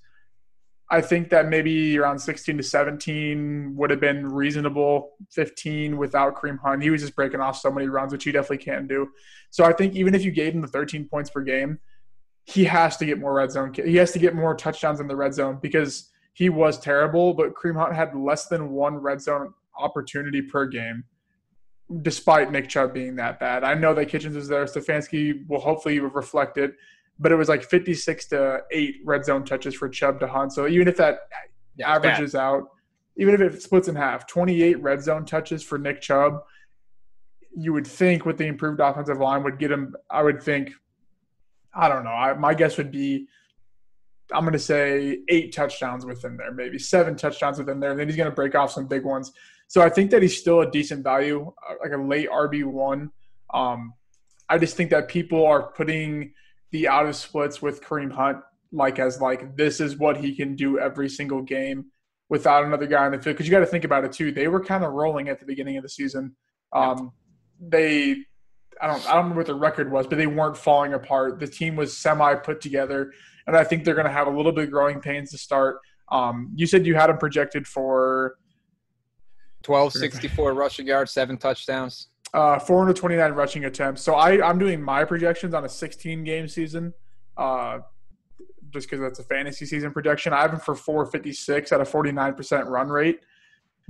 I 0.93 1.01
think 1.01 1.31
that 1.31 1.49
maybe 1.49 1.99
around 1.99 2.19
16 2.19 2.59
to 2.59 2.63
17 2.63 3.75
would 3.77 3.89
have 3.89 3.99
been 3.99 4.27
reasonable. 4.27 5.13
15 5.31 5.97
without 5.97 6.37
Kareem 6.37 6.59
Hunt, 6.59 6.83
he 6.83 6.91
was 6.91 7.01
just 7.01 7.17
breaking 7.17 7.41
off 7.41 7.57
so 7.57 7.71
many 7.71 7.89
runs, 7.89 8.13
which 8.13 8.25
he 8.25 8.31
definitely 8.31 8.59
can 8.59 8.87
do. 8.87 9.09
So 9.49 9.65
I 9.65 9.73
think 9.73 9.95
even 9.95 10.15
if 10.15 10.23
you 10.23 10.31
gave 10.31 10.53
him 10.53 10.61
the 10.61 10.69
13 10.69 11.09
points 11.09 11.31
per 11.31 11.41
game, 11.41 11.79
he 12.45 12.65
has 12.65 12.99
to 12.99 13.07
get 13.07 13.19
more 13.19 13.33
red 13.33 13.51
zone. 13.51 13.73
He 13.75 13.97
has 13.97 14.13
to 14.13 14.19
get 14.19 14.35
more 14.35 14.55
touchdowns 14.55 15.01
in 15.01 15.09
the 15.09 15.17
red 15.17 15.33
zone 15.33 15.61
because 15.63 16.11
he 16.35 16.51
was 16.51 16.79
terrible. 16.79 17.33
But 17.33 17.55
Kareem 17.55 17.77
Hunt 17.77 17.95
had 17.95 18.15
less 18.15 18.49
than 18.49 18.69
one 18.73 18.97
red 18.97 19.23
zone 19.23 19.55
opportunity 19.79 20.43
per 20.43 20.67
game, 20.67 21.05
despite 22.03 22.53
Nick 22.53 22.69
Chubb 22.69 22.93
being 22.93 23.17
that 23.17 23.41
bad. 23.41 23.65
I 23.65 23.73
know 23.73 23.95
that 23.95 24.11
Kitchens 24.11 24.37
is 24.37 24.47
there. 24.47 24.67
Stefanski 24.67 25.49
will 25.49 25.61
hopefully 25.61 26.01
reflect 26.01 26.59
it 26.59 26.75
but 27.19 27.33
it 27.33 27.37
was 27.37 27.49
like 27.49 27.63
56 27.63 28.27
to 28.27 28.61
8 28.71 28.97
red 29.05 29.25
zone 29.25 29.45
touches 29.45 29.75
for 29.75 29.89
Chubb 29.89 30.21
to 30.21 30.27
Hunt. 30.27 30.53
So 30.53 30.67
even 30.67 30.89
if 30.89 30.97
that 30.97 31.21
yeah, 31.77 31.95
averages 31.95 32.33
bad. 32.33 32.41
out, 32.41 32.69
even 33.17 33.35
if 33.35 33.41
it 33.41 33.63
splits 33.63 33.89
in 33.89 33.95
half, 33.95 34.27
28 34.27 34.83
red 34.83 35.03
zone 35.03 35.25
touches 35.25 35.63
for 35.63 35.79
Nick 35.79 36.01
Chubb, 36.01 36.43
you 37.55 37.73
would 37.73 37.87
think 37.87 38.25
with 38.25 38.39
the 38.39 38.47
improved 38.47 38.81
offensive 38.81 39.19
line 39.19 39.43
would 39.43 39.59
get 39.59 39.71
him, 39.71 39.95
I 40.11 40.23
would 40.23 40.43
think, 40.43 40.73
I 41.75 41.89
don't 41.89 42.05
know. 42.05 42.11
I, 42.11 42.35
my 42.35 42.55
guess 42.55 42.79
would 42.79 42.91
be 42.91 43.29
I'm 44.33 44.45
going 44.45 44.53
to 44.53 44.59
say 44.59 45.21
eight 45.29 45.55
touchdowns 45.55 46.05
within 46.07 46.37
there, 46.37 46.53
maybe 46.53 46.79
seven 46.79 47.17
touchdowns 47.17 47.59
within 47.59 47.81
there. 47.81 47.91
And 47.91 48.01
then 48.01 48.09
he's 48.09 48.17
going 48.17 48.31
to 48.31 48.35
break 48.35 48.55
off 48.55 48.73
some 48.73 48.87
big 48.87 49.05
ones. 49.05 49.33
So 49.69 49.83
I 49.83 49.89
think 49.89 50.11
that 50.11 50.23
he's 50.23 50.39
still 50.39 50.61
a 50.61 50.71
decent 50.71 51.03
value, 51.03 51.53
uh, 51.69 51.75
like 51.83 51.93
a 51.93 52.03
late 52.03 52.29
RB1. 52.31 53.11
Um, 53.53 53.95
I 54.49 54.59
just 54.59 54.77
think 54.77 54.91
that 54.91 55.09
people 55.09 55.47
are 55.47 55.73
putting 55.73 56.33
the 56.73 56.89
out 56.89 57.07
of 57.07 57.15
splits 57.15 57.63
with 57.63 57.83
Kareem 57.83 58.11
Hunt 58.11 58.39
like 58.73 58.99
as 58.99 59.21
like 59.21 59.57
this 59.57 59.81
is 59.81 59.97
what 59.97 60.17
he 60.17 60.35
can 60.35 60.57
do 60.57 60.79
every 60.79 61.09
single 61.09 61.43
game 61.43 61.87
without 62.29 62.65
another 62.65 62.87
guy 62.87 63.05
on 63.05 63.13
the 63.13 63.19
field. 63.19 63.37
Because 63.37 63.47
you 63.47 63.53
got 63.53 63.61
to 63.61 63.67
think 63.67 63.85
about 63.85 64.05
it 64.05 64.13
too. 64.13 64.33
They 64.33 64.49
were 64.49 64.65
kind 64.65 64.83
of 64.83 64.93
rolling 64.93 65.29
at 65.29 65.39
the 65.39 65.47
beginning 65.47 65.77
of 65.77 65.83
the 65.83 65.89
season. 65.89 66.35
Um, 66.73 67.13
they, 67.61 68.17
I 68.81 68.87
don't, 68.87 69.07
I 69.07 69.13
don't 69.13 69.25
remember 69.25 69.41
what 69.41 69.47
the 69.47 69.55
record 69.55 69.93
was, 69.93 70.07
but 70.07 70.17
they 70.17 70.27
weren't 70.27 70.57
falling 70.57 70.95
apart. 70.95 71.39
The 71.39 71.47
team 71.47 71.77
was 71.77 71.97
semi 71.97 72.35
put 72.37 72.63
together, 72.63 73.13
and 73.47 73.55
I 73.55 73.65
think 73.65 73.85
they're 73.85 73.95
going 73.95 74.07
to 74.07 74.13
have 74.13 74.27
a 74.27 74.31
little 74.31 74.53
bit 74.53 74.65
of 74.65 74.71
growing 74.71 75.01
pains 75.01 75.31
to 75.33 75.39
start. 75.39 75.79
Um, 76.11 76.53
you 76.57 76.67
said 76.67 76.87
you 76.87 76.95
had 76.95 77.09
them 77.09 77.19
projected 77.19 77.67
for 77.67 78.37
1264 79.67 80.55
rushing 80.55 80.87
yards, 80.87 81.13
seven 81.13 81.37
touchdowns. 81.37 82.09
Uh, 82.35 82.59
429 82.59 83.33
rushing 83.33 83.67
attempts. 83.67 84.01
So 84.01 84.15
I, 84.15 84.47
I'm 84.47 84.59
doing 84.59 84.81
my 84.81 85.05
projections 85.05 85.53
on 85.53 85.67
a 85.67 85.69
16 85.69 86.25
game 86.25 86.49
season, 86.49 86.95
uh, 87.37 87.81
just 88.71 88.89
because 88.89 89.03
that's 89.03 89.19
a 89.19 89.25
fantasy 89.25 89.67
season 89.67 89.93
projection. 89.93 90.33
I 90.33 90.41
have 90.41 90.53
them 90.53 90.61
for 90.61 90.75
456 90.75 91.73
at 91.73 91.81
a 91.83 91.85
49% 91.85 92.69
run 92.69 92.89
rate, 92.89 93.21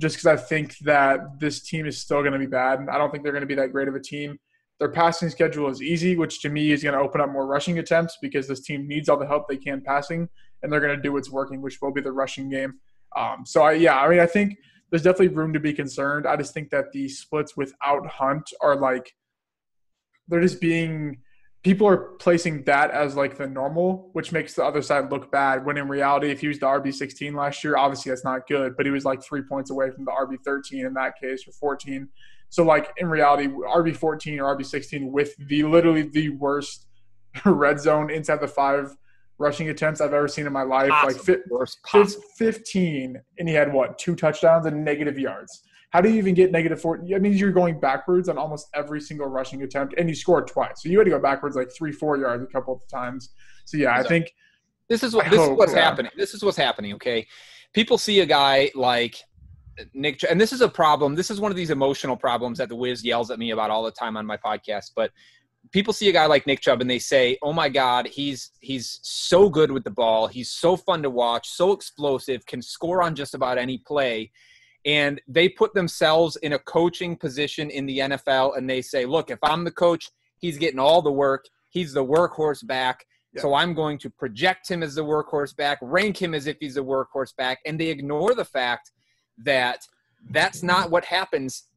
just 0.01 0.17
because 0.17 0.25
I 0.25 0.35
think 0.35 0.77
that 0.79 1.39
this 1.39 1.61
team 1.61 1.85
is 1.85 1.97
still 1.97 2.19
going 2.19 2.33
to 2.33 2.39
be 2.39 2.45
bad. 2.45 2.85
I 2.91 2.97
don't 2.97 3.11
think 3.11 3.23
they're 3.23 3.31
going 3.31 3.43
to 3.43 3.47
be 3.47 3.55
that 3.55 3.71
great 3.71 3.87
of 3.87 3.95
a 3.95 4.01
team. 4.01 4.37
Their 4.77 4.89
passing 4.89 5.29
schedule 5.29 5.69
is 5.69 5.81
easy, 5.81 6.17
which 6.17 6.41
to 6.41 6.49
me 6.49 6.73
is 6.73 6.83
going 6.83 6.95
to 6.95 6.99
open 6.99 7.21
up 7.21 7.31
more 7.31 7.47
rushing 7.47 7.79
attempts 7.79 8.17
because 8.21 8.45
this 8.49 8.59
team 8.59 8.85
needs 8.89 9.07
all 9.07 9.17
the 9.17 9.25
help 9.25 9.47
they 9.47 9.55
can 9.55 9.79
passing, 9.79 10.27
and 10.61 10.69
they're 10.69 10.81
going 10.81 10.95
to 10.97 11.01
do 11.01 11.13
what's 11.13 11.31
working, 11.31 11.61
which 11.61 11.81
will 11.81 11.93
be 11.93 12.01
the 12.01 12.11
rushing 12.11 12.49
game. 12.49 12.73
Um, 13.15 13.43
so 13.45 13.61
I, 13.61 13.73
yeah, 13.73 13.97
I 13.97 14.09
mean, 14.09 14.19
I 14.19 14.25
think 14.25 14.57
there's 14.93 15.01
definitely 15.01 15.29
room 15.29 15.53
to 15.53 15.59
be 15.59 15.73
concerned. 15.73 16.27
I 16.27 16.35
just 16.35 16.53
think 16.53 16.69
that 16.69 16.91
the 16.91 17.09
splits 17.09 17.57
without 17.57 18.05
Hunt 18.05 18.53
are 18.61 18.75
like 18.75 19.11
they're 20.27 20.39
just 20.39 20.61
being 20.61 21.17
people 21.63 21.87
are 21.87 21.97
placing 22.19 22.63
that 22.65 22.91
as 22.91 23.15
like 23.15 23.35
the 23.35 23.47
normal, 23.47 24.11
which 24.13 24.31
makes 24.31 24.53
the 24.53 24.63
other 24.63 24.83
side 24.83 25.09
look 25.09 25.31
bad. 25.31 25.65
When 25.65 25.77
in 25.77 25.87
reality, 25.87 26.29
if 26.29 26.41
he 26.41 26.47
was 26.47 26.59
the 26.59 26.67
RB 26.67 26.93
16 26.93 27.33
last 27.33 27.63
year, 27.63 27.75
obviously 27.75 28.11
that's 28.11 28.23
not 28.23 28.45
good, 28.45 28.77
but 28.77 28.85
he 28.85 28.91
was 28.91 29.03
like 29.03 29.23
three 29.23 29.41
points 29.41 29.71
away 29.71 29.89
from 29.89 30.05
the 30.05 30.11
RB 30.11 30.37
13 30.45 30.85
in 30.85 30.93
that 30.93 31.19
case 31.19 31.47
or 31.47 31.53
14. 31.53 32.07
So 32.49 32.63
like 32.63 32.91
in 32.97 33.09
reality, 33.09 33.47
RB 33.47 33.95
14 33.95 34.41
or 34.41 34.55
RB 34.55 34.63
16 34.63 35.11
with 35.11 35.35
the 35.37 35.63
literally 35.63 36.03
the 36.03 36.29
worst 36.29 36.85
red 37.45 37.79
zone 37.79 38.11
inside 38.11 38.41
the 38.41 38.47
five 38.47 38.95
rushing 39.43 39.69
attempts 39.69 40.01
I've 40.01 40.13
ever 40.13 40.27
seen 40.27 40.47
in 40.47 40.53
my 40.53 40.63
life. 40.63 40.89
Possible. 40.89 41.37
Like 41.51 41.69
fi- 41.85 42.05
15, 42.37 43.21
and 43.37 43.49
he 43.49 43.53
had 43.53 43.71
what 43.71 43.97
two 43.99 44.15
touchdowns 44.15 44.65
and 44.65 44.83
negative 44.83 45.19
yards. 45.19 45.63
How 45.91 46.01
do 46.01 46.09
you 46.09 46.15
even 46.15 46.33
get 46.33 46.51
negative 46.51 46.81
four? 46.81 46.97
That 47.07 47.21
means 47.21 47.39
you're 47.39 47.51
going 47.51 47.79
backwards 47.79 48.27
on 48.27 48.37
almost 48.39 48.67
every 48.73 48.99
single 48.99 49.27
rushing 49.27 49.61
attempt, 49.61 49.93
and 49.99 50.09
you 50.09 50.15
scored 50.15 50.47
twice. 50.47 50.81
So 50.81 50.89
you 50.89 50.97
had 50.97 51.05
to 51.05 51.11
go 51.11 51.19
backwards 51.19 51.55
like 51.55 51.69
three, 51.77 51.91
four 51.91 52.17
yards 52.17 52.43
a 52.43 52.47
couple 52.47 52.73
of 52.73 52.81
times. 52.87 53.29
So 53.65 53.77
yeah, 53.77 53.95
I 53.95 54.01
think 54.01 54.33
this 54.89 55.03
is 55.03 55.13
what 55.13 55.29
this 55.29 55.39
hope, 55.39 55.51
is 55.51 55.57
what's 55.57 55.73
yeah. 55.73 55.81
happening. 55.81 56.11
This 56.17 56.33
is 56.33 56.43
what's 56.43 56.57
happening. 56.57 56.93
Okay, 56.95 57.27
people 57.73 57.99
see 57.99 58.21
a 58.21 58.25
guy 58.25 58.71
like 58.73 59.17
Nick, 59.93 60.21
and 60.27 60.41
this 60.41 60.51
is 60.51 60.61
a 60.61 60.69
problem. 60.69 61.13
This 61.13 61.29
is 61.29 61.39
one 61.39 61.51
of 61.51 61.57
these 61.57 61.69
emotional 61.69 62.17
problems 62.17 62.57
that 62.57 62.69
the 62.69 62.75
Wiz 62.75 63.03
yells 63.03 63.29
at 63.29 63.37
me 63.37 63.51
about 63.51 63.69
all 63.69 63.83
the 63.83 63.91
time 63.91 64.17
on 64.17 64.25
my 64.25 64.37
podcast. 64.37 64.91
But 64.95 65.11
people 65.71 65.93
see 65.93 66.09
a 66.09 66.13
guy 66.13 66.25
like 66.25 66.45
Nick 66.45 66.61
Chubb 66.61 66.81
and 66.81 66.89
they 66.89 66.99
say, 66.99 67.37
"Oh 67.41 67.53
my 67.53 67.69
God, 67.69 68.07
he's 68.07 68.51
he's 68.59 68.99
so 69.01 69.49
good 69.49 69.71
with 69.71 69.83
the 69.83 69.91
ball. 69.91 70.27
He's 70.27 70.51
so 70.51 70.75
fun 70.75 71.01
to 71.03 71.09
watch, 71.09 71.49
so 71.49 71.71
explosive, 71.71 72.45
can 72.45 72.61
score 72.61 73.01
on 73.01 73.15
just 73.15 73.33
about 73.33 73.57
any 73.57 73.77
play." 73.79 74.31
And 74.85 75.21
they 75.27 75.47
put 75.47 75.73
themselves 75.73 76.35
in 76.37 76.53
a 76.53 76.59
coaching 76.59 77.15
position 77.15 77.69
in 77.69 77.85
the 77.85 77.99
NFL, 77.99 78.57
and 78.57 78.69
they 78.69 78.81
say, 78.81 79.05
"Look, 79.05 79.31
if 79.31 79.39
I'm 79.43 79.63
the 79.63 79.71
coach, 79.71 80.09
he's 80.37 80.57
getting 80.57 80.79
all 80.79 81.01
the 81.01 81.11
work. 81.11 81.45
He's 81.69 81.93
the 81.93 82.03
workhorse 82.03 82.65
back." 82.65 83.05
Yeah. 83.33 83.41
So 83.41 83.53
I'm 83.55 83.73
going 83.73 83.97
to 83.99 84.09
project 84.09 84.69
him 84.69 84.83
as 84.83 84.95
the 84.95 85.03
workhorse 85.03 85.55
back, 85.55 85.79
rank 85.81 86.21
him 86.21 86.35
as 86.35 86.45
if 86.45 86.57
he's 86.59 86.77
a 86.77 86.81
workhorse 86.81 87.35
back, 87.35 87.59
and 87.65 87.79
they 87.79 87.87
ignore 87.87 88.35
the 88.35 88.45
fact 88.45 88.91
that 89.39 89.87
that's 90.29 90.63
not 90.63 90.91
what 90.91 91.03
happens 91.05 91.67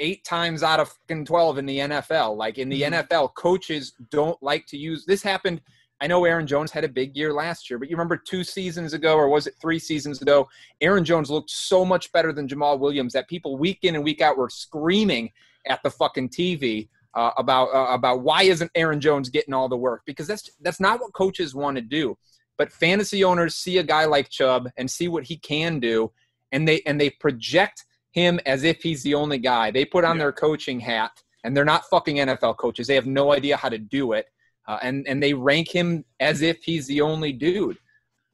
eight 0.00 0.24
times 0.24 0.62
out 0.62 0.80
of 0.80 0.92
12 1.08 1.58
in 1.58 1.66
the 1.66 1.78
NFL. 1.78 2.36
Like 2.36 2.58
in 2.58 2.68
the 2.68 2.82
mm-hmm. 2.82 2.94
NFL, 2.94 3.34
coaches 3.34 3.92
don't 4.10 4.40
like 4.42 4.66
to 4.66 4.76
use 4.76 5.04
this 5.06 5.22
happened. 5.22 5.60
I 6.00 6.06
know 6.06 6.24
Aaron 6.24 6.46
Jones 6.46 6.70
had 6.70 6.84
a 6.84 6.88
big 6.88 7.14
year 7.14 7.32
last 7.32 7.68
year, 7.68 7.78
but 7.78 7.90
you 7.90 7.94
remember 7.94 8.16
two 8.16 8.42
seasons 8.42 8.94
ago, 8.94 9.16
or 9.16 9.28
was 9.28 9.46
it 9.46 9.54
three 9.60 9.78
seasons 9.78 10.22
ago? 10.22 10.48
Aaron 10.80 11.04
Jones 11.04 11.30
looked 11.30 11.50
so 11.50 11.84
much 11.84 12.10
better 12.12 12.32
than 12.32 12.48
Jamaal 12.48 12.78
Williams 12.78 13.12
that 13.12 13.28
people 13.28 13.58
week 13.58 13.80
in 13.82 13.94
and 13.94 14.02
week 14.02 14.22
out 14.22 14.38
were 14.38 14.48
screaming 14.48 15.30
at 15.66 15.82
the 15.82 15.90
fucking 15.90 16.30
TV 16.30 16.88
uh, 17.14 17.32
about 17.36 17.66
uh, 17.74 17.92
about 17.92 18.22
why 18.22 18.44
isn't 18.44 18.70
Aaron 18.74 19.00
Jones 19.00 19.28
getting 19.28 19.52
all 19.52 19.68
the 19.68 19.76
work? 19.76 20.02
Because 20.06 20.26
that's 20.26 20.50
that's 20.62 20.80
not 20.80 21.00
what 21.00 21.12
coaches 21.12 21.54
want 21.54 21.76
to 21.76 21.82
do. 21.82 22.16
But 22.56 22.72
fantasy 22.72 23.22
owners 23.22 23.54
see 23.54 23.78
a 23.78 23.82
guy 23.82 24.06
like 24.06 24.30
Chubb 24.30 24.70
and 24.78 24.90
see 24.90 25.08
what 25.08 25.24
he 25.24 25.36
can 25.36 25.80
do, 25.80 26.12
and 26.52 26.66
they 26.66 26.80
and 26.86 26.98
they 26.98 27.10
project 27.10 27.84
him 28.12 28.40
as 28.46 28.64
if 28.64 28.82
he's 28.82 29.02
the 29.02 29.14
only 29.14 29.38
guy. 29.38 29.70
They 29.70 29.84
put 29.84 30.04
on 30.04 30.16
yeah. 30.16 30.24
their 30.24 30.32
coaching 30.32 30.80
hat, 30.80 31.12
and 31.44 31.56
they're 31.56 31.64
not 31.64 31.84
fucking 31.86 32.16
NFL 32.16 32.56
coaches. 32.58 32.86
They 32.86 32.94
have 32.94 33.06
no 33.06 33.32
idea 33.32 33.56
how 33.56 33.68
to 33.68 33.78
do 33.78 34.12
it, 34.12 34.26
uh, 34.68 34.78
and 34.82 35.06
and 35.06 35.22
they 35.22 35.34
rank 35.34 35.68
him 35.68 36.04
as 36.20 36.42
if 36.42 36.62
he's 36.62 36.86
the 36.86 37.00
only 37.00 37.32
dude. 37.32 37.78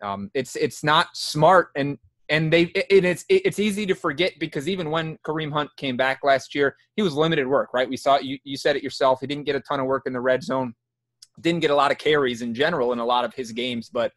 Um, 0.03 0.31
it's 0.35 0.57
it's 0.57 0.83
not 0.83 1.09
smart, 1.15 1.69
and 1.77 1.99
and 2.29 2.53
they 2.53 2.63
it, 2.63 3.05
it's 3.05 3.25
it's 3.29 3.59
easy 3.59 3.87
to 3.87 3.95
forget 3.95 4.33
because 4.39 4.69
even 4.69 4.91
when 4.91 5.19
Kareem 5.27 5.53
Hunt 5.53 5.71
came 5.77 5.97
back 5.97 6.21
last 6.25 6.55
year, 6.55 6.77
he 6.97 7.03
was 7.03 7.15
limited 7.15 7.47
work. 7.47 7.71
Right? 7.73 7.89
We 7.89 7.97
saw 7.97 8.19
you 8.19 8.39
you 8.45 8.57
said 8.57 8.77
it 8.77 8.83
yourself. 8.83 9.21
He 9.21 9.27
didn't 9.27 9.45
get 9.45 9.57
a 9.57 9.61
ton 9.61 9.81
of 9.81 9.87
work 9.87 10.05
in 10.07 10.13
the 10.13 10.21
red 10.21 10.43
zone, 10.43 10.75
didn't 11.41 11.61
get 11.61 11.71
a 11.71 11.75
lot 11.75 11.91
of 11.91 11.99
carries 11.99 12.43
in 12.43 12.55
general 12.55 12.93
in 12.93 12.99
a 12.99 13.05
lot 13.05 13.25
of 13.25 13.35
his 13.35 13.53
games, 13.53 13.89
but 13.89 14.13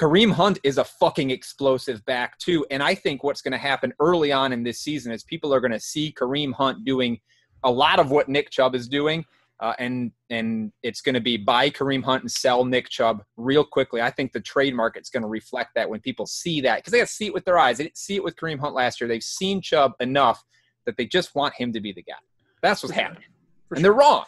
Kareem 0.00 0.32
Hunt 0.32 0.58
is 0.64 0.78
a 0.78 0.84
fucking 0.84 1.30
explosive 1.30 2.04
back 2.06 2.38
too, 2.38 2.66
and 2.70 2.82
I 2.82 2.94
think 2.94 3.22
what's 3.22 3.42
going 3.42 3.52
to 3.52 3.58
happen 3.58 3.92
early 4.00 4.32
on 4.32 4.52
in 4.52 4.62
this 4.62 4.80
season 4.80 5.12
is 5.12 5.22
people 5.22 5.54
are 5.54 5.60
going 5.60 5.72
to 5.72 5.80
see 5.80 6.14
Kareem 6.18 6.52
Hunt 6.52 6.84
doing 6.84 7.20
a 7.62 7.70
lot 7.70 8.00
of 8.00 8.10
what 8.10 8.28
Nick 8.28 8.50
Chubb 8.50 8.74
is 8.74 8.88
doing, 8.88 9.24
uh, 9.60 9.74
and 9.78 10.10
and 10.30 10.72
it's 10.82 11.02
going 11.02 11.14
to 11.14 11.20
be 11.20 11.36
buy 11.36 11.68
Kareem 11.70 12.02
Hunt 12.02 12.22
and 12.22 12.30
sell 12.30 12.64
Nick 12.64 12.88
Chubb 12.88 13.22
real 13.36 13.64
quickly. 13.64 14.00
I 14.00 14.10
think 14.10 14.32
the 14.32 14.40
trade 14.40 14.74
market's 14.74 15.10
going 15.10 15.22
to 15.22 15.28
reflect 15.28 15.70
that 15.74 15.88
when 15.88 16.00
people 16.00 16.26
see 16.26 16.60
that 16.62 16.78
because 16.78 16.92
they 16.92 16.98
got 16.98 17.08
to 17.08 17.12
see 17.12 17.26
it 17.26 17.34
with 17.34 17.44
their 17.44 17.58
eyes. 17.58 17.78
They 17.78 17.84
didn't 17.84 17.98
see 17.98 18.16
it 18.16 18.24
with 18.24 18.36
Kareem 18.36 18.58
Hunt 18.58 18.74
last 18.74 19.00
year. 19.00 19.08
They've 19.08 19.22
seen 19.22 19.60
Chubb 19.60 19.92
enough 20.00 20.42
that 20.86 20.96
they 20.96 21.06
just 21.06 21.34
want 21.34 21.54
him 21.54 21.72
to 21.74 21.80
be 21.80 21.92
the 21.92 22.02
guy. 22.02 22.14
That's 22.62 22.82
what's 22.82 22.94
happening, 22.94 23.24
and 23.70 23.84
they're 23.84 23.92
wrong. 23.92 24.24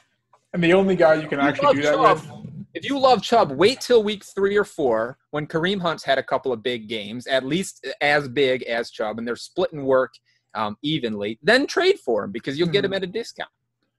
And 0.52 0.62
the 0.62 0.74
only 0.74 0.94
guy 0.94 1.14
you 1.14 1.26
can 1.26 1.40
actually 1.40 1.76
do 1.76 1.82
that 1.82 1.94
Chubb, 1.94 2.20
with 2.20 2.43
if 2.74 2.84
you 2.84 2.98
love 2.98 3.22
Chubb, 3.22 3.52
wait 3.52 3.80
till 3.80 4.02
week 4.02 4.24
three 4.24 4.56
or 4.56 4.64
four 4.64 5.16
when 5.30 5.46
Kareem 5.46 5.80
Hunt's 5.80 6.04
had 6.04 6.18
a 6.18 6.22
couple 6.22 6.52
of 6.52 6.62
big 6.62 6.88
games, 6.88 7.26
at 7.26 7.44
least 7.44 7.86
as 8.00 8.28
big 8.28 8.62
as 8.64 8.90
Chubb, 8.90 9.18
and 9.18 9.26
they're 9.26 9.36
splitting 9.36 9.84
work 9.84 10.12
um, 10.54 10.76
evenly. 10.82 11.38
Then 11.42 11.66
trade 11.66 11.98
for 12.00 12.24
him 12.24 12.32
because 12.32 12.58
you'll 12.58 12.66
mm-hmm. 12.66 12.72
get 12.72 12.84
him 12.84 12.92
at 12.92 13.04
a 13.04 13.06
discount. 13.06 13.50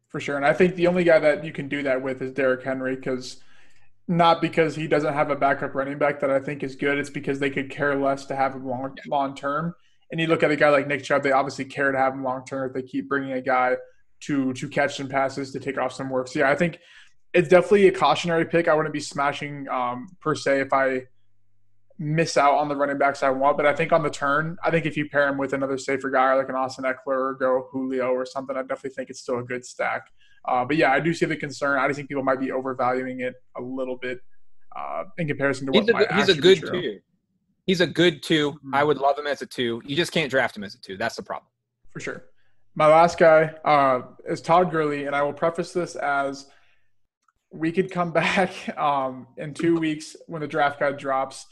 For 0.10 0.20
sure, 0.20 0.38
and 0.38 0.46
I 0.46 0.54
think 0.54 0.76
the 0.76 0.88
only 0.88 1.04
guy 1.04 1.20
that 1.20 1.44
you 1.44 1.52
can 1.52 1.68
do 1.68 1.84
that 1.84 2.02
with 2.02 2.22
is 2.22 2.32
Derrick 2.32 2.64
Henry 2.64 2.96
because 2.96 3.42
not 4.08 4.42
because 4.42 4.76
he 4.76 4.88
doesn't 4.88 5.14
have 5.14 5.30
a 5.30 5.36
backup 5.36 5.74
running 5.74 5.98
back 5.98 6.20
that 6.20 6.30
I 6.30 6.40
think 6.40 6.64
is 6.64 6.76
good. 6.76 6.98
It's 6.98 7.10
because 7.10 7.40
they 7.40 7.50
could 7.50 7.70
care 7.70 7.96
less 7.96 8.26
to 8.28 8.36
have 8.36 8.54
him 8.54 8.66
long 8.66 8.96
long 9.08 9.36
term. 9.36 9.74
And 10.12 10.22
you 10.22 10.28
look 10.28 10.44
at 10.44 10.52
a 10.52 10.56
guy 10.56 10.70
like 10.70 10.88
Nick 10.88 11.04
Chubb, 11.04 11.24
they 11.24 11.32
obviously 11.32 11.66
care 11.66 11.92
to 11.92 11.98
have 11.98 12.14
him 12.14 12.24
long 12.24 12.46
term 12.46 12.68
if 12.68 12.74
they 12.74 12.84
keep 12.84 13.10
bringing 13.10 13.34
a 13.34 13.42
guy 13.42 13.76
to 14.22 14.54
to 14.54 14.70
catch 14.70 14.98
some 14.98 15.10
passes 15.10 15.52
to 15.52 15.60
take 15.60 15.78
off 15.78 15.92
some 15.92 16.10
work. 16.10 16.28
So 16.28 16.40
yeah, 16.40 16.52
I 16.52 16.56
think 16.56 16.80
it's 17.36 17.50
definitely 17.50 17.88
a 17.90 17.92
cautionary 17.92 18.46
pick. 18.46 18.70
I 18.70 18.74
wouldn't 18.74 18.94
be 18.94 19.02
smashing 19.02 19.68
um, 19.68 20.08
per 20.22 20.36
se 20.36 20.62
if 20.62 20.72
I 20.72 21.04
miss 22.00 22.38
out 22.38 22.56
on 22.56 22.70
the 22.70 22.76
running 22.76 22.98
backs 22.98 23.24
I 23.24 23.30
want. 23.30 23.58
But 23.58 23.66
I 23.66 23.76
think 23.76 23.92
on 23.92 24.04
the 24.04 24.10
turn, 24.10 24.58
I 24.64 24.72
think 24.72 24.86
if 24.86 24.96
you 24.96 25.10
pair 25.10 25.28
him 25.28 25.38
with 25.38 25.52
another 25.52 25.78
safer 25.78 26.10
guy 26.10 26.34
like 26.34 26.48
an 26.48 26.56
Austin 26.56 26.86
Ekeler 26.86 26.96
or 27.08 27.34
go 27.34 27.68
Julio 27.72 28.08
or 28.12 28.26
something, 28.26 28.56
I 28.56 28.62
definitely 28.62 28.92
think 28.92 29.10
it's 29.10 29.20
still 29.20 29.40
a 29.40 29.44
good 29.44 29.66
stack. 29.66 30.08
Uh, 30.46 30.64
but 30.64 30.78
yeah, 30.78 30.94
I 30.94 31.02
do 31.02 31.14
see 31.14 31.26
the 31.26 31.36
concern. 31.36 31.78
I 31.78 31.88
just 31.88 31.98
think 31.98 32.08
people 32.08 32.24
might 32.24 32.40
be 32.40 32.52
overvaluing 32.52 33.20
it 33.20 33.34
a 33.58 33.62
little 33.62 33.98
bit 33.98 34.20
uh, 34.74 35.04
in 35.18 35.28
comparison 35.28 35.66
to 35.66 35.74
what 35.74 35.84
he's 35.84 36.08
a, 36.08 36.16
he's 36.16 36.30
a 36.30 36.42
good 36.42 36.62
two. 36.62 37.00
He's 37.66 37.82
a 37.82 37.88
good 37.88 38.24
2 38.24 38.52
mm-hmm. 38.52 38.76
I 38.76 38.84
would 38.84 39.00
love 39.00 39.18
him 39.18 39.28
as 39.28 39.42
a 39.42 39.46
two. 39.46 39.82
You 39.86 39.96
just 39.96 40.12
can't 40.12 40.30
draft 40.30 40.56
him 40.56 40.64
as 40.64 40.76
a 40.76 40.80
two. 40.80 40.98
That's 40.98 41.16
the 41.16 41.24
problem. 41.24 41.48
For 41.92 42.00
sure. 42.00 42.26
My 42.76 42.88
last 42.88 43.18
guy 43.18 43.56
uh, 43.66 44.04
is 44.30 44.42
Todd 44.42 44.70
Gurley, 44.70 45.06
and 45.06 45.16
I 45.16 45.24
will 45.24 45.34
preface 45.34 45.74
this 45.74 45.96
as 45.96 46.48
we 47.56 47.72
could 47.72 47.92
come 47.92 48.12
back 48.24 48.52
um, 48.78 49.28
in 49.38 49.54
two 49.54 49.78
weeks 49.78 50.16
when 50.28 50.42
the 50.42 50.48
draft 50.48 50.80
guide 50.80 50.98
drops 50.98 51.46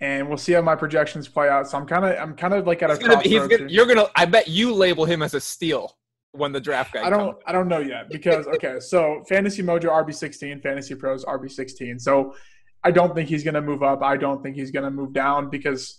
and 0.00 0.26
we'll 0.28 0.38
see 0.38 0.52
how 0.52 0.62
my 0.62 0.74
projections 0.74 1.28
play 1.28 1.48
out. 1.48 1.68
So 1.68 1.78
I'm 1.78 1.86
kind 1.86 2.04
of 2.04 2.18
I'm 2.18 2.34
kind 2.34 2.54
of 2.54 2.66
like 2.66 2.82
at 2.82 2.90
a 2.90 2.96
gonna 2.96 3.22
gonna, 3.22 3.68
you're 3.68 3.86
gonna 3.86 4.06
I 4.16 4.24
bet 4.24 4.48
you 4.48 4.72
label 4.72 5.04
him 5.04 5.22
as 5.22 5.34
a 5.34 5.40
steal 5.40 5.96
when 6.32 6.52
the 6.52 6.60
draft 6.60 6.94
guy. 6.94 7.04
I 7.04 7.10
don't 7.10 7.32
comes. 7.32 7.42
I 7.46 7.52
don't 7.52 7.68
know 7.68 7.80
yet 7.80 8.08
because 8.10 8.46
okay, 8.54 8.80
so 8.80 9.22
Fantasy 9.28 9.62
Mojo 9.62 9.84
RB 9.84 10.14
sixteen, 10.14 10.60
Fantasy 10.60 10.94
Pros 10.94 11.24
RB 11.24 11.50
sixteen. 11.50 11.98
So 11.98 12.34
I 12.82 12.90
don't 12.90 13.14
think 13.14 13.28
he's 13.28 13.44
gonna 13.44 13.60
move 13.60 13.82
up. 13.82 14.02
I 14.02 14.16
don't 14.16 14.42
think 14.42 14.56
he's 14.56 14.70
gonna 14.70 14.90
move 14.90 15.12
down 15.12 15.50
because 15.50 15.98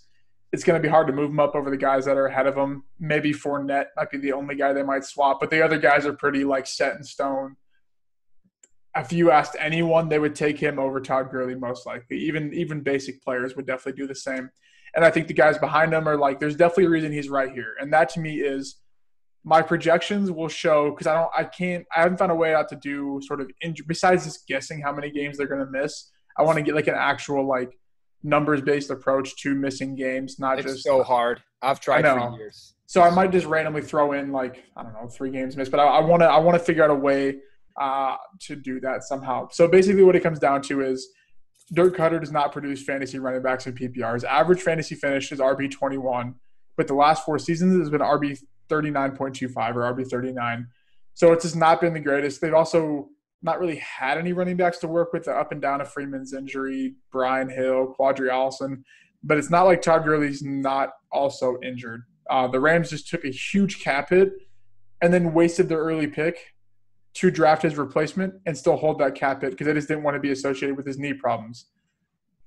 it's 0.52 0.64
gonna 0.64 0.80
be 0.80 0.90
hard 0.90 1.08
to 1.08 1.14
move 1.14 1.30
him 1.30 1.40
up 1.40 1.56
over 1.56 1.70
the 1.70 1.78
guys 1.78 2.06
that 2.06 2.18
are 2.18 2.26
ahead 2.26 2.48
of 2.48 2.56
him. 2.56 2.84
Maybe 3.00 3.32
Fournette 3.32 3.88
might 3.96 4.10
be 4.10 4.18
the 4.18 4.34
only 4.34 4.56
guy 4.56 4.74
they 4.74 4.84
might 4.84 5.06
swap, 5.06 5.40
but 5.40 5.52
the 5.52 5.64
other 5.64 5.78
guys 5.78 6.08
are 6.08 6.14
pretty 6.14 6.44
like 6.44 6.66
set 6.66 6.96
in 6.96 7.04
stone 7.04 7.56
if 8.96 9.14
you 9.14 9.32
asked 9.32 9.56
anyone, 9.60 10.10
they 10.10 10.20
would 10.20 10.36
take 10.36 10.60
him 10.60 10.80
over 10.80 11.00
Todd 11.00 11.30
Gurley 11.32 11.56
most 11.56 11.86
likely. 11.86 12.18
Even 12.18 12.54
even 12.54 12.82
basic 12.82 13.24
players 13.24 13.56
would 13.56 13.66
definitely 13.66 14.02
do 14.02 14.08
the 14.08 14.16
same. 14.16 14.50
And 14.96 15.06
I 15.06 15.10
think 15.10 15.28
the 15.28 15.34
guys 15.34 15.58
behind 15.58 15.94
him 15.94 16.08
are 16.08 16.18
like, 16.18 16.40
there's 16.40 16.56
definitely 16.56 16.86
a 16.86 16.90
reason 16.90 17.12
he's 17.12 17.30
right 17.30 17.52
here, 17.52 17.76
and 17.80 17.94
that 17.94 18.10
to 18.10 18.20
me 18.20 18.42
is 18.42 18.78
my 19.44 19.62
projections 19.62 20.30
will 20.30 20.50
show 20.50 20.92
because 20.92 21.08
I 21.08 21.16
don't, 21.16 21.32
I 21.36 21.44
can't, 21.46 21.86
I 21.96 22.02
haven't 22.02 22.18
found 22.18 22.32
a 22.32 22.36
way 22.36 22.54
out 22.54 22.70
to 22.70 22.76
do 22.76 23.20
sort 23.24 23.42
of 23.42 23.50
injury 23.62 23.86
besides 23.88 24.26
just 24.26 24.48
guessing 24.48 24.82
how 24.82 24.94
many 24.94 25.10
games 25.10 25.38
they're 25.38 25.48
going 25.48 25.66
to 25.66 25.72
miss. 25.72 26.12
I 26.38 26.44
want 26.44 26.58
to 26.58 26.62
get 26.62 26.76
like 26.76 26.88
an 26.88 26.96
actual 26.96 27.48
like 27.48 27.78
numbers 28.24 28.62
based 28.62 28.92
approach 28.92 29.36
to 29.38 29.56
missing 29.56 29.96
games, 29.96 30.38
not 30.38 30.60
it's 30.60 30.72
just 30.72 30.84
so 30.84 31.04
hard. 31.04 31.42
I've 31.62 31.80
tried 31.80 32.04
for 32.06 32.38
years. 32.38 32.76
So 32.86 33.02
I 33.02 33.10
might 33.10 33.32
just 33.32 33.46
randomly 33.48 33.82
throw 33.82 34.12
in 34.14 34.32
like 34.32 34.64
I 34.76 34.84
don't 34.84 34.94
know 34.94 35.08
three 35.08 35.32
games 35.32 35.58
missed, 35.58 35.72
but 35.72 35.80
I 35.80 36.00
want 36.02 36.22
to 36.22 36.28
I 36.28 36.38
want 36.38 36.58
to 36.58 36.64
figure 36.64 36.84
out 36.84 36.90
a 36.90 36.96
way 36.96 37.38
uh, 37.80 38.16
to 38.42 38.56
do 38.56 38.80
that 38.82 39.04
somehow. 39.04 39.48
So 39.52 39.68
basically, 39.68 40.04
what 40.04 40.16
it 40.16 40.24
comes 40.24 40.40
down 40.40 40.62
to 40.64 40.82
is 40.82 41.08
Dirk 41.74 41.96
Koetter 41.96 42.20
does 42.20 42.32
not 42.32 42.52
produce 42.52 42.84
fantasy 42.84 43.20
running 43.20 43.42
backs 43.42 43.68
in 43.68 43.74
PPR. 43.74 44.14
His 44.14 44.24
average 44.24 44.62
fantasy 44.62 44.96
finish 44.96 45.32
is 45.32 45.40
RB 45.40 45.72
twenty 45.72 45.98
one, 45.98 46.36
but 46.78 46.88
the 46.88 46.94
last 46.96 47.26
four 47.26 47.40
seasons 47.40 47.80
has 47.80 47.90
been 47.90 48.02
RB 48.02 48.38
thirty 48.70 48.92
nine 48.92 49.16
point 49.16 49.36
two 49.36 49.48
five 49.48 49.78
or 49.78 49.82
RB 49.94 50.10
thirty 50.10 50.32
nine. 50.32 50.68
So 51.14 51.32
it's 51.34 51.44
just 51.44 51.56
not 51.56 51.82
been 51.82 51.94
the 51.94 52.00
greatest. 52.00 52.42
They've 52.42 52.54
also 52.54 53.10
not 53.44 53.60
really 53.60 53.78
had 53.78 54.18
any 54.18 54.34
running 54.34 54.58
backs 54.58 54.78
to 54.80 54.88
work 54.88 55.14
with 55.14 55.26
the 55.26 55.32
up 55.32 55.52
and 55.52 55.62
down 55.62 55.82
of 55.82 55.92
Freeman's 55.92 56.34
injury, 56.34 56.96
Brian 57.12 57.50
Hill, 57.50 57.96
Qadree 58.00 58.30
Ollison. 58.30 58.84
But 59.24 59.38
it's 59.38 59.50
not 59.50 59.64
like 59.64 59.82
Todd 59.82 60.04
Gurley's 60.04 60.44
not 60.44 60.90
also 61.12 61.58
injured. 61.64 62.04
Uh, 62.30 62.48
the 62.48 62.60
Rams 62.60 62.90
just 62.90 63.08
took 63.08 63.26
a 63.26 63.30
huge 63.30 63.82
cap 63.82 64.10
hit 64.10 64.32
and 65.02 65.14
then 65.14 65.34
wasted 65.34 65.70
their 65.70 65.80
early 65.80 66.08
pick 66.08 66.38
to 67.14 67.30
draft 67.32 67.62
his 67.62 67.78
replacement 67.78 68.34
and 68.46 68.58
still 68.58 68.78
hold 68.78 69.00
that 69.00 69.16
cap 69.16 69.42
hit 69.42 69.52
because 69.52 69.68
they 69.68 69.74
just 69.74 69.88
didn't 69.88 70.04
want 70.04 70.16
to 70.16 70.20
be 70.20 70.32
associated 70.32 70.78
with 70.78 70.86
his 70.86 70.98
knee 70.98 71.14
problems. 71.14 71.66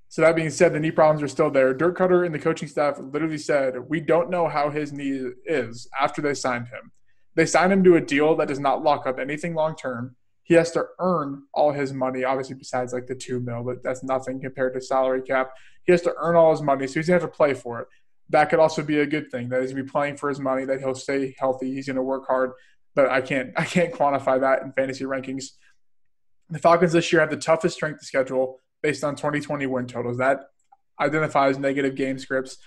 So 0.08 0.22
that 0.22 0.36
being 0.36 0.50
said, 0.50 0.72
the 0.72 0.80
knee 0.80 0.92
problems 0.92 1.22
are 1.22 1.28
still 1.28 1.50
there. 1.50 1.74
Dirk 1.74 1.98
Koetter 1.98 2.24
and 2.24 2.34
the 2.34 2.38
coaching 2.38 2.68
staff 2.68 2.98
literally 2.98 3.38
said, 3.38 3.88
"We 3.88 4.00
don't 4.00 4.30
know 4.30 4.48
how 4.48 4.70
his 4.70 4.92
knee 4.92 5.32
is." 5.44 5.88
After 6.00 6.22
they 6.22 6.34
signed 6.34 6.68
him, 6.68 6.92
they 7.34 7.46
signed 7.46 7.72
him 7.72 7.82
to 7.84 7.96
a 7.96 8.00
deal 8.00 8.36
that 8.36 8.48
does 8.48 8.60
not 8.60 8.82
lock 8.82 9.06
up 9.06 9.18
anything 9.18 9.54
long 9.54 9.74
term. 9.74 10.16
He 10.44 10.54
has 10.54 10.70
to 10.72 10.86
earn 10.98 11.44
all 11.52 11.72
his 11.72 11.92
money, 11.92 12.22
obviously 12.22 12.54
besides 12.54 12.92
like 12.92 13.06
the 13.06 13.14
two 13.14 13.40
mil, 13.40 13.64
but 13.64 13.82
that's 13.82 14.04
nothing 14.04 14.40
compared 14.40 14.74
to 14.74 14.80
salary 14.80 15.22
cap. 15.22 15.52
He 15.84 15.92
has 15.92 16.02
to 16.02 16.14
earn 16.18 16.36
all 16.36 16.52
his 16.52 16.62
money, 16.62 16.86
so 16.86 16.94
he's 16.94 17.08
gonna 17.08 17.20
have 17.20 17.30
to 17.30 17.36
play 17.36 17.54
for 17.54 17.80
it. 17.80 17.88
That 18.28 18.50
could 18.50 18.60
also 18.60 18.82
be 18.82 19.00
a 19.00 19.06
good 19.06 19.30
thing. 19.30 19.48
That 19.48 19.62
he's 19.62 19.72
gonna 19.72 19.84
be 19.84 19.90
playing 19.90 20.16
for 20.16 20.28
his 20.28 20.38
money. 20.38 20.64
That 20.64 20.78
he'll 20.78 20.94
stay 20.94 21.34
healthy. 21.38 21.74
He's 21.74 21.88
gonna 21.88 22.02
work 22.02 22.26
hard 22.26 22.52
but 22.94 23.10
I 23.10 23.20
can't 23.20 23.52
I 23.56 23.64
can't 23.64 23.92
quantify 23.92 24.40
that 24.40 24.62
in 24.62 24.72
fantasy 24.72 25.04
rankings. 25.04 25.46
The 26.50 26.58
Falcons 26.58 26.92
this 26.92 27.12
year 27.12 27.20
have 27.20 27.30
the 27.30 27.36
toughest 27.36 27.76
strength 27.76 28.00
of 28.00 28.06
schedule 28.06 28.60
based 28.82 29.02
on 29.02 29.16
2020 29.16 29.66
win 29.66 29.86
totals. 29.86 30.18
That 30.18 30.40
identifies 31.00 31.58
negative 31.58 31.94
game 31.94 32.18
scripts. 32.18 32.58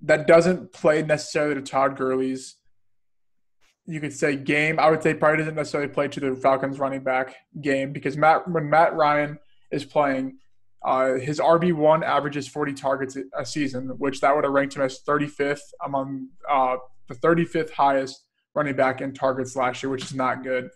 That 0.00 0.26
doesn't 0.26 0.72
play 0.72 1.02
necessarily 1.02 1.56
to 1.56 1.62
Todd 1.62 1.96
Gurley's. 1.96 2.56
You 3.86 4.00
could 4.00 4.12
say 4.12 4.36
game. 4.36 4.78
I 4.78 4.90
would 4.90 5.02
say 5.02 5.14
probably 5.14 5.38
doesn't 5.38 5.54
necessarily 5.54 5.88
play 5.88 6.08
to 6.08 6.20
the 6.20 6.36
Falcons 6.36 6.78
running 6.78 7.02
back 7.02 7.34
game 7.60 7.92
because 7.92 8.16
Matt 8.16 8.48
when 8.48 8.68
Matt 8.70 8.94
Ryan 8.94 9.38
is 9.72 9.84
playing, 9.84 10.38
uh, 10.84 11.14
his 11.14 11.40
RB 11.40 11.72
one 11.72 12.02
averages 12.02 12.48
40 12.48 12.74
targets 12.74 13.16
a 13.36 13.44
season, 13.44 13.88
which 13.98 14.20
that 14.20 14.34
would 14.34 14.44
have 14.44 14.52
ranked 14.52 14.76
him 14.76 14.82
as 14.82 15.00
35th 15.02 15.60
among 15.84 16.28
uh, 16.50 16.76
the 17.08 17.14
35th 17.14 17.70
highest 17.70 18.25
running 18.56 18.74
back 18.74 19.00
in 19.02 19.12
targets 19.12 19.54
last 19.54 19.82
year, 19.82 19.90
which 19.90 20.02
is 20.02 20.14
not 20.14 20.42
good. 20.42 20.70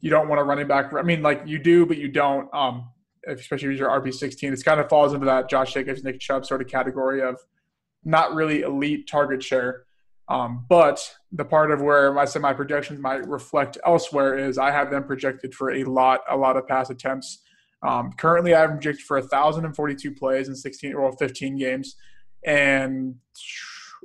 You 0.00 0.08
don't 0.08 0.28
want 0.28 0.40
a 0.40 0.44
running 0.44 0.68
back. 0.68 0.92
I 0.94 1.02
mean, 1.02 1.20
like 1.20 1.42
you 1.44 1.58
do, 1.58 1.84
but 1.84 1.98
you 1.98 2.08
don't. 2.08 2.48
Um, 2.54 2.88
especially 3.26 3.74
if 3.74 3.78
you're 3.78 3.90
RB 3.90 4.14
sixteen, 4.14 4.52
it 4.54 4.64
kind 4.64 4.80
of 4.80 4.88
falls 4.88 5.12
into 5.12 5.26
that 5.26 5.50
Josh 5.50 5.74
Jacobs, 5.74 6.04
Nick 6.04 6.20
Chubb 6.20 6.46
sort 6.46 6.62
of 6.62 6.68
category 6.68 7.20
of 7.20 7.38
not 8.04 8.34
really 8.34 8.62
elite 8.62 9.08
target 9.08 9.42
share. 9.42 9.84
Um, 10.28 10.66
but 10.68 11.00
the 11.32 11.44
part 11.44 11.70
of 11.70 11.80
where 11.80 12.16
I 12.18 12.26
said 12.26 12.42
my 12.42 12.52
projections 12.52 13.00
might 13.00 13.26
reflect 13.26 13.78
elsewhere 13.84 14.38
is 14.38 14.58
I 14.58 14.70
have 14.70 14.90
them 14.90 15.04
projected 15.04 15.54
for 15.54 15.70
a 15.72 15.84
lot, 15.84 16.20
a 16.28 16.36
lot 16.36 16.56
of 16.56 16.68
pass 16.68 16.90
attempts. 16.90 17.42
Um, 17.82 18.12
currently, 18.12 18.54
I 18.54 18.60
have 18.60 18.70
them 18.70 18.78
projected 18.78 19.06
for 19.06 19.18
1,042 19.20 20.14
plays 20.14 20.48
in 20.48 20.54
16 20.54 20.94
or 20.94 21.12
15 21.12 21.56
games, 21.56 21.96
and 22.44 23.14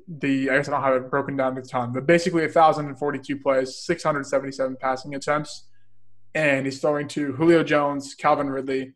the 0.07 0.49
I 0.49 0.57
guess 0.57 0.67
I 0.67 0.71
don't 0.71 0.83
have 0.83 0.95
it 0.95 1.09
broken 1.09 1.35
down 1.35 1.55
to 1.55 1.61
ton, 1.61 1.91
but 1.93 2.05
basically 2.05 2.41
1,042 2.41 3.39
plays, 3.39 3.77
677 3.77 4.77
passing 4.79 5.15
attempts, 5.15 5.67
and 6.35 6.65
he's 6.65 6.79
throwing 6.79 7.07
to 7.09 7.33
Julio 7.33 7.63
Jones, 7.63 8.15
Calvin 8.15 8.49
Ridley, 8.49 8.93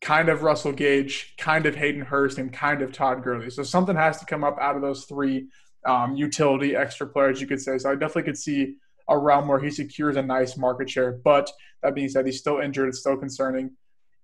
kind 0.00 0.28
of 0.28 0.42
Russell 0.42 0.72
Gage, 0.72 1.34
kind 1.38 1.66
of 1.66 1.74
Hayden 1.74 2.02
Hurst, 2.02 2.38
and 2.38 2.52
kind 2.52 2.82
of 2.82 2.92
Todd 2.92 3.22
Gurley. 3.22 3.50
So 3.50 3.62
something 3.62 3.96
has 3.96 4.18
to 4.18 4.26
come 4.26 4.44
up 4.44 4.58
out 4.60 4.76
of 4.76 4.82
those 4.82 5.04
three 5.04 5.48
um, 5.86 6.16
utility 6.16 6.74
extra 6.76 7.06
players, 7.06 7.40
you 7.40 7.46
could 7.46 7.60
say. 7.60 7.78
So 7.78 7.90
I 7.90 7.94
definitely 7.94 8.24
could 8.24 8.38
see 8.38 8.76
a 9.08 9.18
realm 9.18 9.48
where 9.48 9.60
he 9.60 9.70
secures 9.70 10.16
a 10.16 10.22
nice 10.22 10.56
market 10.56 10.88
share. 10.88 11.12
But 11.24 11.50
that 11.82 11.94
being 11.94 12.08
said, 12.08 12.26
he's 12.26 12.38
still 12.38 12.60
injured. 12.60 12.88
It's 12.88 13.00
still 13.00 13.16
concerning. 13.16 13.70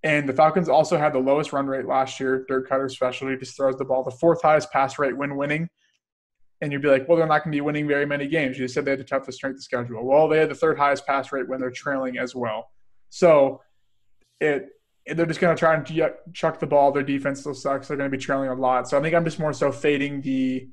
And 0.03 0.27
the 0.27 0.33
Falcons 0.33 0.67
also 0.67 0.97
had 0.97 1.13
the 1.13 1.19
lowest 1.19 1.53
run 1.53 1.67
rate 1.67 1.85
last 1.85 2.19
year. 2.19 2.45
Dirk 2.47 2.69
Koetter 2.69 2.89
specialty 2.89 3.37
just 3.37 3.55
throws 3.55 3.75
the 3.77 3.85
ball 3.85 4.03
the 4.03 4.11
fourth 4.11 4.41
highest 4.41 4.71
pass 4.71 4.97
rate 4.97 5.15
when 5.15 5.35
winning 5.35 5.69
and 6.61 6.71
you'd 6.71 6.81
be 6.81 6.87
like, 6.87 7.07
well, 7.07 7.17
they're 7.17 7.27
not 7.27 7.43
going 7.43 7.51
to 7.51 7.55
be 7.55 7.61
winning 7.61 7.87
very 7.87 8.05
many 8.05 8.27
games. 8.27 8.57
You 8.57 8.67
said 8.67 8.85
they 8.85 8.91
had 8.91 8.99
the 8.99 9.03
toughest 9.03 9.37
strength 9.37 9.57
of 9.57 9.63
schedule. 9.63 10.05
Well, 10.05 10.27
they 10.27 10.37
had 10.37 10.49
the 10.49 10.55
third 10.55 10.77
highest 10.77 11.07
pass 11.07 11.31
rate 11.31 11.47
when 11.47 11.59
they're 11.59 11.71
trailing 11.71 12.17
as 12.17 12.35
well. 12.35 12.69
So 13.09 13.61
it 14.39 14.69
they're 15.07 15.25
just 15.25 15.39
going 15.39 15.55
to 15.55 15.59
try 15.59 15.73
and 15.73 16.13
chuck 16.33 16.59
the 16.59 16.67
ball. 16.67 16.91
Their 16.91 17.03
defense 17.03 17.39
still 17.39 17.55
sucks. 17.55 17.87
They're 17.87 17.97
going 17.97 18.09
to 18.09 18.15
be 18.15 18.23
trailing 18.23 18.49
a 18.49 18.53
lot. 18.53 18.87
So 18.87 18.99
I 18.99 19.01
think 19.01 19.15
I'm 19.15 19.25
just 19.25 19.39
more 19.39 19.51
so 19.51 19.71
fading 19.71 20.21
the 20.21 20.69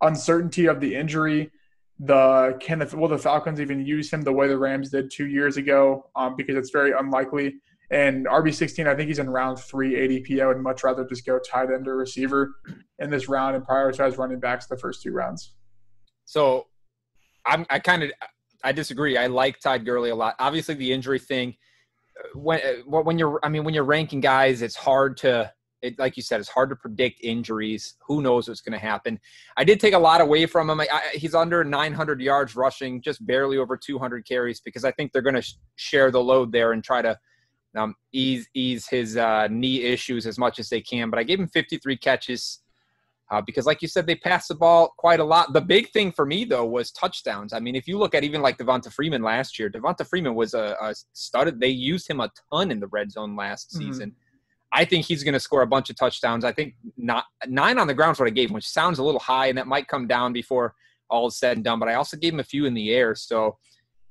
uncertainty 0.00 0.66
of 0.66 0.78
the 0.80 0.94
injury. 0.94 1.50
The 1.98 2.56
can 2.60 2.78
the, 2.78 2.96
will 2.96 3.08
the 3.08 3.18
Falcons 3.18 3.60
even 3.60 3.84
use 3.84 4.12
him 4.12 4.22
the 4.22 4.32
way 4.32 4.46
the 4.46 4.56
Rams 4.56 4.90
did 4.90 5.10
two 5.10 5.26
years 5.26 5.56
ago? 5.56 6.08
Um, 6.14 6.36
because 6.36 6.54
it's 6.54 6.70
very 6.70 6.92
unlikely. 6.92 7.56
And 7.90 8.26
RB16, 8.26 8.86
I 8.86 8.94
think 8.94 9.08
he's 9.08 9.18
in 9.18 9.30
round 9.30 9.58
three 9.58 9.94
ADP. 9.94 10.42
I 10.42 10.46
would 10.46 10.58
much 10.58 10.84
rather 10.84 11.04
just 11.06 11.24
go 11.24 11.38
tight 11.38 11.70
end 11.70 11.88
or 11.88 11.96
receiver 11.96 12.54
in 12.98 13.10
this 13.10 13.28
round 13.28 13.56
and 13.56 13.66
prioritize 13.66 14.18
running 14.18 14.40
backs 14.40 14.66
the 14.66 14.76
first 14.76 15.02
two 15.02 15.12
rounds. 15.12 15.54
So 16.26 16.66
I'm, 17.46 17.64
I 17.70 17.78
kind 17.78 18.02
of 18.02 18.10
I 18.62 18.72
disagree. 18.72 19.16
I 19.16 19.26
like 19.26 19.60
Todd 19.60 19.84
Gurley 19.84 20.10
a 20.10 20.14
lot. 20.14 20.34
Obviously, 20.38 20.74
the 20.74 20.92
injury 20.92 21.18
thing 21.18 21.54
uh, 22.18 22.38
when 22.38 22.60
uh, 22.60 23.00
when 23.00 23.18
you're 23.18 23.40
I 23.42 23.48
mean 23.48 23.64
when 23.64 23.72
you're 23.72 23.84
ranking 23.84 24.20
guys, 24.20 24.60
it's 24.60 24.76
hard 24.76 25.16
to 25.18 25.50
it, 25.80 25.98
like 25.98 26.16
you 26.16 26.22
said, 26.22 26.40
it's 26.40 26.48
hard 26.48 26.70
to 26.70 26.76
predict 26.76 27.20
injuries. 27.22 27.94
Who 28.06 28.20
knows 28.20 28.48
what's 28.48 28.60
going 28.60 28.72
to 28.72 28.84
happen? 28.84 29.18
I 29.56 29.64
did 29.64 29.80
take 29.80 29.94
a 29.94 29.98
lot 29.98 30.20
away 30.20 30.46
from 30.46 30.68
him. 30.68 30.80
I, 30.80 30.88
I, 30.92 31.16
he's 31.16 31.34
under 31.34 31.62
900 31.62 32.20
yards 32.20 32.56
rushing, 32.56 33.00
just 33.00 33.24
barely 33.26 33.58
over 33.58 33.76
200 33.76 34.26
carries 34.26 34.60
because 34.60 34.84
I 34.84 34.90
think 34.90 35.12
they're 35.12 35.22
going 35.22 35.36
to 35.36 35.42
sh- 35.42 35.54
share 35.76 36.10
the 36.10 36.20
load 36.20 36.50
there 36.50 36.72
and 36.72 36.82
try 36.82 37.00
to 37.02 37.16
um, 37.76 37.94
ease 38.12 38.48
ease 38.54 38.88
his 38.88 39.16
uh, 39.16 39.46
knee 39.50 39.82
issues 39.82 40.26
as 40.26 40.38
much 40.38 40.58
as 40.58 40.68
they 40.68 40.80
can. 40.80 41.10
But 41.10 41.18
I 41.18 41.22
gave 41.22 41.38
him 41.40 41.48
53 41.48 41.96
catches, 41.96 42.62
Uh, 43.30 43.42
because, 43.42 43.66
like 43.66 43.82
you 43.82 43.88
said, 43.88 44.06
they 44.06 44.16
pass 44.16 44.48
the 44.48 44.54
ball 44.54 44.94
quite 44.96 45.20
a 45.20 45.24
lot. 45.24 45.52
The 45.52 45.60
big 45.60 45.90
thing 45.90 46.10
for 46.12 46.24
me, 46.24 46.46
though, 46.46 46.64
was 46.64 46.90
touchdowns. 46.92 47.52
I 47.52 47.60
mean, 47.60 47.76
if 47.76 47.86
you 47.86 47.98
look 47.98 48.14
at 48.14 48.24
even 48.24 48.40
like 48.40 48.56
Devonta 48.56 48.90
Freeman 48.90 49.22
last 49.22 49.58
year, 49.58 49.68
Devonta 49.68 50.06
Freeman 50.08 50.34
was 50.34 50.54
a, 50.54 50.74
a 50.80 50.94
started. 51.12 51.60
They 51.60 51.68
used 51.68 52.08
him 52.08 52.20
a 52.20 52.30
ton 52.50 52.70
in 52.70 52.80
the 52.80 52.86
red 52.86 53.12
zone 53.12 53.36
last 53.36 53.68
Mhm. 53.74 53.78
season. 53.78 54.16
I 54.72 54.86
think 54.86 55.04
he's 55.04 55.22
going 55.24 55.34
to 55.34 55.40
score 55.40 55.60
a 55.62 55.66
bunch 55.66 55.90
of 55.90 55.96
touchdowns. 55.96 56.42
I 56.42 56.52
think 56.52 56.74
not 56.96 57.24
nine 57.46 57.78
on 57.78 57.86
the 57.86 57.92
ground 57.94 58.14
is 58.16 58.20
what 58.20 58.28
I 58.28 58.30
gave 58.30 58.48
him, 58.48 58.54
which 58.54 58.68
sounds 58.68 58.98
a 58.98 59.02
little 59.04 59.20
high, 59.20 59.48
and 59.48 59.58
that 59.58 59.66
might 59.66 59.88
come 59.88 60.06
down 60.06 60.32
before 60.32 60.74
all 61.10 61.26
is 61.26 61.38
said 61.38 61.56
and 61.58 61.64
done. 61.64 61.78
But 61.78 61.88
I 61.90 61.94
also 61.94 62.16
gave 62.16 62.32
him 62.32 62.40
a 62.40 62.44
few 62.54 62.64
in 62.64 62.72
the 62.74 62.92
air. 62.92 63.14
So 63.14 63.58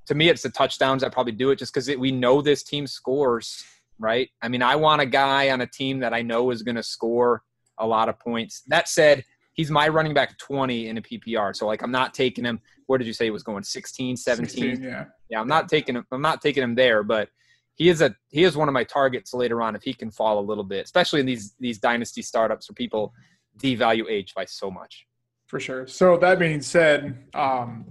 to 0.08 0.16
me, 0.16 0.30
it's 0.30 0.42
the 0.42 0.50
touchdowns. 0.50 1.04
I 1.04 1.10
probably 1.10 1.34
do 1.34 1.52
it 1.52 1.60
just 1.60 1.74
because 1.74 1.90
we 1.98 2.12
know 2.12 2.42
this 2.42 2.64
team 2.64 2.88
scores, 2.88 3.64
right? 4.00 4.30
I 4.42 4.48
mean, 4.48 4.62
I 4.62 4.76
want 4.76 5.02
a 5.02 5.06
guy 5.06 5.50
on 5.50 5.62
a 5.62 5.68
team 5.68 6.00
that 6.00 6.14
I 6.14 6.22
know 6.22 6.50
is 6.52 6.64
going 6.64 6.76
to 6.76 6.84
score 6.84 7.44
a 7.78 7.86
lot 7.86 8.10
of 8.10 8.20
points. 8.20 8.64
That 8.68 8.88
said, 8.88 9.24
he's 9.54 9.70
my 9.70 9.88
running 9.88 10.14
back 10.14 10.38
20 10.38 10.88
in 10.88 10.98
a 10.98 11.02
PPR. 11.02 11.56
So 11.56 11.68
like, 11.68 11.82
I'm 11.82 11.92
not 11.92 12.14
taking 12.14 12.46
him. 12.46 12.62
Where 12.86 12.98
did 12.98 13.06
you 13.06 13.14
say 13.14 13.26
he 13.26 13.32
was 13.32 13.44
going? 13.44 13.64
16, 13.64 14.16
17? 14.16 14.50
16, 14.50 14.84
yeah. 14.84 15.06
Yeah, 15.30 15.42
I'm 15.42 15.48
not 15.48 15.68
taking 15.68 15.96
him. 15.96 16.06
I'm 16.12 16.22
not 16.22 16.42
taking 16.42 16.64
him 16.64 16.76
there, 16.76 17.04
but 17.04 17.30
he 17.76 17.90
is 17.90 18.02
a 18.02 18.16
he 18.30 18.44
is 18.44 18.56
one 18.56 18.70
of 18.70 18.74
my 18.74 18.86
targets 18.86 19.34
later 19.34 19.62
on 19.62 19.76
if 19.76 19.84
he 19.84 19.94
can 19.94 20.10
fall 20.10 20.40
a 20.40 20.42
little 20.42 20.64
bit, 20.64 20.86
especially 20.86 21.20
in 21.20 21.26
these 21.26 21.54
these 21.60 21.80
dynasty 21.80 22.22
startups 22.22 22.70
where 22.70 22.76
people 22.76 23.14
devalue 23.62 24.10
age 24.10 24.34
by 24.34 24.46
so 24.46 24.72
much. 24.72 25.06
For 25.48 25.60
sure. 25.60 25.86
So 25.88 26.18
that 26.18 26.40
being 26.40 26.62
said, 26.62 27.26
um, 27.34 27.86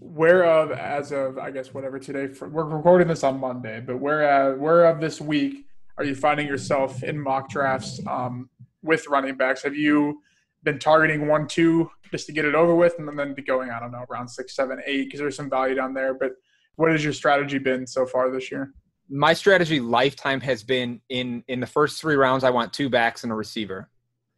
whereof 0.00 0.70
as 0.72 1.12
of 1.12 1.38
I 1.38 1.50
guess 1.50 1.74
whatever 1.74 1.98
today 1.98 2.28
for, 2.28 2.48
we're 2.48 2.64
recording 2.64 3.08
this 3.08 3.24
on 3.24 3.38
Monday, 3.40 3.80
but 3.80 3.98
where 3.98 4.56
whereof 4.56 5.00
this 5.00 5.20
week 5.20 5.66
are 5.96 6.04
you 6.04 6.14
finding 6.14 6.46
yourself 6.46 7.02
in 7.02 7.18
mock 7.18 7.48
drafts 7.48 8.00
um, 8.06 8.48
with 8.82 9.06
running 9.08 9.36
backs? 9.36 9.62
Have 9.62 9.74
you 9.74 10.22
been 10.62 10.78
targeting 10.78 11.26
one, 11.26 11.46
two 11.46 11.90
just 12.10 12.26
to 12.26 12.32
get 12.32 12.44
it 12.44 12.54
over 12.54 12.74
with, 12.74 12.94
and 12.98 13.18
then 13.18 13.34
be 13.34 13.42
going 13.42 13.70
I 13.70 13.80
don't 13.80 13.92
know 13.92 14.04
around 14.10 14.28
six, 14.28 14.54
seven, 14.54 14.80
eight 14.86 15.04
because 15.04 15.20
there's 15.20 15.36
some 15.36 15.50
value 15.50 15.74
down 15.74 15.94
there. 15.94 16.14
But 16.14 16.32
what 16.76 16.90
has 16.90 17.02
your 17.02 17.12
strategy 17.12 17.58
been 17.58 17.86
so 17.86 18.06
far 18.06 18.30
this 18.30 18.50
year? 18.50 18.72
My 19.10 19.32
strategy 19.32 19.80
lifetime 19.80 20.40
has 20.42 20.62
been 20.62 21.00
in 21.08 21.42
in 21.48 21.60
the 21.60 21.66
first 21.66 22.00
three 22.00 22.16
rounds. 22.16 22.44
I 22.44 22.50
want 22.50 22.72
two 22.72 22.88
backs 22.88 23.24
and 23.24 23.32
a 23.32 23.34
receiver. 23.34 23.88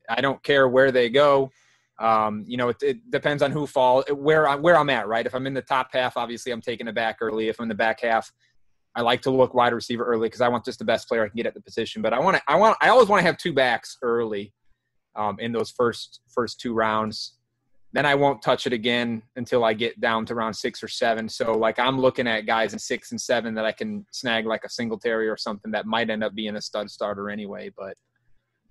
I 0.09 0.21
don't 0.21 0.43
care 0.43 0.69
where 0.69 0.91
they 0.91 1.09
go. 1.09 1.51
Um, 2.01 2.45
you 2.47 2.57
know, 2.57 2.71
it, 2.71 2.83
it 2.83 3.11
depends 3.11 3.43
on 3.43 3.53
who 3.53 3.67
fall 3.67 4.03
where 4.15 4.49
I, 4.49 4.57
where 4.57 4.77
I'm 4.77 4.89
at. 4.89 5.07
Right. 5.07 5.27
If 5.27 5.35
I'm 5.35 5.47
in 5.47 5.55
the 5.55 5.63
top 5.63 5.91
half, 5.93 6.17
obviously 6.17 6.51
I'm 6.51 6.63
taking 6.63 6.89
it 6.89 6.95
back 6.95 7.19
early. 7.21 7.49
If 7.49 7.61
I'm 7.61 7.65
in 7.65 7.69
the 7.69 7.75
back 7.75 8.01
half, 8.01 8.33
I 8.97 9.03
like 9.03 9.21
to 9.23 9.31
look 9.31 9.55
wide 9.55 9.75
receiver 9.75 10.05
early 10.05 10.27
because 10.27 10.41
I 10.41 10.49
want 10.49 10.65
just 10.65 10.79
the 10.79 10.85
best 10.85 11.09
player 11.09 11.25
I 11.25 11.29
can 11.29 11.37
get 11.37 11.47
at 11.47 11.55
the 11.55 11.61
position. 11.61 12.01
But 12.03 12.13
I 12.13 12.19
want 12.19 12.39
to, 12.39 12.43
I 12.49 12.57
want, 12.57 12.77
I 12.81 12.89
always 12.89 13.09
want 13.09 13.21
to 13.21 13.27
have 13.27 13.37
two 13.37 13.53
backs 13.53 13.99
early 14.03 14.53
um, 15.15 15.39
in 15.39 15.53
those 15.53 15.71
first 15.71 16.21
first 16.29 16.59
two 16.59 16.73
rounds. 16.75 17.35
Then 17.93 18.07
I 18.07 18.15
won't 18.15 18.41
touch 18.41 18.67
it 18.67 18.73
again 18.73 19.23
until 19.37 19.65
I 19.65 19.75
get 19.75 20.01
down 20.01 20.25
to 20.27 20.35
round 20.35 20.57
six 20.57 20.83
or 20.83 20.89
seven. 20.89 21.29
So 21.29 21.53
like 21.53 21.79
I'm 21.79 22.01
looking 22.01 22.29
at 22.29 22.47
guys 22.47 22.73
in 22.73 22.79
six 22.79 23.11
and 23.11 23.21
seven 23.21 23.55
that 23.55 23.65
I 23.65 23.73
can 23.73 24.07
snag 24.13 24.47
like 24.47 24.65
a 24.65 24.71
Singletary 24.71 25.29
or 25.29 25.37
something 25.37 25.73
that 25.73 25.87
might 25.87 26.09
end 26.09 26.25
up 26.25 26.35
being 26.35 26.57
a 26.57 26.61
stud 26.63 26.89
starter 26.89 27.29
anyway. 27.31 27.71
But 27.77 27.97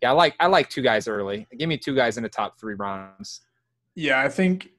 yeah, 0.02 0.10
I 0.10 0.14
like 0.14 0.36
I 0.39 0.47
like 0.47 0.70
two 0.70 0.82
guys 0.82 1.08
early. 1.08 1.47
Give 1.58 1.68
me 1.68 1.78
two 1.78 1.95
guys 1.95 2.18
in 2.18 2.24
the 2.24 2.30
top 2.30 2.60
three 2.60 2.76
rounds. 2.76 3.41
Yeah, 3.95 4.22
I 4.22 4.30
think 4.30 4.70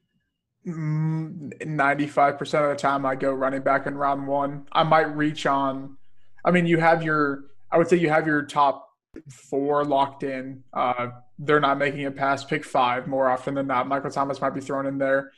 ninety-five 0.64 2.39
percent 2.39 2.64
of 2.64 2.71
the 2.71 2.77
time 2.77 3.05
I 3.05 3.14
go 3.14 3.33
running 3.33 3.62
back 3.62 3.87
in 3.87 3.95
round 3.97 4.27
one. 4.27 4.66
I 4.73 4.83
might 4.83 5.14
reach 5.16 5.47
on. 5.47 5.97
I 6.45 6.51
mean, 6.51 6.66
you 6.66 6.79
have 6.79 7.03
your. 7.03 7.45
I 7.71 7.79
would 7.79 7.89
say 7.89 7.97
you 7.97 8.09
have 8.09 8.27
your 8.27 8.43
top 8.43 8.89
four 9.29 9.85
locked 9.85 10.23
in. 10.23 10.64
Uh, 10.73 11.09
they're 11.39 11.61
not 11.61 11.79
making 11.79 12.01
it 12.01 12.16
past 12.16 12.49
pick 12.49 12.64
five 12.64 13.07
more 13.07 13.29
often 13.29 13.55
than 13.55 13.66
not. 13.66 13.89
Michael 13.89 14.11
Thomas 14.11 14.41
might 14.41 14.55
be 14.55 14.61
thrown 14.61 14.87
in 14.87 14.99
there, 14.99 15.33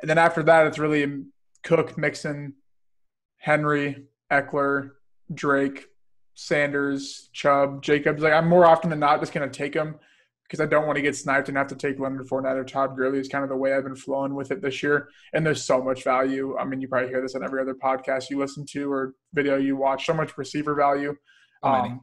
and 0.00 0.10
then 0.10 0.18
after 0.18 0.42
that, 0.44 0.66
it's 0.66 0.78
really 0.78 1.24
Cook, 1.62 1.96
Mixon, 1.96 2.54
Henry, 3.38 4.04
Ekeler, 4.30 4.92
Drake, 5.32 5.86
Sanders, 6.40 7.30
Chubb, 7.32 7.82
Jacobs. 7.82 8.22
Like 8.22 8.32
I'm 8.32 8.46
more 8.46 8.64
often 8.64 8.90
than 8.90 9.00
not 9.00 9.18
just 9.18 9.32
going 9.32 9.50
to 9.50 9.58
take 9.58 9.72
them 9.72 9.96
because 10.44 10.60
I 10.60 10.66
don't 10.66 10.86
want 10.86 10.94
to 10.94 11.02
get 11.02 11.16
sniped 11.16 11.48
and 11.48 11.58
have 11.58 11.66
to 11.66 11.74
take 11.74 11.98
Leonard 11.98 12.28
Fournette 12.28 12.54
or 12.54 12.62
Todd 12.62 12.96
Gurley 12.96 13.18
is 13.18 13.26
kind 13.26 13.42
of 13.42 13.50
the 13.50 13.56
way 13.56 13.74
I've 13.74 13.82
been 13.82 13.96
flowing 13.96 14.36
with 14.36 14.52
it 14.52 14.62
this 14.62 14.80
year. 14.80 15.08
And 15.32 15.44
there's 15.44 15.64
so 15.64 15.82
much 15.82 16.04
value. 16.04 16.56
I 16.56 16.64
mean, 16.64 16.80
you 16.80 16.86
probably 16.86 17.08
hear 17.08 17.20
this 17.20 17.34
on 17.34 17.42
every 17.42 17.60
other 17.60 17.74
podcast 17.74 18.30
you 18.30 18.38
listen 18.38 18.64
to 18.66 18.90
or 18.90 19.14
video 19.34 19.56
you 19.56 19.74
watch. 19.74 20.06
So 20.06 20.14
much 20.14 20.38
receiver 20.38 20.76
value. 20.76 21.16
Um, 21.64 22.02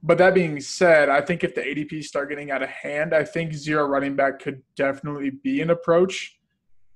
but 0.00 0.16
that 0.18 0.32
being 0.32 0.60
said, 0.60 1.08
I 1.08 1.20
think 1.20 1.42
if 1.42 1.56
the 1.56 1.62
ADPs 1.62 2.04
start 2.04 2.28
getting 2.28 2.52
out 2.52 2.62
of 2.62 2.68
hand, 2.68 3.12
I 3.12 3.24
think 3.24 3.52
zero 3.52 3.84
running 3.84 4.14
back 4.14 4.38
could 4.38 4.62
definitely 4.76 5.30
be 5.30 5.60
an 5.60 5.70
approach. 5.70 6.38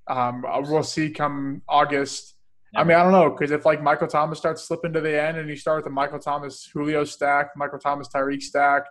Um, 0.07 0.45
we'll 0.61 0.83
see 0.83 1.09
come 1.09 1.63
August. 1.67 2.36
I 2.75 2.83
mean, 2.83 2.97
I 2.97 3.03
don't 3.03 3.11
know 3.11 3.29
because 3.29 3.51
if 3.51 3.65
like 3.65 3.81
Michael 3.81 4.07
Thomas 4.07 4.37
starts 4.37 4.63
slipping 4.63 4.93
to 4.93 5.01
the 5.01 5.21
end 5.21 5.37
and 5.37 5.49
you 5.49 5.55
start 5.55 5.77
with 5.77 5.85
the 5.85 5.91
Michael 5.91 6.19
Thomas 6.19 6.69
Julio 6.71 7.03
stack, 7.03 7.51
Michael 7.55 7.79
Thomas 7.79 8.07
Tyreek 8.09 8.41
stack, 8.41 8.83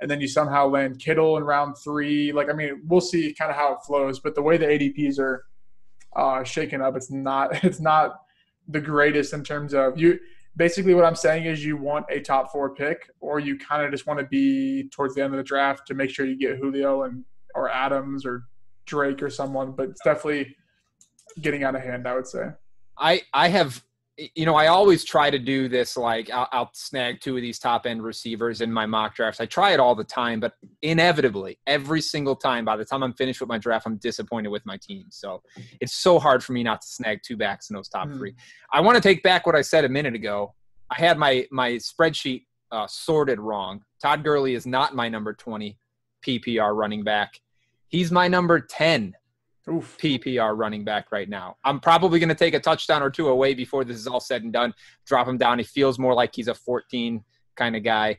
and 0.00 0.10
then 0.10 0.20
you 0.20 0.28
somehow 0.28 0.66
land 0.66 0.98
Kittle 0.98 1.36
in 1.36 1.44
round 1.44 1.76
three, 1.82 2.32
like 2.32 2.48
I 2.48 2.52
mean, 2.52 2.82
we'll 2.86 3.00
see 3.00 3.34
kind 3.34 3.50
of 3.50 3.56
how 3.56 3.74
it 3.74 3.78
flows. 3.86 4.20
But 4.20 4.34
the 4.34 4.42
way 4.42 4.56
the 4.56 4.66
ADPs 4.66 5.18
are 5.18 5.44
uh, 6.16 6.42
shaken 6.44 6.80
up, 6.80 6.96
it's 6.96 7.10
not 7.10 7.64
it's 7.64 7.80
not 7.80 8.20
the 8.68 8.80
greatest 8.80 9.32
in 9.32 9.44
terms 9.44 9.74
of 9.74 9.98
you. 9.98 10.18
Basically, 10.56 10.94
what 10.94 11.04
I'm 11.04 11.14
saying 11.14 11.44
is 11.44 11.64
you 11.64 11.76
want 11.76 12.06
a 12.10 12.20
top 12.20 12.50
four 12.50 12.74
pick, 12.74 13.10
or 13.20 13.38
you 13.38 13.58
kind 13.58 13.84
of 13.84 13.92
just 13.92 14.06
want 14.06 14.18
to 14.18 14.26
be 14.26 14.88
towards 14.90 15.14
the 15.14 15.22
end 15.22 15.32
of 15.32 15.38
the 15.38 15.44
draft 15.44 15.86
to 15.86 15.94
make 15.94 16.10
sure 16.10 16.26
you 16.26 16.36
get 16.36 16.56
Julio 16.58 17.02
and 17.02 17.24
or 17.54 17.68
Adams 17.68 18.24
or 18.24 18.44
Drake 18.86 19.22
or 19.22 19.30
someone. 19.30 19.72
But 19.72 19.90
it's 19.90 20.02
definitely 20.02 20.56
getting 21.40 21.62
out 21.62 21.74
of 21.74 21.82
hand, 21.82 22.08
I 22.08 22.14
would 22.14 22.26
say. 22.26 22.48
I 22.98 23.22
I 23.32 23.48
have 23.48 23.82
you 24.34 24.44
know 24.46 24.56
I 24.56 24.66
always 24.66 25.04
try 25.04 25.30
to 25.30 25.38
do 25.38 25.68
this 25.68 25.96
like 25.96 26.28
I'll, 26.30 26.48
I'll 26.50 26.70
snag 26.72 27.20
two 27.20 27.36
of 27.36 27.42
these 27.42 27.58
top 27.60 27.86
end 27.86 28.02
receivers 28.02 28.60
in 28.60 28.72
my 28.72 28.84
mock 28.84 29.14
drafts. 29.14 29.40
I 29.40 29.46
try 29.46 29.72
it 29.72 29.78
all 29.80 29.94
the 29.94 30.02
time, 30.02 30.40
but 30.40 30.54
inevitably 30.82 31.60
every 31.68 32.00
single 32.00 32.34
time 32.34 32.64
by 32.64 32.76
the 32.76 32.84
time 32.84 33.04
I'm 33.04 33.12
finished 33.14 33.40
with 33.40 33.48
my 33.48 33.58
draft, 33.58 33.86
I'm 33.86 33.96
disappointed 33.98 34.48
with 34.48 34.66
my 34.66 34.76
team. 34.76 35.06
So 35.10 35.42
it's 35.80 35.94
so 35.94 36.18
hard 36.18 36.42
for 36.42 36.52
me 36.52 36.64
not 36.64 36.80
to 36.82 36.88
snag 36.88 37.20
two 37.22 37.36
backs 37.36 37.70
in 37.70 37.76
those 37.76 37.88
top 37.88 38.08
Hmm. 38.08 38.18
three. 38.18 38.34
I 38.72 38.80
want 38.80 38.96
to 38.96 39.00
take 39.00 39.22
back 39.22 39.46
what 39.46 39.54
I 39.54 39.62
said 39.62 39.84
a 39.84 39.88
minute 39.88 40.14
ago. 40.14 40.54
I 40.90 40.96
had 40.96 41.16
my 41.16 41.46
my 41.52 41.72
spreadsheet 41.72 42.46
uh, 42.72 42.86
sorted 42.88 43.38
wrong. 43.38 43.84
Todd 44.02 44.24
Gurley 44.24 44.54
is 44.54 44.66
not 44.66 44.94
my 44.96 45.08
number 45.08 45.32
20 45.32 45.78
PPR 46.26 46.74
running 46.76 47.04
back. 47.04 47.40
He's 47.86 48.10
my 48.10 48.26
number 48.28 48.60
10 48.60 49.14
Oof. 49.68 49.96
PPR 49.98 50.56
running 50.56 50.84
back 50.84 51.12
right 51.12 51.28
now. 51.28 51.56
I'm 51.64 51.80
probably 51.80 52.18
going 52.18 52.28
to 52.28 52.34
take 52.34 52.54
a 52.54 52.60
touchdown 52.60 53.02
or 53.02 53.10
two 53.10 53.28
away 53.28 53.54
before 53.54 53.84
this 53.84 53.96
is 53.96 54.06
all 54.06 54.20
said 54.20 54.42
and 54.42 54.52
done. 54.52 54.74
Drop 55.06 55.26
him 55.26 55.38
down. 55.38 55.58
He 55.58 55.64
feels 55.64 55.98
more 55.98 56.14
like 56.14 56.34
he's 56.34 56.48
a 56.48 56.54
14 56.54 57.22
kind 57.56 57.76
of 57.76 57.82
guy, 57.82 58.18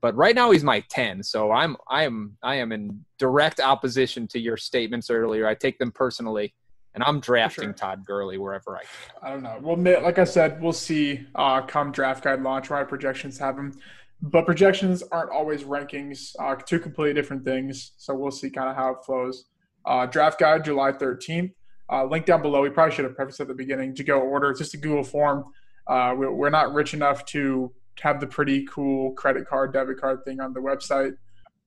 but 0.00 0.14
right 0.16 0.34
now 0.34 0.50
he's 0.50 0.64
my 0.64 0.80
10. 0.90 1.22
So 1.22 1.52
I'm 1.52 1.76
I 1.88 2.04
am 2.04 2.36
I 2.42 2.56
am 2.56 2.72
in 2.72 3.04
direct 3.18 3.60
opposition 3.60 4.26
to 4.28 4.38
your 4.38 4.56
statements 4.56 5.10
earlier. 5.10 5.46
I 5.46 5.54
take 5.54 5.78
them 5.78 5.92
personally, 5.92 6.54
and 6.94 7.04
I'm 7.04 7.20
drafting 7.20 7.68
sure. 7.68 7.72
Todd 7.74 8.04
Gurley 8.06 8.38
wherever 8.38 8.76
I 8.76 8.80
can. 8.80 9.16
I 9.22 9.30
don't 9.30 9.42
know. 9.42 9.58
Well, 9.60 10.02
like 10.02 10.18
I 10.18 10.24
said, 10.24 10.60
we'll 10.60 10.72
see 10.72 11.26
uh, 11.34 11.62
come 11.62 11.92
draft 11.92 12.24
guide 12.24 12.42
launch 12.42 12.70
where 12.70 12.84
projections 12.84 13.38
have 13.38 13.56
them. 13.56 13.78
But 14.22 14.44
projections 14.44 15.02
aren't 15.10 15.30
always 15.30 15.64
rankings, 15.64 16.34
uh, 16.38 16.54
two 16.54 16.78
completely 16.78 17.14
different 17.14 17.42
things. 17.42 17.92
So 17.96 18.14
we'll 18.14 18.30
see 18.30 18.50
kind 18.50 18.68
of 18.68 18.76
how 18.76 18.92
it 18.92 18.98
flows. 19.04 19.46
Uh, 19.84 20.06
draft 20.06 20.38
guide, 20.38 20.64
July 20.64 20.92
13th. 20.92 21.52
Uh, 21.92 22.04
link 22.04 22.24
down 22.26 22.40
below. 22.42 22.62
We 22.62 22.70
probably 22.70 22.94
should 22.94 23.04
have 23.04 23.16
prefaced 23.16 23.40
at 23.40 23.48
the 23.48 23.54
beginning 23.54 23.94
to 23.96 24.04
go 24.04 24.20
order. 24.20 24.50
It's 24.50 24.60
just 24.60 24.74
a 24.74 24.76
Google 24.76 25.02
form. 25.02 25.46
Uh, 25.86 26.14
we- 26.16 26.28
we're 26.28 26.50
not 26.50 26.72
rich 26.72 26.94
enough 26.94 27.24
to 27.26 27.72
have 28.00 28.20
the 28.20 28.26
pretty 28.26 28.64
cool 28.66 29.12
credit 29.12 29.46
card, 29.48 29.72
debit 29.72 30.00
card 30.00 30.24
thing 30.24 30.40
on 30.40 30.52
the 30.52 30.60
website. 30.60 31.16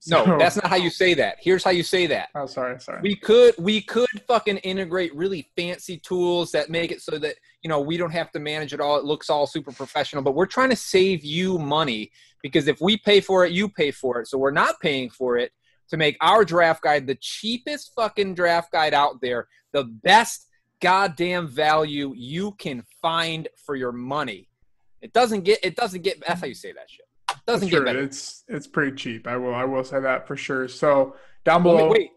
No, 0.07 0.25
So- 0.25 0.37
that's 0.37 0.55
not 0.55 0.67
how 0.67 0.75
you 0.75 0.89
say 0.89 1.13
that. 1.15 1.37
Here's 1.39 1.63
how 1.63 1.71
you 1.71 1.83
say 1.83 2.07
that. 2.07 2.29
Oh, 2.35 2.45
sorry, 2.45 2.79
sorry. 2.79 2.99
we 3.01 3.15
could 3.15 3.53
we 3.57 3.81
could 3.81 4.07
fucking 4.27 4.57
integrate 4.57 5.13
really 5.15 5.49
fancy 5.55 5.97
tools 5.97 6.51
that 6.51 6.69
make 6.69 6.91
it 6.91 7.01
so 7.01 7.17
that 7.19 7.35
you 7.61 7.69
know 7.69 7.79
we 7.81 7.95
don't 7.97 8.11
have 8.11 8.29
to 8.33 8.39
manage 8.39 8.73
it 8.73 8.81
all 8.81 8.97
it 8.97 9.05
looks 9.05 9.29
all 9.29 9.47
super 9.47 9.71
professional 9.71 10.21
but 10.21 10.35
we're 10.35 10.45
trying 10.45 10.69
to 10.69 10.75
save 10.75 11.23
you 11.23 11.57
money 11.57 12.11
because 12.41 12.67
if 12.67 12.81
we 12.81 12.97
pay 12.97 13.21
for 13.21 13.45
it 13.45 13.53
you 13.53 13.69
pay 13.69 13.91
for 13.91 14.19
it 14.19 14.27
so 14.27 14.37
we're 14.37 14.51
not 14.51 14.75
paying 14.81 15.09
for 15.09 15.37
it 15.37 15.53
to 15.89 15.97
make 15.97 16.17
our 16.21 16.43
draft 16.45 16.81
guide 16.81 17.05
the 17.07 17.15
cheapest 17.21 17.91
fucking 17.95 18.33
draft 18.35 18.71
guide 18.71 18.93
out 18.93 19.19
there 19.21 19.47
the 19.73 19.83
best 19.83 20.47
goddamn 20.81 21.47
value 21.47 22.13
you 22.15 22.51
can 22.53 22.83
find 23.01 23.47
for 23.65 23.75
your 23.75 23.91
money 23.91 24.49
it 25.01 25.13
doesn't 25.13 25.41
get 25.43 25.59
it 25.63 25.75
doesn't 25.75 26.01
get 26.01 26.21
that's 26.27 26.41
how 26.41 26.47
you 26.47 26.53
say 26.53 26.71
that 26.73 26.89
shit 26.89 27.05
it 27.31 27.37
doesn't 27.47 27.69
sure, 27.69 27.79
get 27.81 27.85
better 27.85 28.01
it's 28.01 28.43
it's 28.47 28.67
pretty 28.67 28.95
cheap. 28.95 29.27
I 29.27 29.37
will 29.37 29.53
I 29.55 29.63
will 29.65 29.83
say 29.83 29.99
that 29.99 30.27
for 30.27 30.35
sure. 30.37 30.67
So 30.67 31.15
down 31.45 31.63
below. 31.63 31.89
wait, 31.89 31.91
wait 31.91 32.09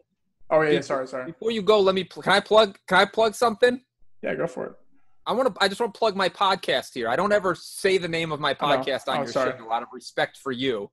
Oh 0.51 0.61
yeah, 0.63 0.71
Before- 0.71 0.83
sorry, 0.83 1.07
sorry. 1.09 1.27
before 1.33 1.51
you 1.51 1.63
go 1.63 1.81
let 1.81 1.95
me 1.97 2.05
can 2.05 2.33
i 2.33 2.39
plug 2.41 2.79
can 2.87 2.99
i 2.99 3.05
plug 3.05 3.35
something 3.35 3.81
Yeah, 4.23 4.35
go 4.35 4.47
for 4.47 4.67
it. 4.67 4.73
I 5.29 5.33
want 5.33 5.53
to. 5.53 5.61
I 5.65 5.67
just 5.67 5.81
want 5.81 5.93
to 5.93 5.99
plug 5.99 6.15
my 6.15 6.29
podcast 6.29 6.95
here. 6.95 7.09
I 7.09 7.17
don't 7.17 7.33
ever 7.33 7.57
say 7.57 7.99
the 7.99 8.07
name 8.07 8.31
of 8.31 8.39
my 8.39 8.53
Oh, 8.61 8.65
podcast 8.65 9.09
on 9.09 9.17
Oh, 9.17 9.23
your 9.23 9.33
sorry. 9.33 9.59
show. 9.59 9.65
A 9.65 9.67
lot 9.67 9.83
of 9.83 9.89
respect 9.93 10.37
for 10.39 10.53
you. 10.53 10.89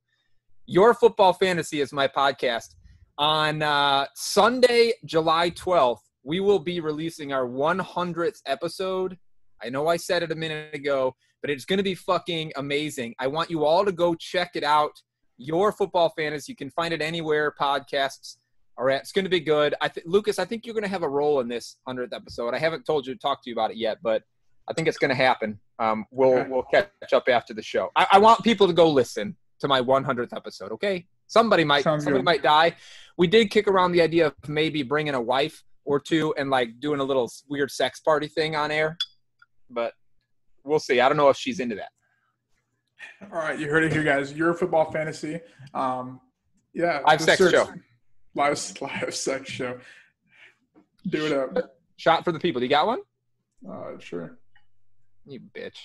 Your 0.66 0.94
football 0.94 1.34
fantasy 1.34 1.82
is 1.82 1.92
my 1.92 2.08
podcast. 2.08 2.76
On 3.18 3.62
uh, 3.62 4.06
Sunday, 4.16 4.94
July 5.06 5.52
12th, 5.52 6.00
we 6.24 6.40
will 6.40 6.60
be 6.60 6.80
releasing 6.80 7.34
our 7.34 7.46
100th 7.46 8.40
episode. 8.46 9.18
I 9.62 9.70
know 9.70 9.88
I 9.88 9.98
said 9.98 10.24
it 10.24 10.32
a 10.32 10.36
minute 10.36 10.74
ago, 10.74 11.16
but 11.42 11.50
it's 11.52 11.66
going 11.66 11.78
to 11.78 11.84
be 11.84 11.96
fucking 11.96 12.54
amazing. 12.56 13.14
I 13.20 13.28
want 13.28 13.50
you 13.50 13.66
all 13.66 13.84
to 13.86 13.92
go 13.92 14.16
check 14.16 14.52
it 14.56 14.64
out. 14.64 14.92
Your 15.38 15.72
football 15.72 16.14
fantasy. 16.18 16.54
You 16.54 16.56
can 16.56 16.70
find 16.72 16.94
it 16.94 17.02
anywhere 17.02 17.54
podcasts 17.60 18.38
are 18.78 18.90
at. 18.90 19.02
It's 19.02 19.12
going 19.12 19.26
to 19.26 19.30
be 19.30 19.42
good. 19.42 19.76
I 19.82 19.90
th- 19.90 20.06
Lukas, 20.08 20.40
I 20.40 20.46
think 20.46 20.66
you're 20.66 20.74
going 20.74 20.84
to 20.84 20.90
have 20.90 21.04
a 21.04 21.10
role 21.10 21.42
in 21.42 21.48
this 21.50 21.78
100th 21.88 22.14
episode. 22.14 22.54
I 22.54 22.58
haven't 22.60 22.86
told 22.86 23.06
you 23.06 23.14
to 23.14 23.20
talk 23.20 23.44
to 23.44 23.50
you 23.50 23.54
about 23.56 23.72
it 23.72 23.78
yet, 23.78 23.98
but 24.02 24.24
I 24.70 24.74
think 24.74 24.88
it's 24.88 24.98
going 24.98 25.10
to 25.10 25.16
happen. 25.16 25.60
Um, 25.80 26.06
we'll 26.12 26.34
Okay. 26.40 26.50
we'll 26.50 26.64
catch 26.74 26.90
up 27.14 27.28
after 27.28 27.54
the 27.54 27.62
show. 27.62 27.90
I, 27.96 28.08
I 28.14 28.20
want 28.20 28.44
people 28.44 28.66
to 28.68 28.74
go 28.74 28.90
listen 28.90 29.36
to 29.64 29.68
my 29.68 29.82
100th 29.82 30.36
episode. 30.36 30.72
Okay, 30.74 31.08
somebody 31.28 31.64
might 31.64 31.84
Sounds 31.84 32.04
somebody 32.04 32.20
good. 32.22 32.26
might 32.26 32.44
die. 32.44 32.76
We 33.18 33.28
did 33.28 33.50
kick 33.50 33.68
around 33.68 33.94
the 33.94 34.02
idea 34.02 34.28
of 34.28 34.34
maybe 34.48 34.84
bringing 34.84 35.14
a 35.16 35.22
wife 35.22 35.64
or 35.86 36.00
two 36.00 36.34
and 36.38 36.50
like 36.50 36.80
doing 36.80 37.00
a 37.00 37.04
little 37.04 37.30
weird 37.50 37.72
sex 37.72 38.00
party 38.00 38.28
thing 38.28 38.56
on 38.56 38.72
air, 38.72 38.98
but 39.70 39.94
we'll 40.64 40.80
see. 40.80 41.00
I 41.00 41.08
don't 41.10 41.18
know 41.18 41.30
if 41.30 41.38
she's 41.38 41.60
into 41.60 41.76
that. 41.76 41.90
All 43.32 43.40
right, 43.40 43.58
you 43.60 43.68
heard 43.70 43.84
it 43.84 43.92
here, 43.92 44.04
guys. 44.04 44.32
Your 44.34 44.54
football 44.54 44.92
fantasy. 44.92 45.40
Um, 45.74 46.20
yeah, 46.74 47.00
Live 47.06 47.22
sex 47.22 47.38
search- 47.38 47.52
show. 47.54 47.68
Live 48.36 48.82
live 48.82 49.14
sex 49.16 49.50
show. 49.50 49.78
Do 51.08 51.26
it 51.26 51.32
up. 51.34 51.76
Shot 51.98 52.24
for 52.24 52.32
the 52.32 52.40
people. 52.40 52.62
You 52.64 52.70
got 52.70 52.88
one? 52.88 53.00
Uh, 53.70 54.00
sure. 54.00 54.38
You 55.26 55.40
bitch. 55.56 55.78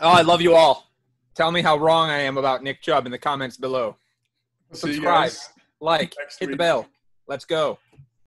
Oh, 0.00 0.08
I 0.08 0.22
love 0.22 0.40
you 0.40 0.54
all. 0.54 0.90
Tell 1.34 1.50
me 1.50 1.62
how 1.62 1.76
wrong 1.76 2.10
I 2.10 2.18
am 2.18 2.36
about 2.36 2.62
Nick 2.62 2.82
Chubb 2.82 3.06
in 3.06 3.12
the 3.12 3.18
comments 3.18 3.56
below. 3.56 3.96
Subscribe. 4.72 5.32
Like, 5.80 6.14
hit 6.38 6.50
the 6.50 6.56
bell. 6.56 6.86
Let's 7.26 7.44
go. 7.44 7.78